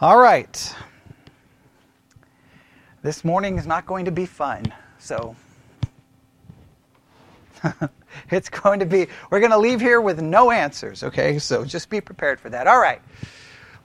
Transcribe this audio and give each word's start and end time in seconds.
All 0.00 0.16
right. 0.16 0.76
This 3.02 3.24
morning 3.24 3.58
is 3.58 3.66
not 3.66 3.84
going 3.84 4.04
to 4.04 4.12
be 4.12 4.26
fun, 4.26 4.72
so 5.00 5.34
it's 8.30 8.48
going 8.48 8.78
to 8.78 8.86
be, 8.86 9.08
we're 9.28 9.40
going 9.40 9.50
to 9.50 9.58
leave 9.58 9.80
here 9.80 10.00
with 10.00 10.22
no 10.22 10.52
answers, 10.52 11.02
okay? 11.02 11.40
So 11.40 11.64
just 11.64 11.90
be 11.90 12.00
prepared 12.00 12.38
for 12.38 12.48
that. 12.48 12.68
All 12.68 12.78
right. 12.78 13.02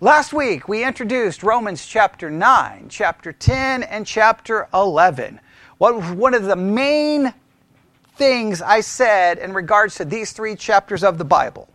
Last 0.02 0.34
week 0.34 0.68
we 0.68 0.86
introduced 0.86 1.42
Romans 1.42 1.84
chapter 1.84 2.30
9, 2.30 2.90
chapter 2.90 3.34
10, 3.34 3.82
and 3.82 4.06
chapter 4.06 4.68
11. 4.72 5.40
What, 5.80 6.16
one 6.16 6.36
of 6.36 6.44
the 6.44 6.56
main 6.56 7.34
things 8.18 8.62
I 8.62 8.82
said 8.82 9.40
in 9.40 9.52
regards 9.52 9.96
to 9.96 10.06
these 10.06 10.32
three 10.32 10.56
chapters 10.56 11.04
of 11.04 11.18
the 11.18 11.26
Bible. 11.26 11.70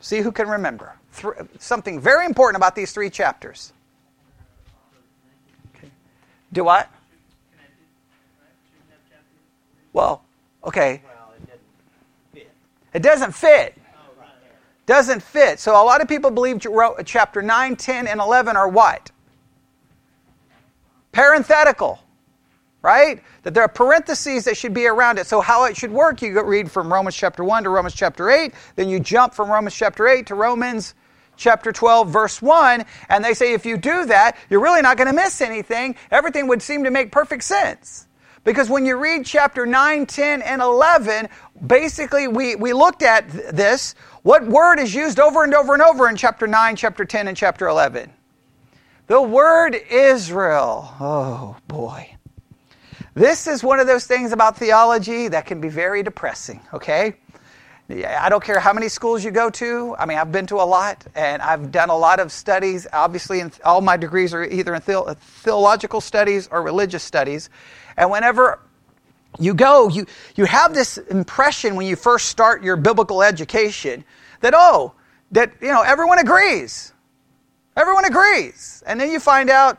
See 0.00 0.20
who 0.20 0.32
can 0.32 0.48
remember 0.48 0.94
th- 1.16 1.34
something 1.58 2.00
very 2.00 2.26
important 2.26 2.56
about 2.56 2.74
these 2.74 2.92
three 2.92 3.10
chapters. 3.10 3.72
Okay. 5.76 5.88
Do 6.52 6.64
what? 6.64 6.88
Well, 9.92 10.22
okay. 10.64 11.02
It 12.92 13.02
doesn't 13.02 13.32
fit. 13.32 13.76
Doesn't 14.86 15.22
fit. 15.22 15.60
So 15.60 15.72
a 15.72 15.84
lot 15.84 16.02
of 16.02 16.08
people 16.08 16.30
believe 16.30 16.64
chapter 17.04 17.42
9, 17.42 17.76
10, 17.76 18.06
and 18.06 18.20
11 18.20 18.56
are 18.56 18.68
what? 18.68 19.10
Parenthetical 21.12 22.00
right? 22.84 23.22
That 23.44 23.54
there 23.54 23.62
are 23.62 23.68
parentheses 23.68 24.44
that 24.44 24.58
should 24.58 24.74
be 24.74 24.86
around 24.86 25.18
it. 25.18 25.26
So, 25.26 25.40
how 25.40 25.64
it 25.64 25.74
should 25.74 25.90
work, 25.90 26.20
you 26.20 26.40
read 26.42 26.70
from 26.70 26.92
Romans 26.92 27.16
chapter 27.16 27.42
1 27.42 27.64
to 27.64 27.70
Romans 27.70 27.94
chapter 27.94 28.30
8, 28.30 28.52
then 28.76 28.90
you 28.90 29.00
jump 29.00 29.32
from 29.32 29.50
Romans 29.50 29.74
chapter 29.74 30.06
8 30.06 30.26
to 30.26 30.34
Romans 30.34 30.94
chapter 31.36 31.72
12, 31.72 32.08
verse 32.08 32.40
1, 32.40 32.84
and 33.08 33.24
they 33.24 33.34
say 33.34 33.52
if 33.52 33.66
you 33.66 33.76
do 33.76 34.06
that, 34.06 34.36
you're 34.48 34.60
really 34.60 34.82
not 34.82 34.96
going 34.96 35.08
to 35.08 35.14
miss 35.14 35.40
anything. 35.40 35.96
Everything 36.10 36.48
would 36.48 36.62
seem 36.62 36.84
to 36.84 36.90
make 36.90 37.12
perfect 37.12 37.44
sense. 37.44 38.06
Because 38.44 38.68
when 38.68 38.84
you 38.84 38.96
read 38.96 39.24
chapter 39.24 39.64
9, 39.64 40.06
10, 40.06 40.42
and 40.42 40.60
11, 40.60 41.28
basically 41.66 42.28
we, 42.28 42.56
we 42.56 42.72
looked 42.74 43.02
at 43.02 43.28
this. 43.30 43.94
What 44.22 44.46
word 44.46 44.78
is 44.78 44.94
used 44.94 45.18
over 45.18 45.44
and 45.44 45.54
over 45.54 45.72
and 45.72 45.82
over 45.82 46.08
in 46.08 46.16
chapter 46.16 46.46
9, 46.46 46.76
chapter 46.76 47.04
10, 47.04 47.28
and 47.28 47.36
chapter 47.36 47.66
11? 47.68 48.12
The 49.06 49.20
word 49.20 49.76
Israel. 49.90 50.94
Oh, 51.00 51.56
boy. 51.68 52.16
This 53.14 53.46
is 53.46 53.62
one 53.62 53.80
of 53.80 53.86
those 53.86 54.06
things 54.06 54.32
about 54.32 54.58
theology 54.58 55.28
that 55.28 55.46
can 55.46 55.60
be 55.60 55.68
very 55.68 56.02
depressing, 56.02 56.60
okay? 56.72 57.16
I 57.88 58.30
don't 58.30 58.42
care 58.42 58.60
how 58.60 58.72
many 58.72 58.88
schools 58.88 59.22
you 59.22 59.30
go 59.30 59.50
to. 59.50 59.94
I 59.98 60.06
mean, 60.06 60.16
I've 60.16 60.32
been 60.32 60.46
to 60.46 60.56
a 60.56 60.64
lot, 60.64 61.04
and 61.14 61.42
I've 61.42 61.70
done 61.70 61.90
a 61.90 61.96
lot 61.96 62.18
of 62.18 62.32
studies. 62.32 62.86
Obviously, 62.90 63.42
all 63.62 63.82
my 63.82 63.98
degrees 63.98 64.32
are 64.32 64.42
either 64.42 64.74
in 64.74 64.82
the, 64.86 65.16
theological 65.20 66.00
studies 66.00 66.48
or 66.50 66.62
religious 66.62 67.02
studies. 67.02 67.50
And 67.98 68.10
whenever 68.10 68.58
you 69.38 69.52
go, 69.52 69.88
you, 69.88 70.06
you 70.34 70.46
have 70.46 70.72
this 70.72 70.96
impression 70.96 71.76
when 71.76 71.86
you 71.86 71.94
first 71.94 72.30
start 72.30 72.62
your 72.62 72.76
biblical 72.76 73.22
education 73.22 74.04
that, 74.40 74.54
oh, 74.56 74.94
that, 75.32 75.52
you 75.60 75.68
know, 75.68 75.82
everyone 75.82 76.18
agrees. 76.18 76.94
Everyone 77.76 78.06
agrees. 78.06 78.82
And 78.86 78.98
then 78.98 79.10
you 79.10 79.20
find 79.20 79.50
out 79.50 79.78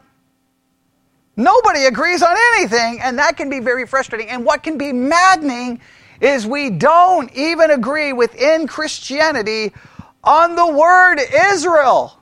nobody 1.36 1.86
agrees 1.86 2.22
on 2.22 2.36
anything, 2.53 3.00
and 3.02 3.17
that 3.17 3.36
can 3.36 3.50
be 3.50 3.61
very 3.61 3.88
frustrating. 3.88 4.30
And 4.30 4.45
what 4.45 4.61
can 4.61 4.78
be 4.78 4.94
maddening 4.94 5.81
is 6.21 6.47
we 6.47 6.69
don't 6.69 7.31
even 7.33 7.71
agree 7.71 8.13
within 8.13 8.67
Christianity 8.67 9.73
on 10.23 10.55
the 10.55 10.67
word 10.67 11.19
Israel. 11.52 12.19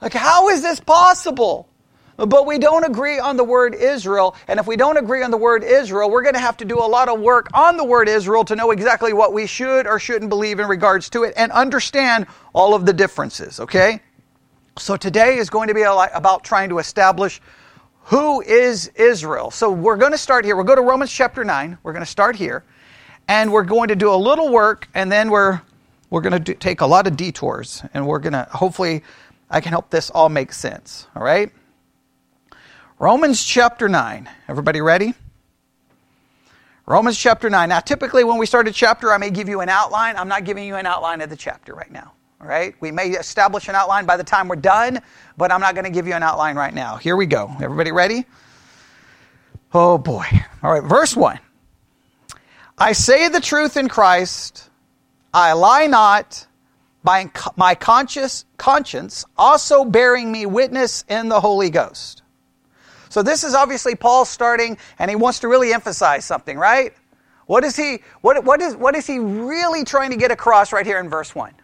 Like, 0.00 0.12
how 0.12 0.48
is 0.48 0.62
this 0.62 0.80
possible? 0.80 1.68
But 2.16 2.46
we 2.46 2.58
don't 2.58 2.84
agree 2.84 3.20
on 3.20 3.36
the 3.36 3.44
word 3.44 3.76
Israel. 3.76 4.34
And 4.48 4.58
if 4.58 4.66
we 4.66 4.76
don't 4.76 4.96
agree 4.96 5.22
on 5.22 5.30
the 5.30 5.36
word 5.36 5.62
Israel, 5.62 6.10
we're 6.10 6.22
going 6.22 6.34
to 6.34 6.40
have 6.40 6.56
to 6.56 6.64
do 6.64 6.78
a 6.78 6.84
lot 6.86 7.08
of 7.08 7.20
work 7.20 7.48
on 7.54 7.76
the 7.76 7.84
word 7.84 8.08
Israel 8.08 8.44
to 8.46 8.56
know 8.56 8.72
exactly 8.72 9.12
what 9.12 9.32
we 9.32 9.46
should 9.46 9.86
or 9.86 10.00
shouldn't 10.00 10.28
believe 10.28 10.58
in 10.58 10.66
regards 10.66 11.10
to 11.10 11.22
it 11.22 11.34
and 11.36 11.52
understand 11.52 12.26
all 12.52 12.74
of 12.74 12.86
the 12.86 12.92
differences, 12.92 13.60
okay? 13.60 14.00
So 14.78 14.96
today 14.96 15.38
is 15.38 15.48
going 15.48 15.68
to 15.68 15.74
be 15.74 15.82
about 15.82 16.42
trying 16.42 16.70
to 16.70 16.78
establish 16.78 17.40
who 18.08 18.40
is 18.40 18.88
Israel? 18.94 19.50
So 19.50 19.70
we're 19.70 19.98
going 19.98 20.12
to 20.12 20.18
start 20.18 20.46
here. 20.46 20.56
We'll 20.56 20.64
go 20.64 20.74
to 20.74 20.80
Romans 20.80 21.12
chapter 21.12 21.44
9. 21.44 21.76
We're 21.82 21.92
going 21.92 22.04
to 22.04 22.10
start 22.10 22.36
here. 22.36 22.64
And 23.28 23.52
we're 23.52 23.64
going 23.64 23.88
to 23.88 23.96
do 23.96 24.10
a 24.10 24.16
little 24.16 24.50
work, 24.50 24.88
and 24.94 25.12
then 25.12 25.30
we're, 25.30 25.60
we're 26.08 26.22
going 26.22 26.32
to 26.32 26.38
do, 26.38 26.54
take 26.54 26.80
a 26.80 26.86
lot 26.86 27.06
of 27.06 27.18
detours. 27.18 27.82
And 27.92 28.06
we're 28.06 28.20
going 28.20 28.32
to, 28.32 28.48
hopefully, 28.50 29.02
I 29.50 29.60
can 29.60 29.72
help 29.72 29.90
this 29.90 30.08
all 30.08 30.30
make 30.30 30.54
sense. 30.54 31.06
All 31.14 31.22
right? 31.22 31.52
Romans 32.98 33.44
chapter 33.44 33.90
9. 33.90 34.26
Everybody 34.48 34.80
ready? 34.80 35.12
Romans 36.86 37.18
chapter 37.18 37.50
9. 37.50 37.68
Now, 37.68 37.80
typically, 37.80 38.24
when 38.24 38.38
we 38.38 38.46
start 38.46 38.66
a 38.68 38.72
chapter, 38.72 39.12
I 39.12 39.18
may 39.18 39.28
give 39.28 39.50
you 39.50 39.60
an 39.60 39.68
outline. 39.68 40.16
I'm 40.16 40.28
not 40.28 40.44
giving 40.44 40.66
you 40.66 40.76
an 40.76 40.86
outline 40.86 41.20
of 41.20 41.28
the 41.28 41.36
chapter 41.36 41.74
right 41.74 41.92
now. 41.92 42.12
Right? 42.40 42.74
We 42.80 42.92
may 42.92 43.08
establish 43.10 43.68
an 43.68 43.74
outline 43.74 44.06
by 44.06 44.16
the 44.16 44.24
time 44.24 44.48
we're 44.48 44.56
done, 44.56 45.00
but 45.36 45.50
I'm 45.50 45.60
not 45.60 45.74
going 45.74 45.84
to 45.84 45.90
give 45.90 46.06
you 46.06 46.14
an 46.14 46.22
outline 46.22 46.56
right 46.56 46.72
now. 46.72 46.96
Here 46.96 47.16
we 47.16 47.26
go. 47.26 47.50
Everybody 47.60 47.90
ready? 47.90 48.26
Oh 49.74 49.98
boy. 49.98 50.24
All 50.62 50.72
right, 50.72 50.82
verse 50.82 51.16
1. 51.16 51.38
I 52.78 52.92
say 52.92 53.28
the 53.28 53.40
truth 53.40 53.76
in 53.76 53.88
Christ, 53.88 54.70
I 55.34 55.52
lie 55.52 55.88
not, 55.88 56.46
by 57.04 57.30
my 57.56 57.74
conscious 57.74 58.44
conscience 58.56 59.24
also 59.36 59.84
bearing 59.84 60.30
me 60.30 60.46
witness 60.46 61.04
in 61.08 61.28
the 61.28 61.40
Holy 61.40 61.70
Ghost. 61.70 62.22
So 63.08 63.22
this 63.22 63.44
is 63.44 63.54
obviously 63.54 63.94
Paul 63.94 64.24
starting, 64.24 64.78
and 64.98 65.10
he 65.10 65.16
wants 65.16 65.40
to 65.40 65.48
really 65.48 65.72
emphasize 65.72 66.24
something, 66.24 66.58
right? 66.58 66.92
What 67.46 67.64
is 67.64 67.76
he 67.76 68.00
what, 68.20 68.44
what 68.44 68.60
is 68.60 68.76
what 68.76 68.94
is 68.94 69.06
he 69.06 69.18
really 69.18 69.84
trying 69.84 70.10
to 70.10 70.16
get 70.16 70.30
across 70.30 70.72
right 70.72 70.84
here 70.84 71.00
in 71.00 71.08
verse 71.08 71.34
1? 71.34 71.54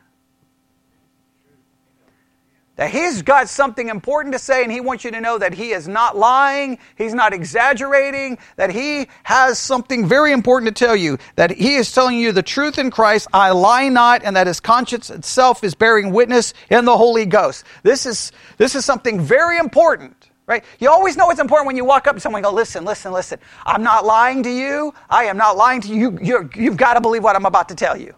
That 2.76 2.90
he's 2.90 3.22
got 3.22 3.48
something 3.48 3.88
important 3.88 4.32
to 4.32 4.38
say, 4.38 4.64
and 4.64 4.72
he 4.72 4.80
wants 4.80 5.04
you 5.04 5.12
to 5.12 5.20
know 5.20 5.38
that 5.38 5.54
he 5.54 5.70
is 5.70 5.86
not 5.86 6.16
lying, 6.16 6.78
he's 6.96 7.14
not 7.14 7.32
exaggerating, 7.32 8.36
that 8.56 8.70
he 8.70 9.06
has 9.22 9.60
something 9.60 10.08
very 10.08 10.32
important 10.32 10.76
to 10.76 10.84
tell 10.84 10.96
you. 10.96 11.18
That 11.36 11.52
he 11.52 11.76
is 11.76 11.92
telling 11.92 12.18
you 12.18 12.32
the 12.32 12.42
truth 12.42 12.78
in 12.78 12.90
Christ, 12.90 13.28
I 13.32 13.50
lie 13.50 13.88
not, 13.88 14.24
and 14.24 14.34
that 14.34 14.48
his 14.48 14.58
conscience 14.58 15.08
itself 15.08 15.62
is 15.62 15.76
bearing 15.76 16.12
witness 16.12 16.52
in 16.68 16.84
the 16.84 16.96
Holy 16.96 17.26
Ghost. 17.26 17.64
This 17.84 18.06
is, 18.06 18.32
this 18.56 18.74
is 18.74 18.84
something 18.84 19.20
very 19.20 19.58
important. 19.58 20.30
Right? 20.46 20.64
You 20.78 20.90
always 20.90 21.16
know 21.16 21.30
it's 21.30 21.40
important 21.40 21.68
when 21.68 21.76
you 21.76 21.86
walk 21.86 22.06
up 22.06 22.16
to 22.16 22.20
someone 22.20 22.40
and 22.40 22.44
go, 22.44 22.54
listen, 22.54 22.84
listen, 22.84 23.12
listen. 23.12 23.38
I'm 23.64 23.82
not 23.82 24.04
lying 24.04 24.42
to 24.42 24.50
you. 24.50 24.92
I 25.08 25.24
am 25.24 25.38
not 25.38 25.56
lying 25.56 25.80
to 25.82 25.88
you. 25.88 26.18
you 26.20 26.50
you've 26.54 26.76
got 26.76 26.94
to 26.94 27.00
believe 27.00 27.22
what 27.22 27.34
I'm 27.34 27.46
about 27.46 27.70
to 27.70 27.74
tell 27.74 27.96
you. 27.96 28.14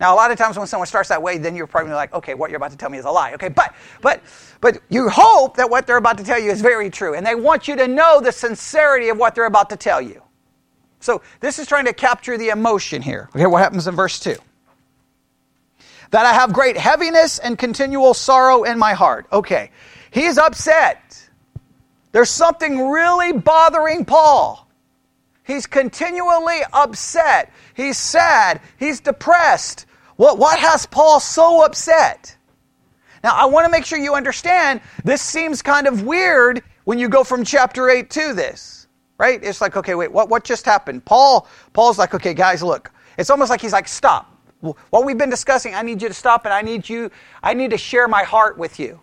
Now, 0.00 0.14
a 0.14 0.16
lot 0.16 0.30
of 0.30 0.38
times 0.38 0.56
when 0.56 0.66
someone 0.68 0.86
starts 0.86 1.08
that 1.08 1.22
way, 1.22 1.38
then 1.38 1.56
you're 1.56 1.66
probably 1.66 1.92
like, 1.92 2.12
okay, 2.12 2.34
what 2.34 2.50
you're 2.50 2.58
about 2.58 2.70
to 2.70 2.76
tell 2.76 2.88
me 2.88 2.98
is 2.98 3.04
a 3.04 3.10
lie. 3.10 3.34
Okay, 3.34 3.48
but 3.48 3.74
but 4.00 4.22
but 4.60 4.80
you 4.88 5.08
hope 5.08 5.56
that 5.56 5.68
what 5.68 5.86
they're 5.86 5.96
about 5.96 6.18
to 6.18 6.24
tell 6.24 6.38
you 6.38 6.50
is 6.50 6.60
very 6.60 6.88
true, 6.88 7.14
and 7.14 7.26
they 7.26 7.34
want 7.34 7.66
you 7.66 7.74
to 7.76 7.88
know 7.88 8.20
the 8.20 8.30
sincerity 8.30 9.08
of 9.08 9.18
what 9.18 9.34
they're 9.34 9.46
about 9.46 9.70
to 9.70 9.76
tell 9.76 10.00
you. 10.00 10.22
So 11.00 11.22
this 11.40 11.58
is 11.58 11.66
trying 11.66 11.86
to 11.86 11.92
capture 11.92 12.38
the 12.38 12.50
emotion 12.50 13.02
here. 13.02 13.28
Okay, 13.34 13.46
what 13.46 13.60
happens 13.60 13.88
in 13.88 13.96
verse 13.96 14.20
two? 14.20 14.36
That 16.10 16.24
I 16.24 16.32
have 16.32 16.52
great 16.52 16.76
heaviness 16.76 17.40
and 17.40 17.58
continual 17.58 18.14
sorrow 18.14 18.62
in 18.62 18.78
my 18.78 18.94
heart. 18.94 19.26
Okay, 19.32 19.70
he 20.12 20.24
is 20.24 20.38
upset. 20.38 21.28
There's 22.12 22.30
something 22.30 22.88
really 22.88 23.32
bothering 23.32 24.04
Paul. 24.04 24.68
He's 25.44 25.66
continually 25.66 26.60
upset. 26.72 27.52
He's 27.74 27.96
sad. 27.96 28.60
He's 28.78 29.00
depressed. 29.00 29.86
What, 30.18 30.36
what 30.36 30.58
has 30.58 30.84
Paul 30.84 31.20
so 31.20 31.64
upset? 31.64 32.36
Now, 33.22 33.36
I 33.36 33.46
want 33.46 33.66
to 33.66 33.70
make 33.70 33.84
sure 33.84 33.98
you 34.00 34.14
understand 34.14 34.80
this 35.04 35.22
seems 35.22 35.62
kind 35.62 35.86
of 35.86 36.02
weird 36.02 36.60
when 36.84 36.98
you 36.98 37.08
go 37.08 37.22
from 37.22 37.44
chapter 37.44 37.88
8 37.88 38.10
to 38.10 38.34
this, 38.34 38.88
right? 39.16 39.38
It's 39.44 39.60
like, 39.60 39.76
okay, 39.76 39.94
wait, 39.94 40.10
what, 40.10 40.28
what 40.28 40.42
just 40.42 40.64
happened? 40.64 41.04
Paul, 41.04 41.46
Paul's 41.72 41.98
like, 41.98 42.14
okay, 42.14 42.34
guys, 42.34 42.64
look. 42.64 42.90
It's 43.16 43.30
almost 43.30 43.48
like 43.48 43.60
he's 43.60 43.72
like, 43.72 43.86
stop. 43.86 44.34
What 44.60 45.04
we've 45.04 45.16
been 45.16 45.30
discussing, 45.30 45.76
I 45.76 45.82
need 45.82 46.02
you 46.02 46.08
to 46.08 46.14
stop 46.14 46.46
and 46.46 46.52
I 46.52 46.62
need 46.62 46.88
you, 46.88 47.12
I 47.40 47.54
need 47.54 47.70
to 47.70 47.78
share 47.78 48.08
my 48.08 48.24
heart 48.24 48.58
with 48.58 48.80
you, 48.80 48.98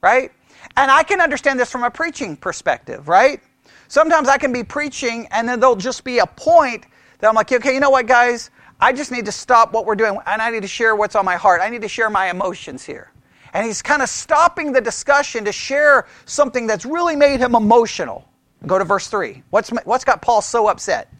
right? 0.00 0.32
And 0.78 0.90
I 0.90 1.02
can 1.02 1.20
understand 1.20 1.60
this 1.60 1.70
from 1.70 1.82
a 1.82 1.90
preaching 1.90 2.38
perspective, 2.38 3.06
right? 3.06 3.42
Sometimes 3.88 4.28
I 4.28 4.38
can 4.38 4.50
be 4.50 4.64
preaching 4.64 5.28
and 5.30 5.46
then 5.46 5.60
there'll 5.60 5.76
just 5.76 6.04
be 6.04 6.20
a 6.20 6.26
point 6.26 6.86
that 7.18 7.28
I'm 7.28 7.34
like, 7.34 7.52
okay, 7.52 7.74
you 7.74 7.80
know 7.80 7.90
what, 7.90 8.06
guys? 8.06 8.50
I 8.82 8.92
just 8.92 9.12
need 9.12 9.26
to 9.26 9.32
stop 9.32 9.72
what 9.72 9.86
we're 9.86 9.94
doing 9.94 10.18
and 10.26 10.42
I 10.42 10.50
need 10.50 10.62
to 10.62 10.68
share 10.68 10.96
what's 10.96 11.14
on 11.14 11.24
my 11.24 11.36
heart. 11.36 11.60
I 11.62 11.70
need 11.70 11.82
to 11.82 11.88
share 11.88 12.10
my 12.10 12.28
emotions 12.30 12.84
here. 12.84 13.12
And 13.54 13.64
he's 13.64 13.80
kind 13.80 14.02
of 14.02 14.08
stopping 14.08 14.72
the 14.72 14.80
discussion 14.80 15.44
to 15.44 15.52
share 15.52 16.08
something 16.24 16.66
that's 16.66 16.84
really 16.84 17.14
made 17.14 17.38
him 17.38 17.54
emotional. 17.54 18.28
Go 18.66 18.80
to 18.80 18.84
verse 18.84 19.06
3. 19.06 19.44
What's, 19.50 19.70
what's 19.84 20.04
got 20.04 20.20
Paul 20.20 20.42
so 20.42 20.66
upset? 20.66 21.12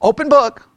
Open 0.00 0.28
book. 0.28 0.68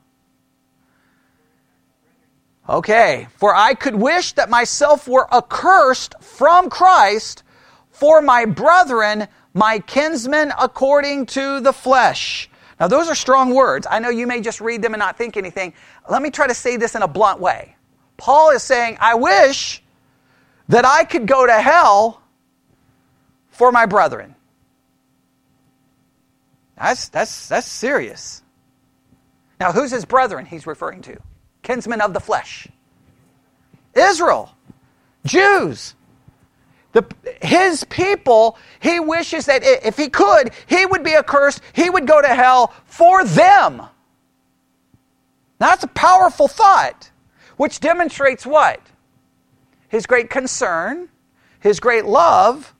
Okay, 2.67 3.27
for 3.37 3.53
I 3.53 3.75
could 3.75 3.95
wish 3.95 4.33
that 4.33 4.49
myself 4.49 5.07
were 5.07 5.31
accursed 5.31 6.15
from 6.19 6.71
Christ 6.71 7.43
for 7.91 8.21
my 8.21 8.45
brethren, 8.45 9.27
my 9.53 9.79
kinsmen 9.79 10.51
according 10.59 11.27
to 11.27 11.59
the 11.59 11.73
flesh. 11.73 12.49
Now, 12.79 12.87
those 12.87 13.07
are 13.07 13.15
strong 13.15 13.53
words. 13.53 13.87
I 13.89 13.99
know 13.99 14.09
you 14.09 14.27
may 14.27 14.41
just 14.41 14.59
read 14.59 14.81
them 14.81 14.93
and 14.93 14.99
not 14.99 15.17
think 15.17 15.37
anything. 15.37 15.73
Let 16.09 16.21
me 16.21 16.31
try 16.31 16.47
to 16.47 16.53
say 16.53 16.77
this 16.77 16.95
in 16.95 17.01
a 17.01 17.07
blunt 17.07 17.39
way. 17.39 17.75
Paul 18.17 18.51
is 18.51 18.63
saying, 18.63 18.97
I 18.99 19.15
wish 19.15 19.81
that 20.69 20.85
I 20.85 21.03
could 21.03 21.27
go 21.27 21.45
to 21.45 21.53
hell 21.53 22.21
for 23.49 23.71
my 23.71 23.85
brethren. 23.85 24.35
That's, 26.77 27.09
that's, 27.09 27.47
that's 27.47 27.67
serious. 27.67 28.41
Now, 29.59 29.71
who's 29.71 29.91
his 29.91 30.05
brethren 30.05 30.45
he's 30.45 30.67
referring 30.67 31.01
to? 31.03 31.17
Kinsmen 31.61 32.01
of 32.01 32.13
the 32.13 32.19
flesh. 32.19 32.67
Israel. 33.93 34.53
Jews. 35.25 35.95
The, 36.93 37.05
his 37.41 37.83
people, 37.83 38.57
he 38.79 38.99
wishes 38.99 39.47
that 39.47 39.63
if 39.63 39.97
he 39.97 40.09
could, 40.09 40.51
he 40.67 40.85
would 40.85 41.03
be 41.03 41.15
accursed, 41.15 41.61
he 41.73 41.89
would 41.89 42.07
go 42.07 42.21
to 42.21 42.27
hell 42.27 42.73
for 42.85 43.25
them. 43.25 43.77
Now, 43.77 43.89
that's 45.69 45.83
a 45.83 45.87
powerful 45.87 46.47
thought, 46.47 47.09
which 47.57 47.79
demonstrates 47.79 48.45
what? 48.45 48.79
His 49.87 50.05
great 50.05 50.29
concern, 50.29 51.09
his 51.59 51.79
great 51.79 52.05
love 52.05 52.73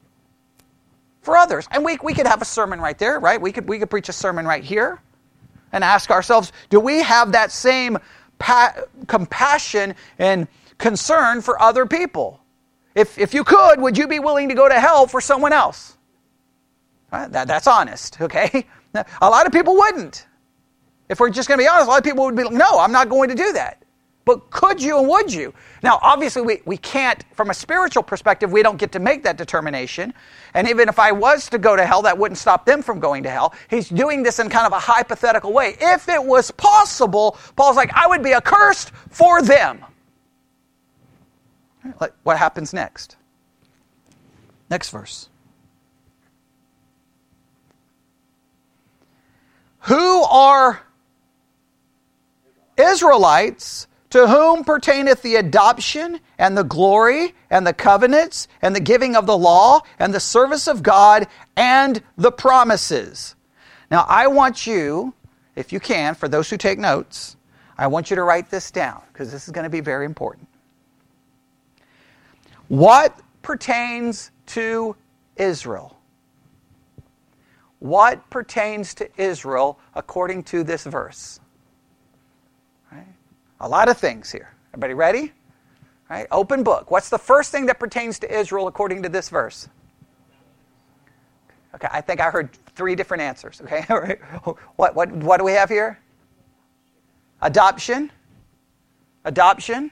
for 1.21 1.35
others. 1.35 1.67
And 1.71 1.83
we, 1.83 1.97
we 2.03 2.13
could 2.13 2.27
have 2.27 2.41
a 2.41 2.45
sermon 2.45 2.79
right 2.79 2.97
there, 2.97 3.19
right? 3.19 3.41
We 3.41 3.51
could, 3.51 3.67
we 3.67 3.79
could 3.79 3.89
preach 3.89 4.09
a 4.09 4.13
sermon 4.13 4.45
right 4.45 4.63
here 4.63 5.01
and 5.71 5.83
ask 5.83 6.11
ourselves 6.11 6.51
do 6.69 6.79
we 6.79 7.01
have 7.01 7.31
that 7.31 7.51
same 7.51 7.97
pa- 8.37 8.75
compassion 9.07 9.95
and 10.19 10.47
concern 10.77 11.41
for 11.41 11.59
other 11.61 11.85
people? 11.85 12.42
If, 12.95 13.17
if 13.17 13.33
you 13.33 13.43
could, 13.43 13.81
would 13.81 13.97
you 13.97 14.07
be 14.07 14.19
willing 14.19 14.49
to 14.49 14.55
go 14.55 14.69
to 14.69 14.79
hell 14.79 15.07
for 15.07 15.21
someone 15.21 15.53
else? 15.53 15.97
Right? 17.11 17.31
That, 17.31 17.47
that's 17.47 17.67
honest, 17.67 18.21
okay? 18.21 18.65
A 19.21 19.29
lot 19.29 19.45
of 19.45 19.51
people 19.51 19.75
wouldn't. 19.75 20.27
If 21.09 21.19
we're 21.19 21.29
just 21.29 21.47
going 21.47 21.59
to 21.59 21.63
be 21.63 21.67
honest, 21.67 21.87
a 21.87 21.89
lot 21.89 21.97
of 21.97 22.03
people 22.03 22.25
would 22.25 22.35
be 22.35 22.43
like, 22.43 22.53
no, 22.53 22.79
I'm 22.79 22.91
not 22.91 23.09
going 23.09 23.29
to 23.29 23.35
do 23.35 23.53
that. 23.53 23.83
But 24.25 24.49
could 24.51 24.81
you 24.81 24.99
and 24.99 25.07
would 25.09 25.33
you? 25.33 25.53
Now, 25.81 25.99
obviously, 26.01 26.41
we, 26.43 26.61
we 26.65 26.77
can't, 26.77 27.25
from 27.33 27.49
a 27.49 27.53
spiritual 27.53 28.03
perspective, 28.03 28.51
we 28.51 28.63
don't 28.63 28.77
get 28.77 28.93
to 28.93 28.99
make 28.99 29.23
that 29.23 29.37
determination. 29.37 30.13
And 30.53 30.67
even 30.69 30.87
if 30.87 30.97
I 30.97 31.11
was 31.11 31.49
to 31.49 31.57
go 31.57 31.75
to 31.75 31.85
hell, 31.85 32.01
that 32.03 32.17
wouldn't 32.17 32.37
stop 32.37 32.65
them 32.65 32.81
from 32.81 32.99
going 32.99 33.23
to 33.23 33.29
hell. 33.29 33.53
He's 33.69 33.89
doing 33.89 34.23
this 34.23 34.39
in 34.39 34.49
kind 34.49 34.65
of 34.65 34.71
a 34.71 34.79
hypothetical 34.79 35.51
way. 35.51 35.75
If 35.81 36.07
it 36.07 36.23
was 36.23 36.51
possible, 36.51 37.37
Paul's 37.57 37.75
like, 37.75 37.91
I 37.93 38.07
would 38.07 38.23
be 38.23 38.33
accursed 38.33 38.91
for 39.09 39.41
them. 39.41 39.83
What 42.23 42.37
happens 42.37 42.73
next? 42.73 43.17
Next 44.69 44.89
verse. 44.89 45.29
Who 49.81 50.23
are 50.23 50.81
Israelites 52.77 53.87
to 54.11 54.27
whom 54.27 54.63
pertaineth 54.63 55.21
the 55.21 55.35
adoption 55.35 56.19
and 56.37 56.57
the 56.57 56.63
glory 56.63 57.35
and 57.49 57.67
the 57.67 57.73
covenants 57.73 58.47
and 58.61 58.75
the 58.75 58.79
giving 58.79 59.15
of 59.15 59.25
the 59.25 59.37
law 59.37 59.81
and 59.99 60.13
the 60.13 60.19
service 60.19 60.67
of 60.67 60.83
God 60.83 61.27
and 61.57 62.01
the 62.17 62.31
promises? 62.31 63.35
Now, 63.91 64.05
I 64.07 64.27
want 64.27 64.65
you, 64.65 65.13
if 65.55 65.73
you 65.73 65.79
can, 65.79 66.15
for 66.15 66.27
those 66.27 66.49
who 66.49 66.57
take 66.57 66.79
notes, 66.79 67.35
I 67.77 67.87
want 67.87 68.09
you 68.09 68.15
to 68.15 68.23
write 68.23 68.49
this 68.49 68.71
down 68.71 69.01
because 69.11 69.31
this 69.31 69.45
is 69.47 69.51
going 69.51 69.65
to 69.65 69.69
be 69.69 69.81
very 69.81 70.05
important. 70.05 70.47
What 72.73 73.19
pertains 73.43 74.31
to 74.47 74.95
Israel? 75.35 75.95
What 77.77 78.27
pertains 78.31 78.95
to 78.95 79.07
Israel 79.15 79.79
according 79.93 80.41
to 80.45 80.63
this 80.63 80.83
verse? 80.83 81.39
A 83.59 83.69
lot 83.69 83.89
of 83.89 83.97
things 83.97 84.31
here. 84.31 84.55
Everybody 84.71 84.95
ready? 84.95 85.31
Right? 86.09 86.25
Open 86.31 86.63
book. 86.63 86.89
What's 86.89 87.09
the 87.11 87.19
first 87.19 87.51
thing 87.51 87.67
that 87.67 87.79
pertains 87.79 88.17
to 88.17 88.39
Israel 88.39 88.65
according 88.65 89.03
to 89.03 89.09
this 89.09 89.29
verse? 89.29 89.69
Okay, 91.75 91.89
I 91.91 92.01
think 92.01 92.21
I 92.21 92.31
heard 92.31 92.53
three 92.73 92.95
different 92.95 93.21
answers. 93.21 93.61
Okay, 93.61 93.81
what, 94.77 94.95
what, 94.95 95.11
what 95.11 95.37
do 95.37 95.43
we 95.43 95.51
have 95.51 95.69
here? 95.69 95.99
Adoption. 97.39 98.11
Adoption. 99.25 99.91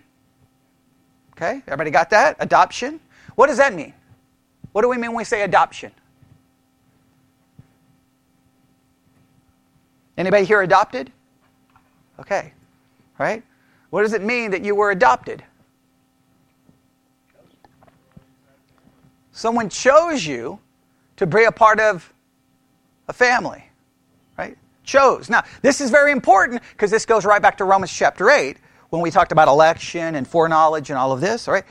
Okay, 1.42 1.64
everybody 1.66 1.90
got 1.90 2.12
that? 2.12 2.36
Adoption. 2.40 3.00
What 3.34 3.48
does 3.48 3.58
that 3.58 3.74
mean? 3.74 3.96
What 4.74 4.84
do 4.84 4.90
we 4.90 4.98
mean 4.98 5.12
when 5.12 5.18
we 5.18 5.24
say 5.24 5.42
adoption? 5.42 5.92
Anybody 10.18 10.46
here 10.46 10.62
adopted? 10.62 11.12
Okay, 12.20 12.54
right? 13.18 13.42
What 13.90 14.04
does 14.04 14.14
it 14.14 14.22
mean 14.22 14.52
that 14.52 14.64
you 14.64 14.76
were 14.76 14.92
adopted? 14.92 15.44
Someone 19.32 19.68
chose 19.68 20.24
you 20.24 20.60
to 21.16 21.26
be 21.26 21.46
a 21.46 21.52
part 21.52 21.80
of 21.80 22.14
a 23.08 23.14
family, 23.14 23.64
right? 24.38 24.56
Chose. 24.84 25.28
Now, 25.28 25.44
this 25.64 25.82
is 25.82 25.90
very 25.90 26.12
important 26.12 26.62
because 26.74 26.92
this 26.92 27.08
goes 27.08 27.26
right 27.26 27.42
back 27.42 27.58
to 27.58 27.64
Romans 27.64 27.92
chapter 27.92 28.30
8 28.30 28.58
when 28.92 29.02
we 29.02 29.10
talked 29.10 29.32
about 29.32 29.48
election 29.48 30.14
and 30.14 30.28
foreknowledge 30.28 30.92
and 30.92 31.00
all 31.00 31.12
of 31.12 31.20
this, 31.20 31.48
all 31.48 31.56
right? 31.56 31.66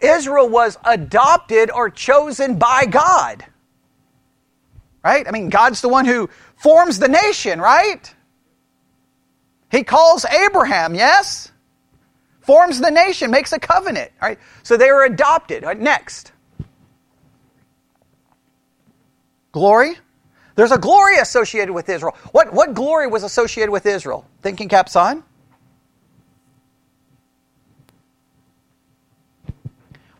Israel 0.00 0.48
was 0.48 0.76
adopted 0.84 1.70
or 1.70 1.88
chosen 1.88 2.58
by 2.58 2.84
God. 2.84 3.44
Right? 5.02 5.26
I 5.26 5.30
mean, 5.30 5.48
God's 5.48 5.80
the 5.80 5.88
one 5.88 6.04
who 6.04 6.28
forms 6.56 6.98
the 6.98 7.08
nation, 7.08 7.60
right? 7.60 8.14
He 9.70 9.82
calls 9.82 10.26
Abraham, 10.26 10.94
yes? 10.94 11.50
forms 12.46 12.80
the 12.80 12.90
nation, 12.90 13.30
makes 13.30 13.52
a 13.52 13.58
covenant. 13.58 14.12
right? 14.22 14.38
So 14.62 14.76
they 14.76 14.90
were 14.92 15.04
adopted. 15.04 15.64
Right, 15.64 15.78
next. 15.78 16.32
Glory. 19.50 19.96
There's 20.54 20.70
a 20.70 20.78
glory 20.78 21.18
associated 21.18 21.74
with 21.74 21.88
Israel. 21.88 22.16
What, 22.30 22.52
what 22.52 22.72
glory 22.72 23.08
was 23.08 23.24
associated 23.24 23.72
with 23.72 23.84
Israel? 23.84 24.24
Thinking 24.42 24.68
caps 24.68 24.96
on? 24.96 25.24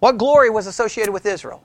What 0.06 0.18
glory 0.18 0.50
was 0.50 0.68
associated 0.68 1.10
with 1.10 1.26
Israel? 1.26 1.64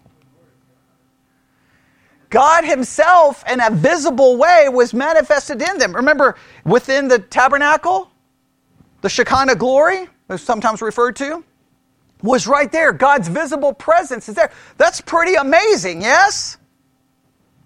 God 2.31 2.65
Himself, 2.65 3.43
in 3.48 3.62
a 3.62 3.69
visible 3.69 4.36
way, 4.36 4.67
was 4.67 4.95
manifested 4.95 5.62
in 5.62 5.77
them. 5.77 5.95
Remember, 5.95 6.36
within 6.65 7.07
the 7.07 7.19
tabernacle, 7.19 8.10
the 9.01 9.10
Shekinah 9.10 9.57
glory, 9.57 10.07
sometimes 10.38 10.81
referred 10.81 11.17
to, 11.17 11.43
was 12.24 12.48
right 12.48 12.71
there. 12.71 12.91
God's 12.91 13.27
visible 13.27 13.74
presence 13.74 14.27
is 14.27 14.33
there. 14.33 14.51
That's 14.75 15.01
pretty 15.01 15.36
amazing, 15.36 16.01
yes? 16.01 16.57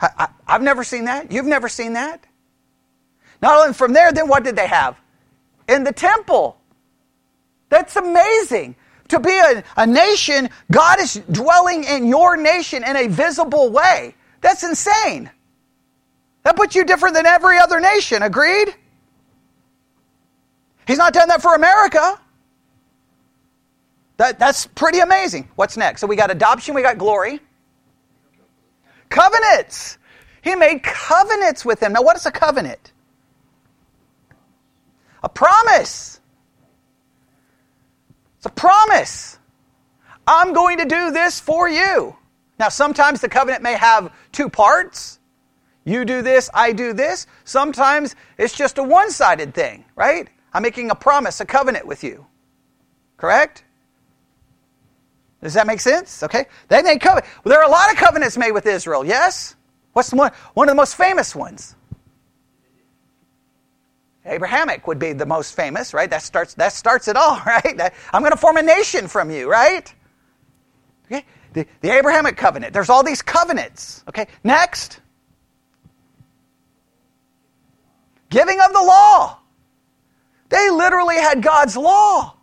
I, 0.02 0.28
have 0.46 0.62
never 0.62 0.84
seen 0.84 1.06
that. 1.06 1.32
You've 1.32 1.46
never 1.46 1.70
seen 1.70 1.94
that. 1.94 2.22
Not 3.42 3.62
only 3.62 3.74
from 3.74 3.94
there, 3.94 4.12
then 4.12 4.28
what 4.28 4.44
did 4.44 4.58
they 4.58 4.68
have? 4.68 4.98
In 5.70 5.86
the 5.86 5.94
temple. 5.94 6.60
That's 7.70 7.96
amazing. 7.96 8.76
To 9.10 9.20
be 9.20 9.38
a, 9.38 9.64
a 9.78 9.86
nation, 9.86 10.50
God 10.72 11.00
is 11.00 11.22
dwelling 11.32 11.84
in 11.84 12.08
your 12.08 12.38
nation 12.38 12.84
in 12.84 12.96
a 12.96 13.08
visible 13.08 13.70
way. 13.70 14.16
That's 14.42 14.64
insane. 14.64 15.30
That 16.44 16.56
puts 16.56 16.76
you 16.76 16.86
different 16.86 17.16
than 17.16 17.26
every 17.26 17.58
other 17.58 17.80
nation, 17.80 18.22
agreed? 18.22 18.74
He's 20.88 20.98
not 20.98 21.14
done 21.14 21.28
that 21.30 21.42
for 21.42 21.56
America. 21.56 22.20
That, 24.18 24.40
that's 24.40 24.66
pretty 24.68 25.00
amazing. 25.00 25.50
What's 25.56 25.78
next? 25.78 26.02
So 26.02 26.08
we 26.08 26.16
got 26.16 26.32
adoption, 26.32 26.76
we 26.76 26.82
got 26.82 26.98
glory. 26.98 27.40
Covenants. 29.10 29.98
He 30.42 30.56
made 30.56 30.84
covenants 30.84 31.66
with 31.66 31.80
them. 31.80 31.94
Now, 31.94 32.04
what 32.04 32.16
is 32.16 32.26
a 32.26 32.32
covenant? 32.32 32.92
A 35.24 35.30
promise. 35.30 36.20
It's 38.46 38.52
a 38.52 38.62
promise. 38.62 39.40
I'm 40.28 40.54
going 40.54 40.78
to 40.78 40.86
do 40.86 41.10
this 41.10 41.40
for 41.40 41.68
you. 41.68 42.16
Now, 42.60 42.70
sometimes 42.70 43.20
the 43.20 43.28
covenant 43.28 43.64
may 43.64 43.74
have 43.74 44.14
two 44.32 44.50
parts. 44.50 45.20
You 45.84 46.06
do 46.06 46.22
this, 46.22 46.52
I 46.54 46.72
do 46.72 46.94
this. 46.94 47.26
Sometimes 47.44 48.16
it's 48.38 48.56
just 48.56 48.78
a 48.78 48.84
one 48.84 49.10
sided 49.10 49.56
thing, 49.56 49.84
right? 49.96 50.28
I'm 50.54 50.62
making 50.62 50.92
a 50.92 50.96
promise, 50.96 51.42
a 51.42 51.46
covenant 51.46 51.88
with 51.88 52.04
you. 52.04 52.28
Correct? 53.18 53.64
Does 55.42 55.56
that 55.56 55.66
make 55.66 55.80
sense? 55.80 56.22
Okay. 56.22 56.46
They 56.68 56.84
made 56.84 57.02
covenant. 57.02 57.26
Well, 57.44 57.50
there 57.50 57.62
are 57.64 57.68
a 57.68 57.72
lot 57.72 57.92
of 57.92 57.98
covenants 57.98 58.38
made 58.38 58.52
with 58.52 58.68
Israel, 58.68 59.04
yes? 59.04 59.56
What's 59.94 60.14
one? 60.14 60.32
One 60.54 60.70
of 60.70 60.74
the 60.74 60.78
most 60.78 60.96
famous 60.96 61.36
ones. 61.36 61.76
Abrahamic 64.26 64.88
would 64.88 64.98
be 64.98 65.14
the 65.14 65.26
most 65.26 65.56
famous, 65.56 65.94
right? 65.94 66.10
That 66.10 66.24
starts, 66.24 66.56
that 66.56 66.74
starts 66.74 67.08
it 67.08 67.16
all, 67.16 67.40
right? 67.46 67.78
That, 67.78 67.94
I'm 68.14 68.22
going 68.22 68.32
to 68.32 68.38
form 68.38 68.58
a 68.58 68.64
nation 68.64 69.08
from 69.08 69.30
you, 69.30 69.50
right? 69.50 69.94
Okay? 71.06 71.26
The, 71.54 71.68
the 71.82 71.92
Abrahamic 71.92 72.36
covenant. 72.36 72.74
There's 72.74 72.90
all 72.90 73.04
these 73.04 73.22
covenants. 73.22 74.04
Okay, 74.10 74.28
next. 74.44 75.00
Giving 78.30 78.60
of 78.60 78.74
the 78.74 78.82
law. 78.82 79.38
They 80.50 80.70
literally 80.70 81.16
had 81.16 81.42
God's 81.42 81.78
law. 81.78 82.36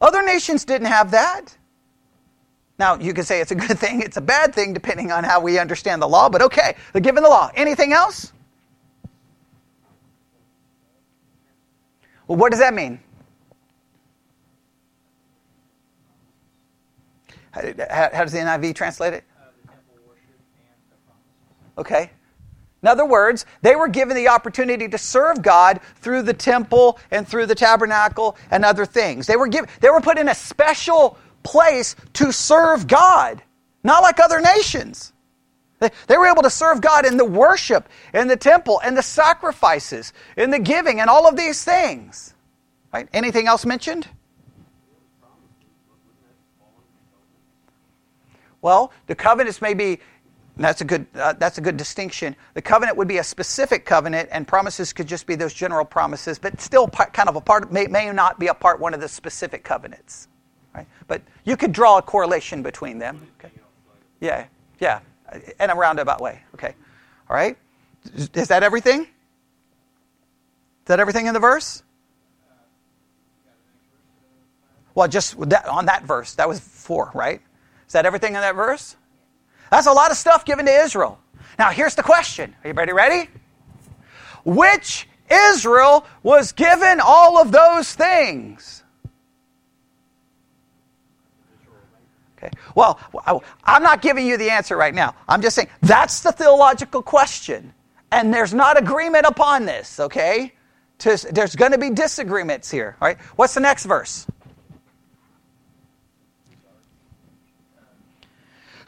Other 0.00 0.22
nations 0.22 0.64
didn't 0.64 0.86
have 0.86 1.10
that. 1.10 1.56
Now, 2.78 2.96
you 2.96 3.12
can 3.12 3.24
say 3.24 3.40
it's 3.40 3.50
a 3.50 3.56
good 3.56 3.78
thing, 3.80 4.02
it's 4.02 4.16
a 4.16 4.22
bad 4.22 4.54
thing, 4.54 4.72
depending 4.72 5.10
on 5.10 5.24
how 5.24 5.40
we 5.40 5.58
understand 5.58 6.00
the 6.02 6.08
law, 6.08 6.28
but 6.28 6.42
okay, 6.42 6.76
they're 6.92 7.02
given 7.02 7.22
the 7.22 7.28
law. 7.28 7.50
Anything 7.54 7.92
else? 7.92 8.32
Well, 12.28 12.36
what 12.36 12.50
does 12.50 12.60
that 12.60 12.74
mean? 12.74 13.00
How, 17.50 18.10
how 18.12 18.22
does 18.24 18.32
the 18.32 18.38
NIV 18.38 18.74
translate 18.74 19.14
it? 19.14 19.24
Okay. 21.78 22.10
In 22.82 22.88
other 22.88 23.04
words, 23.04 23.46
they 23.62 23.74
were 23.74 23.88
given 23.88 24.14
the 24.14 24.28
opportunity 24.28 24.88
to 24.88 24.98
serve 24.98 25.42
God 25.42 25.80
through 25.96 26.22
the 26.22 26.34
temple 26.34 26.98
and 27.10 27.26
through 27.26 27.46
the 27.46 27.54
tabernacle 27.54 28.36
and 28.50 28.64
other 28.64 28.86
things. 28.86 29.26
They 29.26 29.36
were 29.36 29.48
given, 29.48 29.68
they 29.80 29.90
were 29.90 30.00
put 30.00 30.18
in 30.18 30.28
a 30.28 30.34
special 30.34 31.18
place 31.42 31.96
to 32.14 32.32
serve 32.32 32.86
God, 32.86 33.42
not 33.82 34.02
like 34.02 34.20
other 34.20 34.40
nations. 34.40 35.12
They, 35.80 36.16
were 36.16 36.26
able 36.26 36.42
to 36.42 36.50
serve 36.50 36.80
God 36.80 37.06
in 37.06 37.16
the 37.16 37.24
worship, 37.24 37.88
in 38.12 38.26
the 38.26 38.36
temple, 38.36 38.80
and 38.84 38.96
the 38.96 39.02
sacrifices, 39.02 40.12
in 40.36 40.50
the 40.50 40.58
giving, 40.58 41.00
and 41.00 41.08
all 41.08 41.28
of 41.28 41.36
these 41.36 41.62
things. 41.62 42.34
Right? 42.92 43.08
Anything 43.12 43.46
else 43.46 43.64
mentioned? 43.64 44.08
Well, 48.60 48.92
the 49.06 49.14
covenants 49.14 49.62
may 49.62 49.74
be 49.74 50.00
that's 50.56 50.80
a 50.80 50.84
good 50.84 51.06
uh, 51.14 51.34
that's 51.34 51.58
a 51.58 51.60
good 51.60 51.76
distinction. 51.76 52.34
The 52.54 52.62
covenant 52.62 52.96
would 52.96 53.06
be 53.06 53.18
a 53.18 53.24
specific 53.24 53.84
covenant, 53.84 54.28
and 54.32 54.46
promises 54.46 54.92
could 54.92 55.06
just 55.06 55.26
be 55.26 55.36
those 55.36 55.54
general 55.54 55.84
promises, 55.84 56.38
but 56.38 56.60
still 56.60 56.88
part, 56.88 57.12
kind 57.12 57.28
of 57.28 57.36
a 57.36 57.40
part 57.40 57.70
may, 57.72 57.86
may 57.86 58.10
not 58.10 58.40
be 58.40 58.48
a 58.48 58.54
part 58.54 58.80
one 58.80 58.94
of 58.94 59.00
the 59.00 59.08
specific 59.08 59.62
covenants. 59.62 60.26
Right? 60.74 60.86
But 61.06 61.22
you 61.44 61.56
could 61.56 61.72
draw 61.72 61.98
a 61.98 62.02
correlation 62.02 62.62
between 62.62 62.98
them. 62.98 63.24
Okay. 63.38 63.52
Yeah, 64.20 64.46
yeah, 64.80 65.00
in 65.60 65.70
a 65.70 65.74
roundabout 65.74 66.20
way. 66.20 66.42
Okay, 66.54 66.74
all 67.28 67.36
right. 67.36 67.56
Is 68.14 68.48
that 68.48 68.62
everything? 68.62 69.02
Is 69.02 69.08
that 70.86 71.00
everything 71.00 71.26
in 71.26 71.34
the 71.34 71.40
verse? 71.40 71.82
Well, 74.94 75.06
just 75.06 75.38
that, 75.48 75.66
on 75.66 75.86
that 75.86 76.04
verse, 76.04 76.34
that 76.34 76.48
was 76.48 76.58
four, 76.58 77.10
right? 77.14 77.40
Is 77.86 77.92
that 77.92 78.04
everything 78.06 78.34
in 78.34 78.40
that 78.40 78.54
verse? 78.54 78.96
That's 79.70 79.86
a 79.86 79.92
lot 79.92 80.10
of 80.10 80.16
stuff 80.16 80.44
given 80.44 80.66
to 80.66 80.72
Israel. 80.72 81.20
Now, 81.58 81.70
here's 81.70 81.94
the 81.94 82.02
question. 82.02 82.54
Are 82.64 82.68
you 82.68 82.74
ready? 82.74 82.92
Ready? 82.92 83.28
Which 84.44 85.08
Israel 85.30 86.06
was 86.22 86.52
given 86.52 87.00
all 87.00 87.38
of 87.38 87.52
those 87.52 87.94
things? 87.94 88.82
Okay. 92.38 92.50
Well, 92.76 93.00
I'm 93.64 93.82
not 93.82 94.00
giving 94.00 94.24
you 94.24 94.36
the 94.36 94.50
answer 94.50 94.76
right 94.76 94.94
now. 94.94 95.14
I'm 95.28 95.42
just 95.42 95.56
saying 95.56 95.68
that's 95.82 96.20
the 96.20 96.30
theological 96.30 97.02
question. 97.02 97.74
And 98.12 98.32
there's 98.32 98.54
not 98.54 98.78
agreement 98.78 99.26
upon 99.26 99.66
this, 99.66 99.98
okay? 99.98 100.54
There's 100.98 101.56
going 101.56 101.72
to 101.72 101.78
be 101.78 101.90
disagreements 101.90 102.70
here, 102.70 102.96
all 103.00 103.08
right? 103.08 103.20
What's 103.36 103.54
the 103.54 103.60
next 103.60 103.84
verse? 103.84 104.26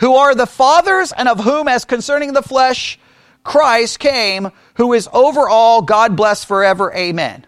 who 0.01 0.17
are 0.17 0.35
the 0.35 0.47
fathers 0.47 1.13
and 1.13 1.29
of 1.29 1.41
whom, 1.41 1.69
as 1.69 1.85
concerning 1.85 2.33
the 2.33 2.43
flesh, 2.43 2.99
Christ 3.45 3.99
came, 4.01 4.51
who 4.75 4.93
is 4.95 5.09
over 5.13 5.49
all, 5.49 5.83
God 5.83 6.17
bless 6.17 6.43
forever. 6.43 6.93
Amen. 6.95 7.47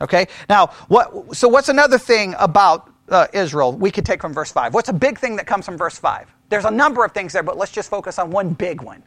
Okay? 0.00 0.28
Now, 0.48 0.68
what, 0.88 1.36
so 1.36 1.48
what's 1.48 1.68
another 1.68 1.98
thing 1.98 2.34
about 2.38 2.91
uh, 3.12 3.28
Israel 3.32 3.72
we 3.72 3.90
could 3.90 4.06
take 4.06 4.20
from 4.20 4.32
verse 4.32 4.50
5? 4.50 4.74
What's 4.74 4.88
a 4.88 4.94
big 4.94 5.18
thing 5.18 5.36
that 5.36 5.46
comes 5.46 5.64
from 5.64 5.76
verse 5.76 5.98
5? 5.98 6.32
There's 6.48 6.64
a 6.64 6.70
number 6.70 7.04
of 7.04 7.12
things 7.12 7.32
there, 7.32 7.42
but 7.42 7.56
let's 7.56 7.72
just 7.72 7.90
focus 7.90 8.18
on 8.18 8.30
one 8.30 8.50
big 8.50 8.82
one. 8.82 9.02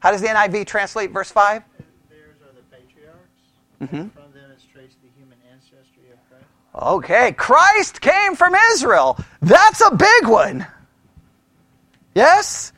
How 0.00 0.10
does 0.10 0.20
the 0.20 0.28
NIV 0.28 0.66
translate 0.66 1.10
verse 1.10 1.30
5? 1.30 1.62
Theirs 2.10 2.36
are 2.42 2.54
the 2.54 2.76
patriarchs. 2.76 3.18
Mm-hmm. 3.80 4.08
From 4.08 4.32
them 4.32 4.50
is 4.56 4.64
traced 4.64 4.96
the 5.02 5.08
human 5.16 5.38
ancestry 5.52 6.10
of 6.12 6.18
Christ. 6.28 6.44
Okay, 6.74 7.32
Christ 7.32 8.00
came 8.00 8.34
from 8.34 8.54
Israel. 8.72 9.18
That's 9.40 9.80
a 9.80 9.94
big 9.94 10.26
one. 10.26 10.66
Yes? 12.14 12.72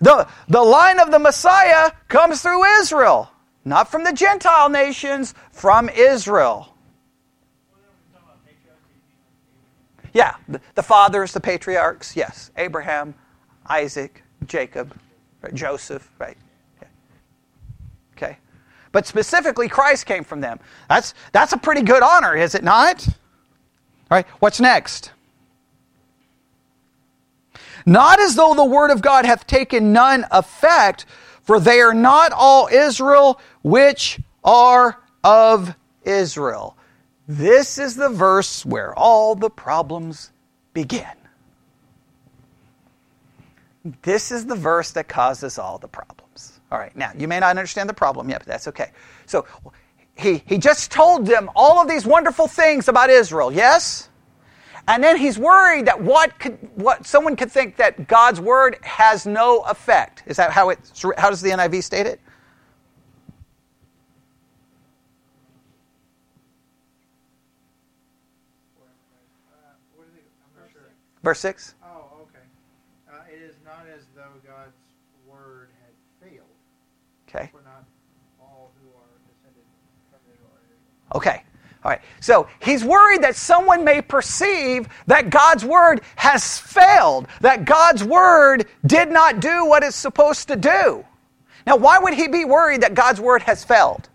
The, 0.00 0.28
the 0.48 0.62
line 0.62 0.98
of 0.98 1.10
the 1.10 1.18
Messiah 1.18 1.92
comes 2.08 2.42
through 2.42 2.64
Israel, 2.80 3.30
not 3.64 3.90
from 3.90 4.04
the 4.04 4.12
Gentile 4.12 4.68
nations, 4.68 5.34
from 5.50 5.88
Israel. 5.88 6.69
Yeah, 10.12 10.34
the, 10.48 10.60
the 10.74 10.82
fathers, 10.82 11.32
the 11.32 11.40
patriarchs, 11.40 12.16
yes. 12.16 12.50
Abraham, 12.56 13.14
Isaac, 13.68 14.22
Jacob, 14.46 14.96
right? 15.42 15.54
Joseph, 15.54 16.10
right? 16.18 16.36
Okay. 18.16 18.36
But 18.92 19.06
specifically, 19.06 19.68
Christ 19.68 20.06
came 20.06 20.24
from 20.24 20.40
them. 20.40 20.58
That's, 20.88 21.14
that's 21.32 21.52
a 21.52 21.56
pretty 21.56 21.82
good 21.82 22.02
honor, 22.02 22.36
is 22.36 22.54
it 22.54 22.64
not? 22.64 23.06
All 23.08 23.14
right, 24.10 24.26
what's 24.40 24.60
next? 24.60 25.12
Not 27.86 28.20
as 28.20 28.34
though 28.34 28.54
the 28.54 28.64
word 28.64 28.90
of 28.90 29.00
God 29.00 29.24
hath 29.24 29.46
taken 29.46 29.92
none 29.92 30.26
effect, 30.30 31.06
for 31.42 31.60
they 31.60 31.80
are 31.80 31.94
not 31.94 32.32
all 32.32 32.68
Israel 32.68 33.40
which 33.62 34.20
are 34.44 35.00
of 35.24 35.74
Israel. 36.02 36.76
This 37.30 37.78
is 37.78 37.94
the 37.94 38.08
verse 38.08 38.66
where 38.66 38.92
all 38.98 39.36
the 39.36 39.50
problems 39.50 40.32
begin. 40.74 41.06
This 44.02 44.32
is 44.32 44.46
the 44.46 44.56
verse 44.56 44.90
that 44.90 45.06
causes 45.06 45.56
all 45.56 45.78
the 45.78 45.86
problems. 45.86 46.58
All 46.72 46.78
right, 46.78 46.94
now, 46.96 47.12
you 47.16 47.28
may 47.28 47.38
not 47.38 47.50
understand 47.50 47.88
the 47.88 47.94
problem 47.94 48.28
yet, 48.28 48.40
but 48.40 48.48
that's 48.48 48.66
okay. 48.66 48.90
So, 49.26 49.46
he, 50.16 50.42
he 50.44 50.58
just 50.58 50.90
told 50.90 51.24
them 51.24 51.48
all 51.54 51.80
of 51.80 51.88
these 51.88 52.04
wonderful 52.04 52.48
things 52.48 52.88
about 52.88 53.10
Israel, 53.10 53.52
yes? 53.52 54.08
And 54.88 55.02
then 55.02 55.16
he's 55.16 55.38
worried 55.38 55.86
that 55.86 56.02
what 56.02 56.36
could, 56.40 56.58
what 56.74 57.06
someone 57.06 57.36
could 57.36 57.52
think 57.52 57.76
that 57.76 58.08
God's 58.08 58.40
word 58.40 58.76
has 58.82 59.24
no 59.24 59.60
effect. 59.60 60.24
Is 60.26 60.36
that 60.38 60.50
how 60.50 60.70
it 60.70 60.80
how 61.16 61.30
does 61.30 61.42
the 61.42 61.50
NIV 61.50 61.84
state 61.84 62.06
it? 62.06 62.20
Verse 71.22 71.40
6? 71.40 71.74
Oh, 71.82 72.22
okay. 72.22 72.38
Uh, 73.10 73.20
it 73.32 73.42
is 73.42 73.54
not 73.64 73.86
as 73.94 74.02
though 74.14 74.22
God's 74.46 74.76
word 75.26 75.68
had 75.82 76.28
failed. 76.30 76.46
Okay. 77.28 77.50
For 77.52 77.62
not 77.62 77.84
all 78.40 78.72
who 78.80 78.88
are 78.88 79.18
descended 79.28 79.64
from 80.10 80.20
Israel. 80.32 80.50
Okay. 81.14 81.44
All 81.84 81.90
right. 81.90 82.00
So 82.20 82.48
he's 82.60 82.84
worried 82.84 83.22
that 83.22 83.36
someone 83.36 83.84
may 83.84 84.02
perceive 84.02 84.88
that 85.06 85.30
God's 85.30 85.64
word 85.64 86.02
has 86.16 86.58
failed, 86.58 87.26
that 87.40 87.64
God's 87.64 88.04
word 88.04 88.66
did 88.86 89.10
not 89.10 89.40
do 89.40 89.66
what 89.66 89.82
it's 89.82 89.96
supposed 89.96 90.48
to 90.48 90.56
do. 90.56 91.04
Now, 91.66 91.76
why 91.76 91.98
would 91.98 92.14
he 92.14 92.28
be 92.28 92.44
worried 92.44 92.82
that 92.82 92.94
God's 92.94 93.20
word 93.20 93.42
has 93.42 93.64
failed? 93.64 94.08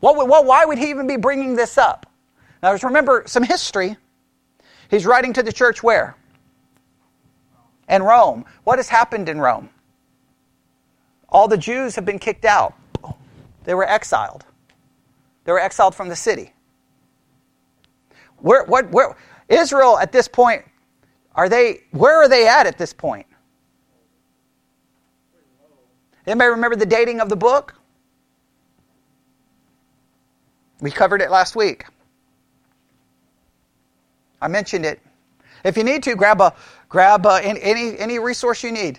What, 0.00 0.16
what, 0.28 0.46
why 0.46 0.64
would 0.64 0.78
he 0.78 0.90
even 0.90 1.06
be 1.06 1.16
bringing 1.16 1.56
this 1.56 1.76
up? 1.76 2.06
Now, 2.62 2.72
just 2.72 2.84
remember 2.84 3.24
some 3.26 3.42
history. 3.42 3.96
He's 4.90 5.06
writing 5.06 5.32
to 5.34 5.42
the 5.42 5.52
church 5.52 5.82
where? 5.82 6.16
In 7.88 8.02
Rome. 8.02 8.44
What 8.64 8.78
has 8.78 8.88
happened 8.88 9.28
in 9.28 9.40
Rome? 9.40 9.70
All 11.28 11.46
the 11.46 11.56
Jews 11.56 11.94
have 11.94 12.04
been 12.04 12.18
kicked 12.18 12.44
out, 12.44 12.74
they 13.64 13.74
were 13.74 13.88
exiled. 13.88 14.44
They 15.44 15.52
were 15.52 15.60
exiled 15.60 15.94
from 15.94 16.08
the 16.08 16.16
city. 16.16 16.52
Where, 18.38 18.64
what, 18.64 18.90
where, 18.90 19.16
Israel 19.48 19.98
at 19.98 20.12
this 20.12 20.26
point, 20.26 20.64
are 21.34 21.48
they, 21.48 21.82
where 21.92 22.16
are 22.16 22.28
they 22.28 22.48
at 22.48 22.66
at 22.66 22.76
this 22.76 22.92
point? 22.92 23.26
Anybody 26.26 26.50
remember 26.50 26.76
the 26.76 26.86
dating 26.86 27.20
of 27.20 27.28
the 27.28 27.36
book? 27.36 27.74
We 30.80 30.90
covered 30.90 31.22
it 31.22 31.30
last 31.30 31.54
week. 31.54 31.84
I 34.40 34.48
mentioned 34.48 34.86
it. 34.86 35.00
If 35.64 35.76
you 35.76 35.84
need 35.84 36.02
to, 36.04 36.16
grab 36.16 36.40
a 36.40 36.54
grab 36.88 37.26
a, 37.26 37.40
any 37.44 37.98
any 37.98 38.18
resource 38.18 38.62
you 38.62 38.72
need. 38.72 38.98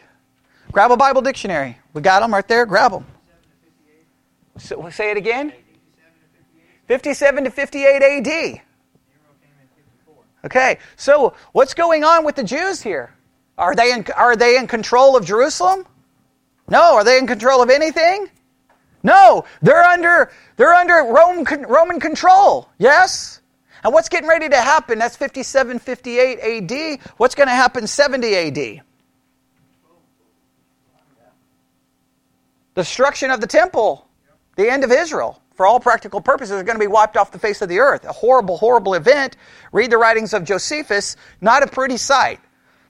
Grab 0.71 0.91
a 0.91 0.97
Bible 0.97 1.21
dictionary. 1.21 1.77
We 1.93 2.01
got 2.01 2.21
them 2.21 2.33
right 2.33 2.47
there. 2.47 2.65
Grab 2.65 2.91
them. 2.91 3.05
So, 4.57 4.79
we 4.79 4.91
say 4.91 5.11
it 5.11 5.17
again. 5.17 5.53
57 6.87 7.45
to 7.45 7.49
58 7.51 8.27
AD. 8.27 8.61
Okay, 10.43 10.79
so 10.95 11.33
what's 11.51 11.73
going 11.73 12.03
on 12.03 12.25
with 12.25 12.35
the 12.35 12.43
Jews 12.43 12.81
here? 12.81 13.13
Are 13.57 13.75
they 13.75 13.91
in, 13.93 14.05
are 14.15 14.35
they 14.35 14.57
in 14.57 14.67
control 14.67 15.15
of 15.15 15.25
Jerusalem? 15.25 15.85
No. 16.67 16.95
Are 16.95 17.03
they 17.03 17.17
in 17.19 17.27
control 17.27 17.61
of 17.61 17.69
anything? 17.69 18.27
No. 19.03 19.45
They're 19.61 19.83
under, 19.83 20.31
they're 20.55 20.73
under 20.73 21.13
Rome, 21.13 21.45
Roman 21.67 21.99
control. 21.99 22.69
Yes? 22.79 23.40
And 23.83 23.93
what's 23.93 24.09
getting 24.09 24.29
ready 24.29 24.49
to 24.49 24.57
happen? 24.57 24.99
That's 24.99 25.15
57, 25.15 25.79
58 25.79 26.71
AD. 26.71 26.99
What's 27.17 27.35
going 27.35 27.47
to 27.47 27.53
happen 27.53 27.87
70 27.87 28.35
AD? 28.35 28.81
Destruction 32.75 33.31
of 33.31 33.41
the 33.41 33.47
temple, 33.47 34.07
the 34.55 34.69
end 34.69 34.83
of 34.83 34.91
Israel. 34.91 35.41
For 35.55 35.65
all 35.65 35.79
practical 35.79 36.21
purposes, 36.21 36.53
are 36.53 36.63
going 36.63 36.77
to 36.77 36.83
be 36.83 36.87
wiped 36.87 37.17
off 37.17 37.31
the 37.31 37.37
face 37.37 37.61
of 37.61 37.69
the 37.69 37.79
earth. 37.79 38.05
A 38.05 38.11
horrible, 38.11 38.57
horrible 38.57 38.93
event. 38.93 39.35
Read 39.71 39.91
the 39.91 39.97
writings 39.97 40.33
of 40.33 40.43
Josephus. 40.43 41.17
Not 41.39 41.61
a 41.61 41.67
pretty 41.67 41.97
sight. 41.97 42.39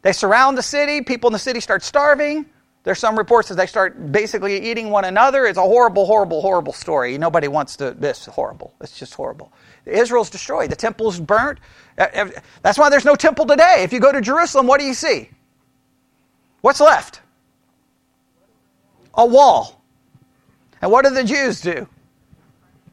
They 0.04 0.14
surround 0.14 0.58
the 0.58 0.64
city. 0.64 1.02
People 1.02 1.30
in 1.30 1.34
the 1.34 1.40
city 1.40 1.60
start 1.60 1.84
starving. 1.84 2.46
There's 2.84 3.00
some 3.00 3.18
reports 3.18 3.50
that 3.50 3.56
they 3.56 3.66
start 3.66 4.12
basically 4.12 4.70
eating 4.70 4.90
one 4.90 5.06
another. 5.06 5.46
It's 5.46 5.58
a 5.58 5.62
horrible, 5.62 6.06
horrible, 6.06 6.42
horrible 6.42 6.74
story. 6.74 7.18
Nobody 7.18 7.48
wants 7.48 7.76
to. 7.78 7.92
This 7.92 8.26
horrible. 8.26 8.74
It's 8.80 8.98
just 8.98 9.14
horrible. 9.16 9.52
Israel's 9.86 10.30
destroyed. 10.30 10.70
The 10.70 10.76
temple's 10.76 11.20
burnt. 11.20 11.60
That's 11.96 12.78
why 12.78 12.90
there's 12.90 13.06
no 13.06 13.16
temple 13.16 13.46
today. 13.46 13.84
If 13.84 13.94
you 13.94 14.00
go 14.00 14.12
to 14.12 14.22
Jerusalem, 14.22 14.68
what 14.68 14.80
do 14.80 14.86
you 14.86 14.94
see? 14.94 15.30
What's 16.62 16.80
left? 16.80 17.22
A 19.16 19.26
wall. 19.26 19.82
And 20.82 20.92
what 20.92 21.06
do 21.06 21.12
the 21.12 21.24
Jews 21.24 21.62
do? 21.62 21.88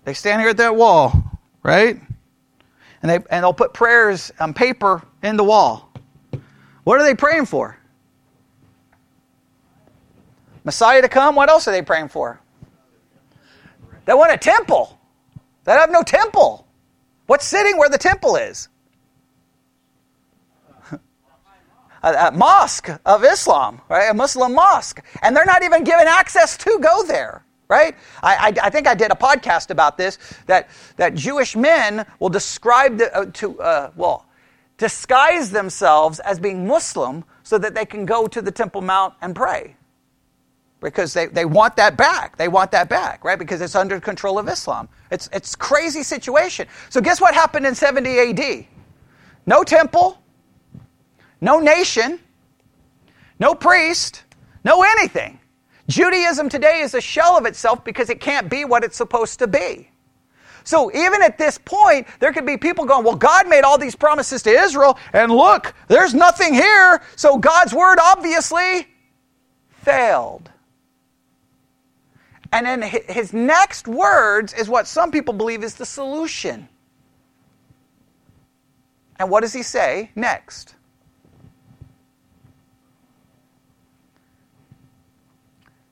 They 0.04 0.14
stand 0.14 0.40
here 0.40 0.50
at 0.50 0.57
that 0.57 0.75
wall, 0.75 1.12
right? 1.62 2.00
And 3.02 3.11
they 3.11 3.16
and 3.30 3.45
they'll 3.45 3.52
put 3.52 3.75
prayers 3.75 4.33
on 4.40 4.54
paper 4.54 5.02
in 5.23 5.37
the 5.37 5.45
wall. 5.45 5.92
What 6.85 7.00
are 7.00 7.04
they 7.04 7.14
praying 7.14 7.47
for? 7.47 7.78
Messiah 10.64 11.02
to 11.02 11.09
come? 11.09 11.35
What 11.35 11.49
else 11.49 11.68
are 11.68 11.73
they 11.73 11.83
praying 11.83 12.09
for? 12.09 12.40
They 14.07 14.14
want 14.14 14.33
a 14.33 14.38
temple. 14.38 14.99
They 15.64 15.73
have 15.73 15.90
no 15.90 16.02
temple. 16.02 16.66
What's 17.29 17.47
sitting 17.47 17.77
where 17.77 17.91
the 17.91 17.99
temple 17.99 18.37
is? 18.37 18.71
a, 22.03 22.33
mosque 22.33 22.89
of 23.05 23.23
Islam, 23.23 23.83
right? 23.91 24.11
A 24.11 24.15
Muslim 24.15 24.55
mosque. 24.55 25.05
And 25.21 25.37
they're 25.37 25.45
not 25.45 25.63
even 25.63 25.85
given 25.85 26.09
access 26.09 26.57
to 26.57 26.79
go 26.81 27.05
there, 27.05 27.45
right? 27.69 27.95
I, 28.23 28.35
I, 28.35 28.67
I 28.69 28.71
think 28.71 28.87
I 28.87 28.95
did 28.95 29.13
a 29.13 29.15
podcast 29.15 29.69
about 29.69 29.99
this 29.99 30.19
that, 30.47 30.71
that 30.97 31.15
Jewish 31.17 31.55
men 31.55 32.07
will 32.19 32.31
describe 32.31 32.97
the, 32.97 33.15
uh, 33.15 33.27
to, 33.27 33.61
uh, 33.61 33.91
well, 33.95 34.25
disguise 34.79 35.51
themselves 35.51 36.21
as 36.21 36.41
being 36.41 36.67
Muslim 36.67 37.25
so 37.43 37.59
that 37.59 37.75
they 37.75 37.85
can 37.85 38.07
go 38.07 38.27
to 38.27 38.41
the 38.41 38.51
Temple 38.51 38.81
Mount 38.81 39.13
and 39.21 39.37
pray 39.37 39.77
because 40.81 41.13
they, 41.13 41.27
they 41.27 41.45
want 41.45 41.77
that 41.77 41.97
back. 41.97 42.37
They 42.37 42.49
want 42.49 42.71
that 42.73 42.89
back, 42.89 43.25
right? 43.25 43.39
Because 43.39 43.61
it's 43.61 43.75
under 43.75 44.01
control 44.01 44.39
of 44.39 44.49
Islam. 44.49 44.89
It's 45.11 45.29
it's 45.33 45.57
crazy 45.57 46.03
situation. 46.03 46.69
So 46.91 47.01
guess 47.01 47.21
what 47.21 47.35
happened 47.35 47.67
in 47.67 47.75
70 47.75 48.19
AD? 48.19 48.67
No 49.47 49.65
temple, 49.65 50.21
no 51.41 51.59
nation, 51.59 52.21
no 53.41 53.55
priest, 53.55 54.25
no 54.65 54.83
anything. 54.83 55.41
Judaism 55.89 56.49
today 56.49 56.81
is 56.81 56.95
a 56.95 57.01
shell 57.01 57.39
of 57.39 57.47
itself 57.47 57.83
because 57.83 58.11
it 58.11 58.21
can't 58.21 58.51
be 58.51 58.65
what 58.65 58.85
it's 58.85 58.97
supposed 58.97 59.39
to 59.39 59.47
be. 59.47 59.91
So 60.65 60.91
even 60.95 61.23
at 61.23 61.39
this 61.39 61.57
point, 61.57 62.07
there 62.21 62.31
could 62.31 62.45
be 62.45 62.59
people 62.59 62.85
going, 62.85 63.03
well, 63.03 63.17
God 63.17 63.49
made 63.49 63.65
all 63.65 63.79
these 63.79 63.97
promises 63.97 64.43
to 64.43 64.51
Israel, 64.51 64.99
and 65.15 65.33
look, 65.33 65.75
there's 65.89 66.12
nothing 66.12 66.53
here. 66.53 67.01
So 67.17 67.38
God's 67.38 67.73
word 67.73 67.97
obviously 67.99 68.87
failed. 69.71 70.51
And 72.53 72.67
then 72.67 72.83
his 72.83 73.33
next 73.33 73.87
words 73.87 74.55
is 74.55 74.69
what 74.69 74.87
some 74.87 75.11
people 75.11 75.35
believe 75.35 75.63
is 75.63 75.75
the 75.75 75.85
solution. 75.85 76.69
And 79.19 79.31
what 79.31 79.41
does 79.41 79.53
he 79.53 79.63
say 79.63 80.11
next? 80.15 80.75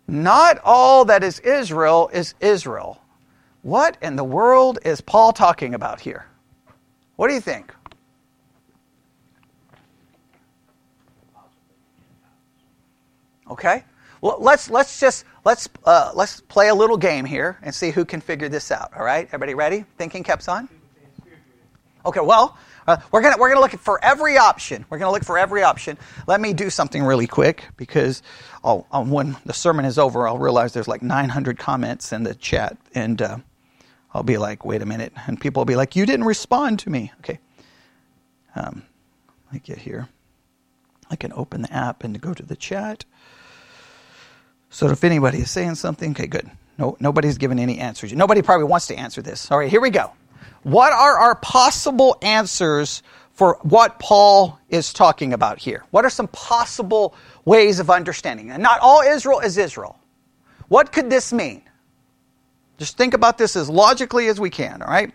Not 0.08 0.58
all 0.64 1.04
that 1.06 1.24
is 1.24 1.40
Israel 1.40 2.08
is 2.12 2.34
Israel. 2.40 3.02
What 3.62 3.96
in 4.00 4.14
the 4.14 4.24
world 4.24 4.78
is 4.84 5.00
Paul 5.00 5.32
talking 5.32 5.74
about 5.74 6.00
here? 6.00 6.26
What 7.16 7.28
do 7.28 7.34
you 7.34 7.40
think? 7.40 7.74
Okay. 13.50 13.84
Well, 14.20 14.38
let's 14.40 14.70
let's 14.70 15.00
just 15.00 15.24
let's 15.46 15.68
uh, 15.84 16.10
let's 16.14 16.40
play 16.40 16.68
a 16.68 16.74
little 16.74 16.96
game 16.96 17.24
here 17.24 17.56
and 17.62 17.72
see 17.72 17.90
who 17.90 18.04
can 18.04 18.20
figure 18.20 18.48
this 18.48 18.72
out. 18.72 18.92
All 18.96 19.04
right, 19.04 19.26
everybody 19.28 19.54
ready? 19.54 19.84
Thinking 19.96 20.24
caps 20.24 20.48
on. 20.48 20.68
Okay. 22.04 22.20
Well, 22.20 22.58
uh, 22.88 22.96
we're 23.12 23.22
gonna 23.22 23.36
we're 23.38 23.48
gonna 23.48 23.60
look 23.60 23.70
for 23.78 24.04
every 24.04 24.36
option. 24.36 24.84
We're 24.90 24.98
gonna 24.98 25.12
look 25.12 25.24
for 25.24 25.38
every 25.38 25.62
option. 25.62 25.98
Let 26.26 26.40
me 26.40 26.52
do 26.52 26.68
something 26.68 27.02
really 27.02 27.28
quick 27.28 27.64
because 27.76 28.22
I'll, 28.64 28.86
I'll, 28.90 29.04
when 29.04 29.36
the 29.46 29.52
sermon 29.52 29.84
is 29.84 29.98
over, 29.98 30.26
I'll 30.26 30.38
realize 30.38 30.72
there's 30.72 30.88
like 30.88 31.02
900 31.02 31.58
comments 31.58 32.12
in 32.12 32.24
the 32.24 32.34
chat, 32.34 32.76
and 32.94 33.22
uh, 33.22 33.38
I'll 34.12 34.24
be 34.24 34.38
like, 34.38 34.64
wait 34.64 34.82
a 34.82 34.86
minute, 34.86 35.12
and 35.28 35.40
people 35.40 35.60
will 35.60 35.66
be 35.66 35.76
like, 35.76 35.94
you 35.94 36.06
didn't 36.06 36.26
respond 36.26 36.80
to 36.80 36.90
me. 36.90 37.12
Okay. 37.20 37.38
Um, 38.56 38.82
let 39.46 39.54
me 39.54 39.60
get 39.60 39.78
here. 39.78 40.08
I 41.08 41.14
can 41.14 41.32
open 41.34 41.62
the 41.62 41.72
app 41.72 42.02
and 42.02 42.20
go 42.20 42.34
to 42.34 42.42
the 42.42 42.56
chat. 42.56 43.04
So 44.70 44.90
if 44.90 45.04
anybody 45.04 45.38
is 45.38 45.50
saying 45.50 45.76
something, 45.76 46.10
okay, 46.12 46.26
good. 46.26 46.50
No, 46.78 46.96
nobody's 47.00 47.38
given 47.38 47.58
any 47.58 47.78
answers. 47.78 48.12
Nobody 48.12 48.42
probably 48.42 48.66
wants 48.66 48.86
to 48.88 48.96
answer 48.96 49.22
this. 49.22 49.50
All 49.50 49.58
right, 49.58 49.70
here 49.70 49.80
we 49.80 49.90
go. 49.90 50.12
What 50.62 50.92
are 50.92 51.18
our 51.18 51.36
possible 51.36 52.18
answers 52.22 53.02
for 53.32 53.58
what 53.62 53.98
Paul 53.98 54.58
is 54.68 54.92
talking 54.92 55.32
about 55.32 55.58
here? 55.58 55.84
What 55.90 56.04
are 56.04 56.10
some 56.10 56.28
possible 56.28 57.14
ways 57.44 57.78
of 57.78 57.90
understanding? 57.90 58.50
And 58.50 58.62
not 58.62 58.80
all 58.80 59.00
Israel 59.00 59.40
is 59.40 59.56
Israel. 59.56 59.98
What 60.68 60.92
could 60.92 61.08
this 61.08 61.32
mean? 61.32 61.62
Just 62.78 62.96
think 62.96 63.14
about 63.14 63.38
this 63.38 63.56
as 63.56 63.70
logically 63.70 64.28
as 64.28 64.40
we 64.40 64.50
can, 64.50 64.82
all 64.82 64.88
right? 64.88 65.12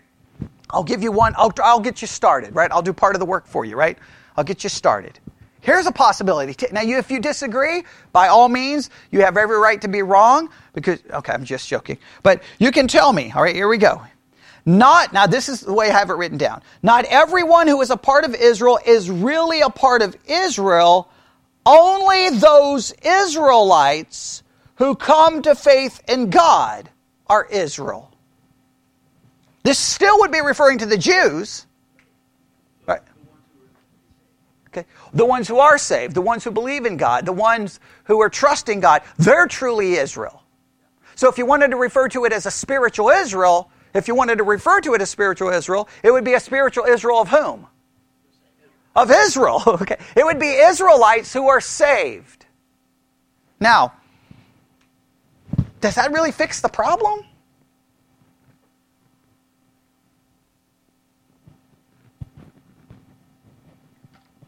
I'll 0.70 0.82
give 0.82 1.02
you 1.02 1.12
one, 1.12 1.34
I'll, 1.36 1.52
I'll 1.62 1.80
get 1.80 2.00
you 2.00 2.08
started, 2.08 2.54
right? 2.54 2.70
I'll 2.72 2.82
do 2.82 2.92
part 2.92 3.14
of 3.14 3.20
the 3.20 3.26
work 3.26 3.46
for 3.46 3.64
you, 3.64 3.76
right? 3.76 3.98
I'll 4.36 4.44
get 4.44 4.64
you 4.64 4.70
started. 4.70 5.18
Here's 5.62 5.86
a 5.86 5.92
possibility. 5.92 6.56
Now, 6.72 6.80
you, 6.80 6.98
if 6.98 7.10
you 7.10 7.20
disagree, 7.20 7.84
by 8.12 8.26
all 8.28 8.48
means, 8.48 8.90
you 9.12 9.20
have 9.20 9.36
every 9.36 9.56
right 9.58 9.80
to 9.80 9.88
be 9.88 10.02
wrong 10.02 10.50
because, 10.74 11.00
okay, 11.08 11.32
I'm 11.32 11.44
just 11.44 11.68
joking. 11.68 11.98
But 12.24 12.42
you 12.58 12.72
can 12.72 12.88
tell 12.88 13.12
me, 13.12 13.32
all 13.34 13.42
right, 13.42 13.54
here 13.54 13.68
we 13.68 13.78
go. 13.78 14.02
Not, 14.66 15.12
now 15.12 15.28
this 15.28 15.48
is 15.48 15.60
the 15.60 15.72
way 15.72 15.88
I 15.88 15.98
have 15.98 16.10
it 16.10 16.14
written 16.14 16.36
down. 16.36 16.62
Not 16.82 17.04
everyone 17.04 17.68
who 17.68 17.80
is 17.80 17.90
a 17.90 17.96
part 17.96 18.24
of 18.24 18.34
Israel 18.34 18.80
is 18.84 19.08
really 19.08 19.60
a 19.60 19.70
part 19.70 20.02
of 20.02 20.16
Israel. 20.28 21.08
Only 21.64 22.30
those 22.30 22.92
Israelites 23.04 24.42
who 24.76 24.96
come 24.96 25.42
to 25.42 25.54
faith 25.54 26.02
in 26.08 26.30
God 26.30 26.90
are 27.28 27.46
Israel. 27.46 28.12
This 29.62 29.78
still 29.78 30.18
would 30.20 30.32
be 30.32 30.40
referring 30.40 30.78
to 30.78 30.86
the 30.86 30.98
Jews, 30.98 31.66
Okay? 34.72 34.86
The 35.12 35.26
ones 35.26 35.48
who 35.48 35.58
are 35.58 35.76
saved, 35.76 36.14
the 36.14 36.22
ones 36.22 36.44
who 36.44 36.50
believe 36.50 36.86
in 36.86 36.96
God, 36.96 37.26
the 37.26 37.32
ones 37.32 37.78
who 38.04 38.20
are 38.20 38.30
trusting 38.30 38.80
God, 38.80 39.02
they're 39.18 39.46
truly 39.46 39.94
Israel. 39.94 40.42
So 41.14 41.28
if 41.28 41.36
you 41.36 41.44
wanted 41.44 41.70
to 41.72 41.76
refer 41.76 42.08
to 42.08 42.24
it 42.24 42.32
as 42.32 42.46
a 42.46 42.50
spiritual 42.50 43.10
Israel, 43.10 43.70
if 43.94 44.08
you 44.08 44.14
wanted 44.14 44.38
to 44.38 44.44
refer 44.44 44.80
to 44.80 44.94
it 44.94 45.02
as 45.02 45.10
spiritual 45.10 45.50
Israel, 45.50 45.88
it 46.02 46.10
would 46.10 46.24
be 46.24 46.34
a 46.34 46.40
spiritual 46.40 46.84
Israel 46.84 47.20
of 47.20 47.28
whom? 47.28 47.66
Of 48.96 49.10
Israel. 49.10 49.62
Okay. 49.66 49.98
It 50.16 50.24
would 50.24 50.38
be 50.38 50.50
Israelites 50.50 51.32
who 51.32 51.48
are 51.48 51.60
saved. 51.60 52.46
Now, 53.60 53.92
does 55.80 55.96
that 55.96 56.12
really 56.12 56.32
fix 56.32 56.60
the 56.60 56.68
problem? 56.68 57.24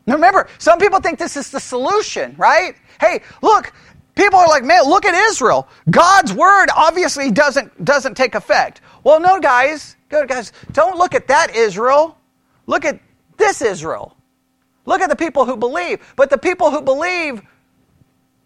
Now 0.07 0.15
remember, 0.15 0.49
some 0.59 0.79
people 0.79 1.01
think 1.01 1.19
this 1.19 1.37
is 1.37 1.51
the 1.51 1.61
solution, 1.61 2.35
right? 2.39 2.77
Hey, 3.01 3.23
look, 3.43 3.73
people 4.17 4.39
are 4.41 4.49
like, 4.49 4.65
man, 4.65 4.85
look 4.85 5.07
at 5.07 5.15
Israel. 5.31 5.69
God's 5.91 6.33
word 6.33 6.69
obviously 6.77 7.31
doesn't 7.33 7.85
doesn't 7.85 8.17
take 8.17 8.35
effect. 8.35 8.83
Well, 9.05 9.21
no, 9.21 9.41
guys, 9.41 9.97
good 10.11 10.29
guys, 10.29 10.53
don't 10.73 10.99
look 10.99 11.15
at 11.15 11.29
that 11.29 11.57
Israel. 11.57 12.19
Look 12.67 12.85
at 12.87 13.01
this 13.39 13.63
Israel. 13.63 14.17
Look 14.87 15.03
at 15.03 15.11
the 15.11 15.17
people 15.17 15.47
who 15.47 15.57
believe. 15.57 16.01
But 16.17 16.31
the 16.31 16.39
people 16.39 16.71
who 16.71 16.83
believe, 16.83 17.43